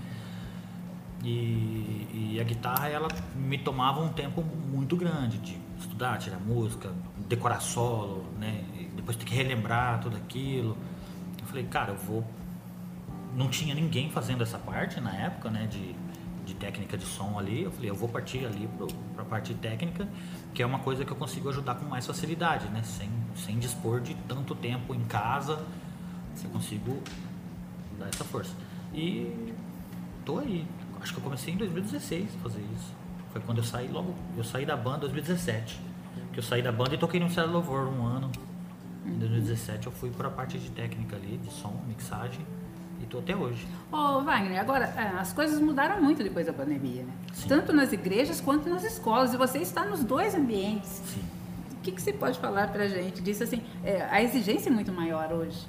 E, 1.24 2.34
e 2.34 2.38
a 2.40 2.44
guitarra, 2.44 2.90
ela 2.90 3.08
me 3.36 3.58
tomava 3.58 4.02
um 4.02 4.10
tempo 4.10 4.44
muito 4.44 4.96
grande 4.98 5.38
de 5.38 5.58
estudar, 6.00 6.18
tirar 6.18 6.40
música, 6.40 6.90
decorar 7.28 7.60
solo, 7.60 8.24
né? 8.40 8.64
E 8.80 8.86
depois 8.96 9.18
ter 9.18 9.26
que 9.26 9.36
relembrar 9.36 10.00
tudo 10.00 10.16
aquilo. 10.16 10.78
Eu 11.38 11.46
falei, 11.46 11.66
cara, 11.66 11.92
eu 11.92 11.98
vou 11.98 12.26
não 13.36 13.48
tinha 13.48 13.76
ninguém 13.76 14.10
fazendo 14.10 14.42
essa 14.42 14.58
parte 14.58 15.00
na 15.00 15.14
época, 15.14 15.52
né, 15.52 15.68
de, 15.68 15.96
de 16.46 16.56
técnica 16.56 16.98
de 16.98 17.06
som 17.06 17.38
ali. 17.38 17.64
Eu 17.64 17.72
falei, 17.72 17.90
eu 17.90 17.96
vou 17.96 18.10
partir 18.10 18.44
ali 18.44 18.68
para 19.14 19.22
a 19.22 19.26
parte 19.26 19.54
técnica, 19.54 20.08
que 20.54 20.64
é 20.64 20.66
uma 20.66 20.80
coisa 20.80 21.06
que 21.06 21.12
eu 21.12 21.16
consigo 21.16 21.48
ajudar 21.50 21.76
com 21.76 21.86
mais 21.86 22.08
facilidade, 22.08 22.68
né, 22.70 22.82
sem, 22.84 23.10
sem 23.36 23.60
dispor 23.60 24.02
de 24.02 24.16
tanto 24.28 24.56
tempo 24.56 24.96
em 24.96 25.04
casa 25.04 25.64
eu 26.42 26.50
consigo 26.52 27.04
dar 28.00 28.08
essa 28.08 28.24
força. 28.24 28.56
E 28.94 29.54
tô 30.26 30.40
aí. 30.40 30.66
Acho 31.02 31.14
que 31.14 31.20
eu 31.20 31.24
comecei 31.24 31.54
em 31.54 31.58
2016 31.58 32.36
a 32.36 32.40
fazer 32.40 32.62
isso. 32.74 32.94
Foi 33.34 33.42
quando 33.42 33.58
eu 33.60 33.64
saí 33.64 33.90
logo, 33.90 34.16
eu 34.38 34.44
saí 34.44 34.66
da 34.66 34.78
banda 34.78 35.06
em 35.06 35.12
2017. 35.12 35.89
Que 36.40 36.42
eu 36.42 36.48
saí 36.48 36.62
da 36.62 36.72
banda 36.72 36.96
e 36.96 36.98
toquei 36.98 37.20
no 37.20 37.30
Céu 37.30 37.46
Louvor 37.48 37.90
um 37.90 38.06
ano. 38.06 38.32
Em 39.06 39.20
2017 39.20 39.88
eu 39.88 39.92
fui 39.92 40.10
para 40.10 40.30
a 40.30 40.32
parte 40.32 40.58
de 40.58 40.72
técnica 40.72 41.18
ali, 41.18 41.38
de 41.38 41.52
som, 41.52 41.84
mixagem, 41.86 42.46
e 43.04 43.06
tô 43.08 43.20
até 43.20 43.36
hoje. 43.36 43.68
Ô, 43.92 44.22
Wagner, 44.22 44.58
agora, 44.58 44.86
é, 44.86 45.20
as 45.20 45.34
coisas 45.34 45.60
mudaram 45.60 46.02
muito 46.02 46.24
depois 46.24 46.46
da 46.46 46.54
pandemia, 46.54 47.04
né? 47.04 47.12
Sim. 47.34 47.50
Tanto 47.50 47.74
nas 47.74 47.92
igrejas 47.92 48.40
quanto 48.40 48.70
nas 48.70 48.86
escolas, 48.86 49.34
e 49.34 49.38
você 49.38 49.58
está 49.58 49.84
nos 49.84 50.02
dois 50.02 50.34
ambientes. 50.34 51.02
Sim. 51.08 51.26
O 51.74 51.82
que, 51.82 51.92
que 51.92 52.02
você 52.02 52.14
pode 52.14 52.40
falar 52.40 52.70
pra 52.70 52.88
gente 52.88 53.22
disso, 53.22 53.44
assim, 53.44 53.62
é, 53.84 54.04
a 54.04 54.24
exigência 54.24 54.70
é 54.70 54.72
muito 54.72 54.94
maior 54.94 55.34
hoje? 55.34 55.68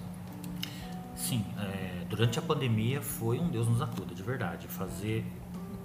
Sim, 1.16 1.44
é, 1.58 2.04
durante 2.08 2.38
a 2.38 2.42
pandemia 2.42 3.02
foi 3.02 3.40
um 3.40 3.48
Deus 3.48 3.66
nos 3.66 3.82
acuda, 3.82 4.14
de 4.14 4.22
verdade. 4.22 4.68
Fazer 4.68 5.24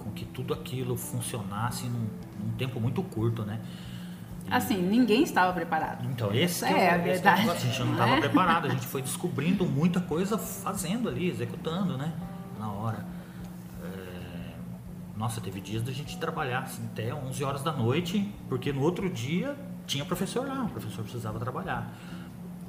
com 0.03 0.11
que 0.11 0.25
tudo 0.25 0.53
aquilo 0.53 0.95
funcionasse 0.95 1.88
num, 1.88 2.07
num 2.39 2.51
tempo 2.55 2.79
muito 2.79 3.01
curto, 3.01 3.41
né? 3.41 3.59
Assim, 4.50 4.78
ninguém 4.82 5.24
estava 5.24 5.52
preparado. 5.54 6.06
Então, 6.06 6.28
esse 6.34 6.64
Essa 6.64 6.68
que 6.68 6.74
é 6.74 6.93
a 6.93 6.98
o- 6.98 7.00
esse 7.00 7.02
que 7.02 7.10
é 7.10 7.12
o 7.12 7.14
verdade. 7.14 7.41
negócio, 7.41 7.68
a 7.68 7.72
gente 7.72 7.84
não 7.84 7.91
estava 7.93 8.12
é? 8.16 8.20
preparado, 8.20 8.66
a 8.68 8.70
gente 8.70 8.86
foi 8.88 9.02
descobrindo 9.02 9.66
muita 9.66 10.00
coisa 10.00 10.38
fazendo 10.38 11.10
ali, 11.10 11.30
executando, 11.30 11.98
né? 11.98 12.14
Na 12.60 12.70
hora. 12.72 13.06
É, 13.84 14.54
Nossa, 15.18 15.39
teve 15.41 15.62
dias 15.62 15.82
da 15.82 15.91
gente 15.93 16.18
trabalhar 16.18 16.60
assim, 16.60 16.84
até 16.91 17.14
11 17.14 17.43
horas 17.43 17.64
da 17.64 17.72
noite, 17.72 18.30
porque 18.50 18.72
no 18.74 18.82
outro 18.82 19.10
dia 19.10 19.56
tinha 19.88 20.04
professor 20.04 20.46
lá, 20.46 20.64
o 20.64 20.70
professor 20.70 21.04
precisava 21.04 21.39
trabalhar. 21.39 21.93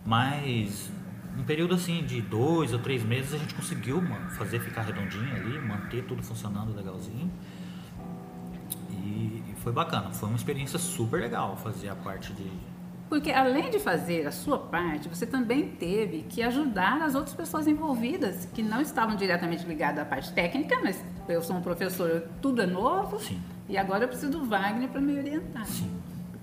Mas 0.04 0.90
um 1.36 1.42
período 1.42 1.74
assim 1.74 2.04
de 2.04 2.22
dois 2.22 2.72
ou 2.72 2.78
três 2.78 3.02
meses 3.04 3.34
a 3.34 3.38
gente 3.38 3.52
conseguiu 3.54 4.00
mano, 4.00 4.30
fazer 4.30 4.60
ficar 4.60 4.82
redondinho 4.82 5.34
ali, 5.34 5.58
manter 5.60 6.04
tudo 6.04 6.22
funcionando 6.22 6.74
legalzinho. 6.74 7.30
Foi 9.66 9.72
bacana, 9.72 10.12
foi 10.12 10.28
uma 10.28 10.36
experiência 10.36 10.78
super 10.78 11.20
legal 11.20 11.56
fazer 11.56 11.88
a 11.88 11.96
parte 11.96 12.32
de, 12.32 12.48
Porque 13.08 13.32
além 13.32 13.68
de 13.68 13.80
fazer 13.80 14.24
a 14.24 14.30
sua 14.30 14.56
parte, 14.56 15.08
você 15.08 15.26
também 15.26 15.70
teve 15.70 16.22
que 16.22 16.40
ajudar 16.40 17.02
as 17.02 17.16
outras 17.16 17.34
pessoas 17.34 17.66
envolvidas 17.66 18.48
que 18.54 18.62
não 18.62 18.80
estavam 18.80 19.16
diretamente 19.16 19.66
ligadas 19.66 20.02
à 20.02 20.04
parte 20.04 20.32
técnica, 20.32 20.78
mas 20.84 21.04
eu 21.28 21.42
sou 21.42 21.56
um 21.56 21.62
professor, 21.62 22.28
tudo 22.40 22.62
é 22.62 22.66
novo, 22.66 23.18
Sim. 23.18 23.42
e 23.68 23.76
agora 23.76 24.04
eu 24.04 24.08
preciso 24.08 24.30
do 24.30 24.44
Wagner 24.44 24.88
para 24.88 25.00
me 25.00 25.18
orientar. 25.18 25.66
Sim. 25.66 25.90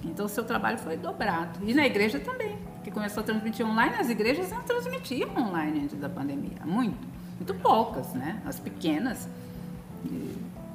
Então 0.03 0.25
o 0.25 0.29
seu 0.29 0.43
trabalho 0.43 0.77
foi 0.77 0.97
dobrado. 0.97 1.59
E 1.65 1.73
na 1.73 1.85
igreja 1.85 2.19
também, 2.19 2.57
que 2.83 2.91
começou 2.91 3.21
a 3.21 3.25
transmitir 3.25 3.65
online, 3.65 3.95
as 3.95 4.09
igrejas 4.09 4.51
não 4.51 4.63
transmitiam 4.63 5.29
online 5.37 5.85
antes 5.85 5.97
da 5.97 6.09
pandemia, 6.09 6.59
muito. 6.65 7.07
Muito 7.37 7.53
poucas, 7.53 8.13
né? 8.13 8.41
As 8.45 8.59
pequenas, 8.59 9.29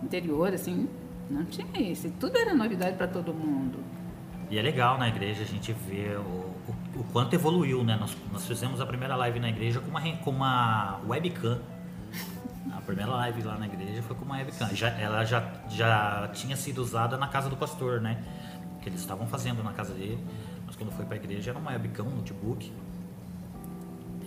interior, 0.03 0.55
assim, 0.55 0.88
não 1.31 1.45
tinha 1.45 1.81
isso. 1.81 2.11
Tudo 2.18 2.37
era 2.39 2.55
novidade 2.55 2.97
para 2.97 3.07
todo 3.07 3.33
mundo. 3.33 3.79
E 4.51 4.59
é 4.59 4.62
legal 4.62 4.97
na 4.97 5.09
igreja 5.09 5.43
a 5.43 5.47
gente 5.47 5.72
ver 5.72 6.18
o, 6.18 6.22
o, 6.22 7.01
o 7.01 7.05
quanto 7.12 7.35
evoluiu, 7.35 7.85
né? 7.85 7.97
Nós, 8.01 8.16
nós 8.33 8.47
fizemos 8.47 8.81
a 8.81 8.87
primeira 8.87 9.14
live 9.16 9.39
na 9.39 9.51
igreja 9.51 9.81
com 9.81 9.91
uma, 9.91 10.01
com 10.18 10.31
uma 10.31 11.01
webcam. 11.07 11.61
A 12.72 12.81
primeira 12.81 13.11
live 13.11 13.43
lá 13.43 13.59
na 13.59 13.66
igreja 13.66 14.03
foi 14.03 14.16
com 14.16 14.24
uma 14.24 14.37
webcam. 14.37 14.68
Já, 14.74 14.89
ela 14.91 15.24
já, 15.24 15.43
já 15.68 16.29
tinha 16.33 16.57
sido 16.57 16.79
usada 16.79 17.16
na 17.18 17.26
casa 17.26 17.51
do 17.51 17.57
pastor, 17.57 18.01
né? 18.01 18.22
Que 18.81 18.89
eles 18.89 19.01
estavam 19.01 19.26
fazendo 19.26 19.62
na 19.62 19.72
casa 19.72 19.93
dele. 19.93 20.18
Mas 20.66 20.76
quando 20.76 20.91
foi 20.93 21.05
pra 21.05 21.16
igreja 21.16 21.51
era 21.51 21.59
uma 21.59 21.72
webcam, 21.72 22.07
um 22.07 22.16
notebook. 22.16 22.72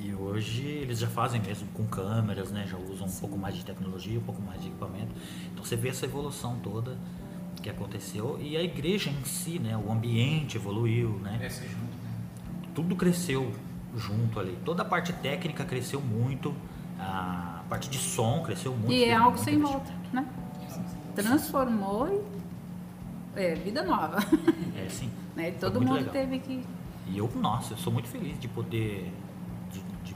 E 0.03 0.15
hoje 0.15 0.65
eles 0.65 0.97
já 0.97 1.07
fazem 1.07 1.39
mesmo 1.39 1.67
com 1.73 1.85
câmeras, 1.85 2.51
né? 2.51 2.65
Já 2.67 2.75
usam 2.77 3.07
um 3.07 3.11
pouco 3.11 3.37
mais 3.37 3.55
de 3.55 3.63
tecnologia, 3.63 4.17
um 4.17 4.23
pouco 4.23 4.41
mais 4.41 4.59
de 4.59 4.67
equipamento. 4.67 5.11
Então 5.53 5.63
você 5.63 5.75
vê 5.75 5.89
essa 5.89 6.05
evolução 6.05 6.57
toda 6.63 6.97
que 7.61 7.69
aconteceu 7.69 8.39
e 8.41 8.57
a 8.57 8.63
igreja 8.63 9.11
em 9.11 9.23
si, 9.23 9.59
né? 9.59 9.77
O 9.77 9.91
ambiente 9.91 10.57
evoluiu, 10.57 11.19
né? 11.19 11.37
Cresce 11.37 11.67
junto, 11.67 11.97
né? 12.03 12.11
Tudo 12.73 12.95
cresceu 12.95 13.51
junto 13.95 14.39
ali. 14.39 14.57
Toda 14.65 14.81
a 14.81 14.85
parte 14.85 15.13
técnica 15.13 15.63
cresceu 15.63 16.01
muito, 16.01 16.55
a 16.99 17.61
parte 17.69 17.87
de 17.87 17.99
som 17.99 18.41
cresceu 18.41 18.71
muito. 18.71 18.91
E 18.91 19.03
é 19.03 19.13
algo 19.13 19.37
sem 19.37 19.59
volta, 19.59 19.93
né? 20.11 20.25
Transformou 21.13 22.07
e 23.35 23.39
é, 23.39 23.53
vida 23.53 23.83
nova. 23.83 24.17
É, 24.75 24.89
sim. 24.89 25.11
né? 25.35 25.51
Todo 25.51 25.79
mundo 25.79 25.93
legal. 25.93 26.11
teve 26.11 26.39
que. 26.39 26.63
E 27.07 27.19
eu, 27.19 27.29
nossa, 27.35 27.73
eu 27.73 27.77
sou 27.77 27.93
muito 27.93 28.07
feliz 28.07 28.39
de 28.39 28.47
poder 28.47 29.11
de, 29.11 29.11
de 29.11 29.30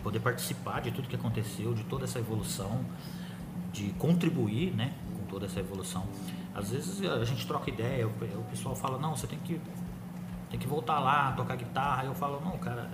poder 0.06 0.20
participar 0.20 0.82
de 0.82 0.92
tudo 0.92 1.08
que 1.08 1.16
aconteceu, 1.16 1.74
de 1.74 1.84
toda 1.86 2.04
essa 2.04 2.20
evolução, 2.20 2.86
de 3.74 3.90
contribuir, 3.98 4.72
né, 4.76 4.94
com 5.18 5.26
toda 5.26 5.48
essa 5.48 5.60
evolução. 5.60 6.06
Às 6.54 6.70
vezes 6.70 7.04
a 7.04 7.26
gente 7.26 7.46
troca 7.48 7.72
ideia, 7.72 8.08
o, 8.08 8.12
pessoal 8.52 8.76
fala: 8.76 9.00
"Não, 9.00 9.16
você 9.16 9.26
tem 9.26 9.40
que 9.40 9.60
tem 10.52 10.60
que 10.60 10.68
voltar 10.68 11.00
lá, 11.00 11.32
tocar 11.32 11.56
guitarra". 11.56 12.06
Eu 12.06 12.14
falo: 12.14 12.40
"Não, 12.40 12.56
cara, 12.60 12.88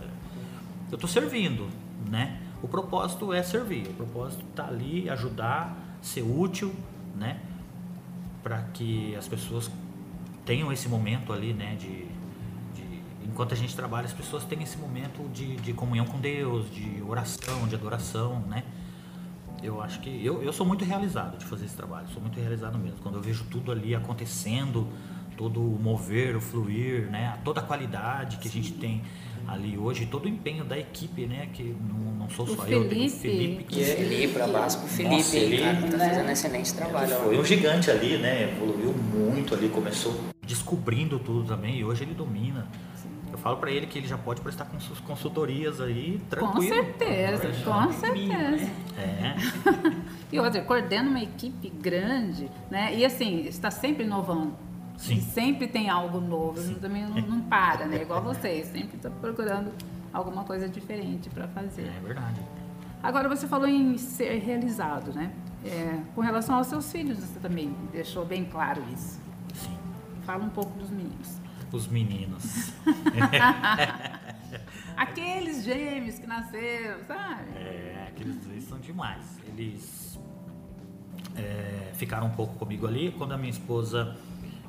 eu 0.90 0.98
tô 0.98 1.06
servindo, 1.06 1.68
né? 2.10 2.40
O 2.64 2.68
propósito 2.70 3.34
é 3.34 3.44
servir, 3.44 3.88
o 3.90 3.94
propósito 3.94 4.46
tá 4.56 4.68
ali 4.68 5.10
ajudar, 5.10 5.78
ser 6.02 6.22
útil, 6.22 6.74
né? 7.18 7.42
Para 8.42 8.62
que 8.74 9.14
as 9.18 9.28
pessoas 9.28 9.70
tenham 10.46 10.72
esse 10.72 10.88
momento 10.88 11.34
ali, 11.34 11.54
né, 11.54 11.76
de- 11.76 12.08
enquanto 13.42 13.54
a 13.54 13.58
gente 13.58 13.76
trabalha, 13.76 14.06
as 14.06 14.14
pessoas 14.14 14.44
têm 14.44 14.62
esse 14.62 14.78
momento 14.78 15.28
de, 15.34 15.56
de 15.56 15.74
comunhão 15.74 16.06
com 16.06 16.20
Deus, 16.20 16.72
de 16.72 17.02
oração, 17.08 17.68
de 17.68 17.74
adoração, 17.74 18.40
né? 18.42 18.64
Eu 19.64 19.82
acho 19.82 20.00
que 20.00 20.24
eu, 20.24 20.44
eu 20.44 20.54
sou 20.54 20.64
muito 20.64 20.86
realizado 20.86 21.40
de 21.40 21.46
fazer 21.46 21.66
esse 21.66 21.76
trabalho, 21.76 22.08
sou 22.14 22.22
muito 22.22 22.40
realizado 22.40 22.78
mesmo. 22.78 23.00
Quando 23.02 23.16
eu 23.16 23.22
vejo 23.22 23.44
tudo 23.50 23.72
ali 23.72 23.96
acontecendo, 23.96 24.88
todo 25.36 25.60
o 25.60 25.80
mover, 25.82 26.36
o 26.36 26.42
fluir, 26.42 27.10
né? 27.10 27.36
Toda 27.44 27.62
a 27.62 27.64
qualidade 27.64 28.38
que 28.38 28.48
a 28.48 28.52
gente 28.52 28.74
tem 28.74 29.02
ali 29.48 29.76
hoje, 29.76 30.06
todo 30.06 30.26
o 30.26 30.30
empenho 30.30 30.64
da 30.64 30.78
equipe, 30.78 31.26
né? 31.26 31.50
Que 31.52 31.76
não, 31.82 32.14
não 32.14 32.30
sou 32.30 32.46
O 32.46 32.56
só 32.56 32.68
eu, 32.68 32.88
tem 32.88 33.08
o 33.08 33.10
Felipe, 33.10 33.18
Felipe 33.18 33.64
que 33.64 33.84
Felipe, 33.84 34.40
abraço 34.40 34.78
pro 34.78 34.88
Felipe, 34.88 35.16
Nossa, 35.16 35.36
ele- 35.38 35.58
cara, 35.64 35.82
tá 35.82 35.98
né? 35.98 36.10
fazendo 36.10 36.28
um 36.28 36.32
excelente 36.32 36.74
trabalho. 36.76 37.16
ó. 37.16 37.24
foi 37.24 37.40
um 37.40 37.46
gigante 37.46 37.90
ali, 37.90 38.18
né? 38.18 38.52
Evoluiu 38.52 38.94
muito 38.94 39.56
ali, 39.56 39.68
começou 39.68 40.14
descobrindo 40.46 41.18
tudo 41.18 41.44
também 41.48 41.80
e 41.80 41.84
hoje 41.84 42.04
ele 42.04 42.14
domina. 42.14 42.68
Falo 43.42 43.58
pra 43.58 43.72
ele 43.72 43.88
que 43.88 43.98
ele 43.98 44.08
já 44.08 44.18
pode 44.18 44.40
prestar 44.42 44.66
cons- 44.66 45.00
consultorias 45.02 45.82
aí 45.82 46.20
Com 46.20 46.26
tranquilo. 46.30 46.76
certeza, 46.76 47.48
com 47.64 47.92
certeza. 47.94 48.70
É, 48.98 49.36
E 50.32 50.40
outra, 50.40 50.62
coordena 50.62 51.10
uma 51.10 51.22
equipe 51.22 51.70
grande, 51.70 52.50
né? 52.70 52.96
E 52.96 53.04
assim, 53.04 53.42
está 53.48 53.70
sempre 53.72 54.04
inovando. 54.06 54.54
Sim. 54.98 55.16
E 55.16 55.22
sempre 55.22 55.68
tem 55.68 55.90
algo 55.90 56.20
novo, 56.22 56.76
também 56.76 57.04
não, 57.04 57.16
não 57.16 57.42
para, 57.42 57.86
né? 57.88 58.04
Igual 58.04 58.22
vocês, 58.24 58.68
sempre 58.68 58.98
está 58.98 59.10
procurando 59.10 59.72
alguma 60.14 60.44
coisa 60.44 60.70
diferente 60.70 61.30
para 61.30 61.48
fazer. 61.48 61.88
é 61.98 62.00
verdade. 62.06 62.40
Agora 63.02 63.28
você 63.28 63.48
falou 63.48 63.68
em 63.68 63.98
ser 63.98 64.38
realizado, 64.40 65.12
né? 65.12 65.32
É, 65.66 66.00
com 66.14 66.22
relação 66.22 66.56
aos 66.56 66.68
seus 66.68 66.92
filhos, 66.92 67.18
você 67.18 67.40
também 67.40 67.76
deixou 67.92 68.24
bem 68.24 68.46
claro 68.46 68.84
isso. 68.94 69.20
Sim. 69.56 69.76
Fala 70.24 70.44
um 70.44 70.50
pouco 70.50 70.78
dos 70.78 70.92
meninos. 70.92 71.41
Os 71.72 71.88
meninos. 71.88 72.74
Aqueles 74.98 75.64
gêmeos 75.64 76.20
que 76.20 76.28
nasceram, 76.28 77.04
sabe? 77.06 77.52
É, 77.56 78.06
aqueles 78.10 78.36
dois 78.46 78.64
são 78.66 78.78
demais. 78.80 79.24
Eles 79.48 80.20
é, 81.36 81.92
ficaram 81.94 82.28
um 82.28 82.32
pouco 82.32 82.56
comigo 82.56 82.86
ali. 82.86 83.12
Quando 83.18 83.32
a 83.34 83.38
minha 83.38 83.50
esposa 83.50 84.16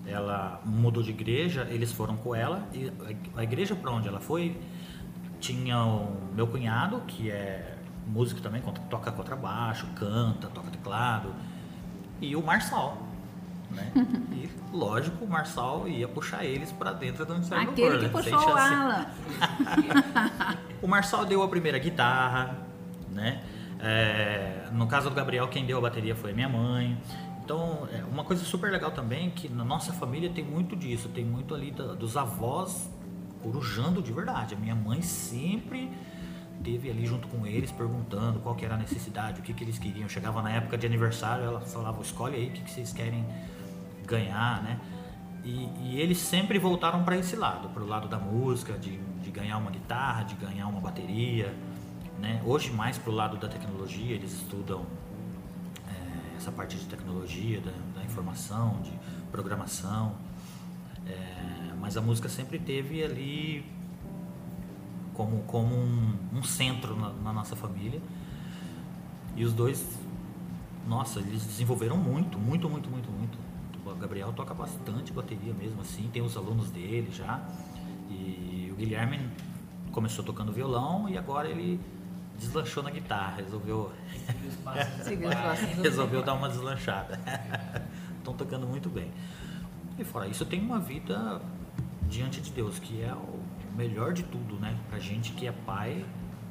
ela 0.07 0.61
mudou 0.65 1.03
de 1.03 1.11
igreja, 1.11 1.67
eles 1.71 1.93
foram 1.93 2.17
com 2.17 2.35
ela. 2.35 2.67
E 2.73 2.91
a- 3.37 3.43
igreja 3.43 3.75
para 3.75 3.91
onde 3.91 4.09
ela 4.09 4.21
foi 4.21 4.59
tinha 5.41 5.85
o 5.85 6.17
meu 6.35 6.47
cunhado, 6.47 7.01
que 7.01 7.31
é 7.31 7.77
músico 8.07 8.41
também, 8.41 8.63
toca 8.89 9.11
contrabaixo, 9.11 9.87
canta, 9.97 10.47
toca 10.49 10.71
teclado, 10.71 11.35
e 12.21 12.37
o 12.37 12.43
Marçal. 12.43 12.97
Né? 13.75 13.93
E 14.33 14.51
lógico, 14.77 15.25
o 15.25 15.29
Marçal 15.29 15.89
ia 15.89 16.07
puxar 16.07 16.45
eles 16.45 16.71
para 16.73 16.93
dentro 16.93 17.25
do 17.25 17.33
Ministério 17.35 17.65
do 17.65 17.71
Aquele 17.73 17.99
que 18.01 18.09
puxou 18.09 18.39
o 18.39 18.43
chance. 18.43 18.75
Alan. 18.75 19.07
O 20.83 20.89
Marçal 20.89 21.25
deu 21.25 21.43
a 21.45 21.49
primeira 21.49 21.79
guitarra, 21.79 22.59
né? 23.11 23.41
É, 23.79 24.69
no 24.73 24.87
caso 24.89 25.09
do 25.09 25.15
Gabriel, 25.15 25.47
quem 25.49 25.65
deu 25.65 25.79
a 25.79 25.81
bateria 25.81 26.15
foi 26.17 26.33
a 26.33 26.35
minha 26.35 26.49
mãe. 26.49 27.01
Então, 27.45 27.87
é 27.93 28.03
uma 28.05 28.25
coisa 28.25 28.45
super 28.45 28.71
legal 28.71 28.91
também 28.91 29.31
que 29.31 29.49
na 29.49 29.65
nossa 29.65 29.93
família 29.93 30.29
tem 30.31 30.45
muito 30.45 30.75
disso, 30.75 31.09
tem 31.09 31.25
muito 31.25 31.55
ali 31.55 31.71
da- 31.71 31.95
dos 31.95 32.17
avós 32.17 32.91
corujando 33.43 34.03
de 34.03 34.13
verdade. 34.13 34.55
A 34.55 34.59
minha 34.59 34.75
mãe 34.75 35.03
sempre 35.03 35.91
teve 36.63 36.91
ali 36.91 37.05
junto 37.07 37.27
com 37.29 37.45
eles 37.47 37.71
perguntando 37.73 38.39
qual 38.41 38.55
que 38.55 38.65
era 38.65 38.75
a 38.75 38.79
necessidade, 38.79 39.41
o 39.41 39.43
que, 39.43 39.53
que 39.53 39.63
eles 39.65 39.79
queriam. 39.79 40.09
Chegava 40.09 40.41
na 40.43 40.51
época 40.51 40.77
de 40.79 40.87
aniversário, 40.87 41.45
ela 41.45 41.61
falava, 41.61 42.01
escolhe 42.03 42.37
aí 42.37 42.49
o 42.49 42.53
que, 42.53 42.61
que 42.63 42.71
vocês 42.71 42.93
querem 42.93 43.25
ganhar, 44.13 44.63
né? 44.63 44.79
E, 45.45 45.69
e 45.81 46.01
eles 46.01 46.19
sempre 46.19 46.59
voltaram 46.59 47.03
para 47.03 47.17
esse 47.17 47.35
lado, 47.35 47.69
para 47.71 47.83
o 47.83 47.87
lado 47.87 48.09
da 48.09 48.19
música, 48.19 48.75
de, 48.75 48.99
de 49.25 49.31
ganhar 49.31 49.59
uma 49.59 49.71
guitarra, 49.71 50.23
de 50.23 50.35
ganhar 50.35 50.67
uma 50.69 50.81
bateria, 50.81 51.55
né? 52.21 52.41
Hoje 52.45 52.71
mais 52.71 52.99
pro 52.99 53.11
lado 53.11 53.37
da 53.37 53.49
tecnologia, 53.49 54.15
eles 54.15 54.33
estudam 54.33 54.87
é, 55.89 56.37
essa 56.37 56.53
parte 56.53 56.77
de 56.77 56.85
tecnologia, 56.85 57.61
da, 57.61 57.73
da 57.97 58.05
informação, 58.05 58.81
de 58.83 58.93
programação. 59.31 60.15
É, 61.07 61.73
mas 61.81 61.97
a 61.97 62.01
música 62.01 62.29
sempre 62.29 62.59
teve 62.59 63.03
ali 63.03 63.65
como, 65.15 65.43
como 65.43 65.75
um, 65.75 66.17
um 66.35 66.43
centro 66.43 66.95
na, 66.97 67.11
na 67.25 67.33
nossa 67.33 67.57
família. 67.57 68.01
E 69.35 69.45
os 69.45 69.53
dois, 69.53 69.99
nossa, 70.87 71.19
eles 71.21 71.45
desenvolveram 71.45 71.97
muito, 71.97 72.39
muito, 72.39 72.69
muito, 72.69 72.89
muito, 72.91 73.11
muito. 73.11 73.52
O 73.85 73.95
Gabriel 73.95 74.33
toca 74.33 74.55
bastante 74.55 75.13
bateria 75.13 75.53
mesmo 75.53 75.81
assim, 75.81 76.09
tem 76.13 76.23
os 76.23 76.37
alunos 76.37 76.71
dele 76.71 77.11
já. 77.11 77.41
E 78.09 78.71
o 78.73 78.77
Guilherme 78.77 79.29
começou 79.91 80.25
tocando 80.25 80.53
violão 80.53 81.09
e 81.09 81.19
agora 81.19 81.49
ele 81.49 81.81
deslanchou 82.39 82.83
na 82.83 82.91
guitarra, 82.91 83.37
resolveu 83.37 83.93
resolveu 85.83 86.23
dar 86.23 86.35
uma 86.35 86.49
deslanchada. 86.49 87.21
Estão 88.19 88.35
tocando 88.35 88.67
muito 88.67 88.89
bem. 88.89 89.11
E 89.99 90.05
fora 90.05 90.27
isso, 90.27 90.45
tem 90.45 90.61
uma 90.61 90.79
vida 90.79 91.41
diante 92.09 92.41
de 92.41 92.51
Deus, 92.51 92.79
que 92.79 93.03
é 93.03 93.13
o 93.13 93.41
melhor 93.77 94.13
de 94.13 94.23
tudo, 94.23 94.57
né? 94.57 94.79
Pra 94.89 94.99
gente 94.99 95.33
que 95.33 95.47
é 95.47 95.53
pai, 95.53 96.05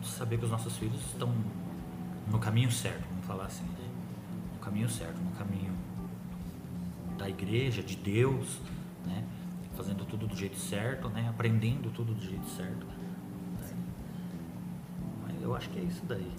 saber 0.04 0.38
que 0.38 0.46
os 0.46 0.52
nossos 0.52 0.78
filhos 0.78 1.00
estão 1.08 1.34
no 2.30 2.40
caminho 2.40 2.72
certo, 2.72 3.04
vamos 3.10 3.26
falar 3.26 3.46
assim. 3.46 3.66
No 4.54 4.60
caminho 4.60 4.90
certo, 4.90 5.18
no 5.18 5.32
caminho 5.32 5.71
da 7.22 7.30
igreja, 7.30 7.84
de 7.84 7.96
Deus, 7.96 8.60
né? 9.06 9.24
Fazendo 9.78 10.04
tudo 10.06 10.28
do 10.28 10.36
jeito 10.36 10.58
certo, 10.58 11.08
né? 11.10 11.28
Aprendendo 11.30 11.92
tudo 11.92 12.14
do 12.14 12.22
jeito 12.22 12.48
certo. 12.50 12.86
Mas 15.24 15.42
eu 15.42 15.56
acho 15.56 15.70
que 15.70 15.80
é 15.80 15.84
isso 15.84 16.04
daí. 16.06 16.32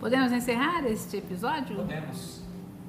Podemos 0.00 0.32
encerrar 0.32 0.84
este 0.86 1.18
episódio? 1.18 1.76
Podemos. 1.76 2.42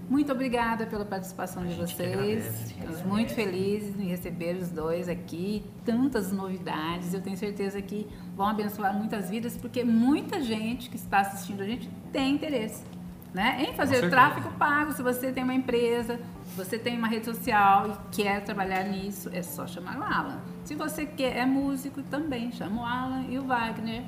Muito 0.09 0.31
obrigada 0.31 0.85
pela 0.87 1.05
participação 1.05 1.61
A 1.63 1.65
de 1.67 1.75
vocês. 1.75 2.11
agradece. 2.11 3.03
Muito 3.05 3.33
felizes 3.33 3.97
em 3.99 4.07
receber 4.07 4.57
os 4.57 4.69
dois 4.69 5.07
aqui. 5.07 5.63
Tantas 5.85 6.31
novidades. 6.31 7.13
Eu 7.13 7.21
tenho 7.21 7.37
certeza 7.37 7.79
que 7.81 8.07
vão 8.35 8.47
abençoar 8.47 8.95
muitas 8.97 9.29
vidas, 9.29 9.55
porque 9.55 9.83
muita 9.83 10.41
gente 10.41 10.89
que 10.89 10.95
está 10.95 11.19
assistindo 11.19 11.61
a 11.61 11.65
gente 11.65 11.87
tem 12.11 12.33
interesse 12.33 12.83
né? 13.33 13.65
em 13.67 13.73
fazer 13.73 14.09
tráfego 14.09 14.51
pago. 14.51 14.93
Se 14.93 15.01
você 15.01 15.31
tem 15.31 15.43
uma 15.43 15.53
empresa, 15.53 16.19
se 16.49 16.55
você 16.55 16.77
tem 16.77 16.97
uma 16.97 17.07
rede 17.07 17.25
social 17.25 17.89
e 17.89 18.15
quer 18.15 18.43
trabalhar 18.43 18.83
nisso, 18.83 19.29
é 19.33 19.41
só 19.41 19.65
chamar 19.65 19.97
o 19.97 20.03
Alan. 20.03 20.41
Se 20.63 20.75
você 20.75 21.05
quer, 21.05 21.37
é 21.37 21.45
músico 21.45 22.01
também, 22.03 22.51
chama 22.51 22.81
o 22.81 22.85
Alan 22.85 23.25
e 23.29 23.37
o 23.39 23.45
Wagner. 23.45 24.03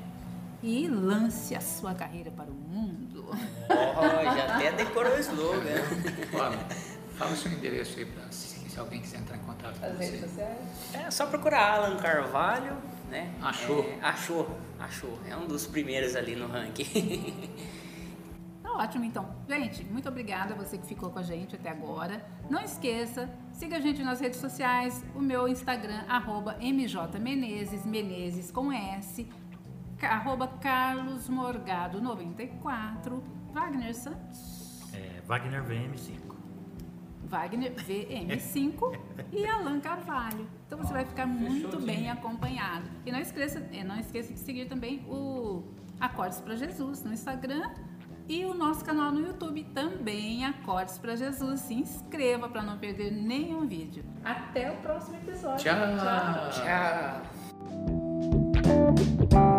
E 0.62 0.88
lance 0.88 1.54
a 1.54 1.60
sua 1.60 1.94
carreira 1.94 2.30
para 2.30 2.50
o 2.50 2.54
mundo. 2.54 3.26
Ó, 3.68 4.24
já 4.24 4.54
até 4.56 4.72
decorou 4.72 5.14
o 5.14 5.18
slogan. 5.20 5.82
Fala, 6.32 6.58
fala 7.16 7.32
o 7.32 7.36
seu 7.36 7.52
endereço 7.52 7.98
aí 7.98 8.06
para 8.06 8.32
se, 8.32 8.68
se 8.68 8.80
alguém 8.80 9.00
quiser 9.00 9.18
entrar 9.18 9.36
em 9.36 9.40
contato 9.40 9.78
com 9.78 9.86
As 9.86 9.98
redes 9.98 10.20
você. 10.20 10.26
sociais. 10.28 10.58
É 10.94 11.10
só 11.10 11.26
procurar 11.26 11.74
Alan 11.74 11.96
Carvalho, 11.98 12.72
né? 13.10 13.30
Achou. 13.42 13.84
É, 13.84 13.98
achou, 14.06 14.58
achou. 14.80 15.18
É 15.28 15.36
um 15.36 15.46
dos 15.46 15.66
primeiros 15.66 16.16
ali 16.16 16.34
no 16.34 16.48
ranking. 16.48 17.50
Ótimo, 18.76 19.04
então. 19.06 19.26
Gente, 19.48 19.82
muito 19.84 20.06
obrigada 20.06 20.52
a 20.52 20.56
você 20.56 20.76
que 20.76 20.86
ficou 20.86 21.08
com 21.10 21.18
a 21.18 21.22
gente 21.22 21.56
até 21.56 21.70
agora. 21.70 22.22
Não 22.50 22.60
esqueça, 22.60 23.30
siga 23.50 23.78
a 23.78 23.80
gente 23.80 24.02
nas 24.02 24.20
redes 24.20 24.38
sociais. 24.38 25.02
O 25.14 25.20
meu 25.20 25.48
Instagram, 25.48 26.04
arroba 26.06 26.58
mjmenezes, 26.60 27.86
Menezes 27.86 28.50
com 28.50 28.70
S, 28.70 29.26
arroba 30.02 30.46
carlosmorgado94, 30.60 33.22
Wagner 33.50 33.94
Santos, 33.94 34.82
É, 34.92 35.22
Wagner 35.26 35.64
VM5. 35.64 36.36
Wagner 37.24 37.74
VM5 37.76 38.98
e 39.32 39.46
Alan 39.46 39.80
Carvalho. 39.80 40.46
Então 40.66 40.76
você 40.78 40.92
vai 40.92 41.06
ficar 41.06 41.24
muito 41.26 41.80
bem 41.80 42.10
acompanhado. 42.10 42.84
E 43.06 43.10
não 43.10 43.20
esqueça, 43.20 43.66
eh, 43.72 43.82
não 43.82 43.98
esqueça 43.98 44.34
de 44.34 44.38
seguir 44.38 44.66
também 44.66 44.98
o 45.08 45.64
Acordes 45.98 46.42
para 46.42 46.56
Jesus 46.56 47.02
no 47.02 47.14
Instagram 47.14 47.70
e 48.28 48.44
o 48.44 48.54
nosso 48.54 48.84
canal 48.84 49.12
no 49.12 49.20
YouTube 49.20 49.64
também 49.74 50.44
Acordes 50.44 50.98
para 50.98 51.16
Jesus. 51.16 51.60
Se 51.60 51.74
inscreva 51.74 52.48
para 52.48 52.62
não 52.62 52.78
perder 52.78 53.10
nenhum 53.12 53.66
vídeo. 53.66 54.04
Até 54.24 54.70
o 54.72 54.76
próximo 54.76 55.16
episódio. 55.16 55.64
Tchau. 55.64 55.76
Tchau. 59.30 59.55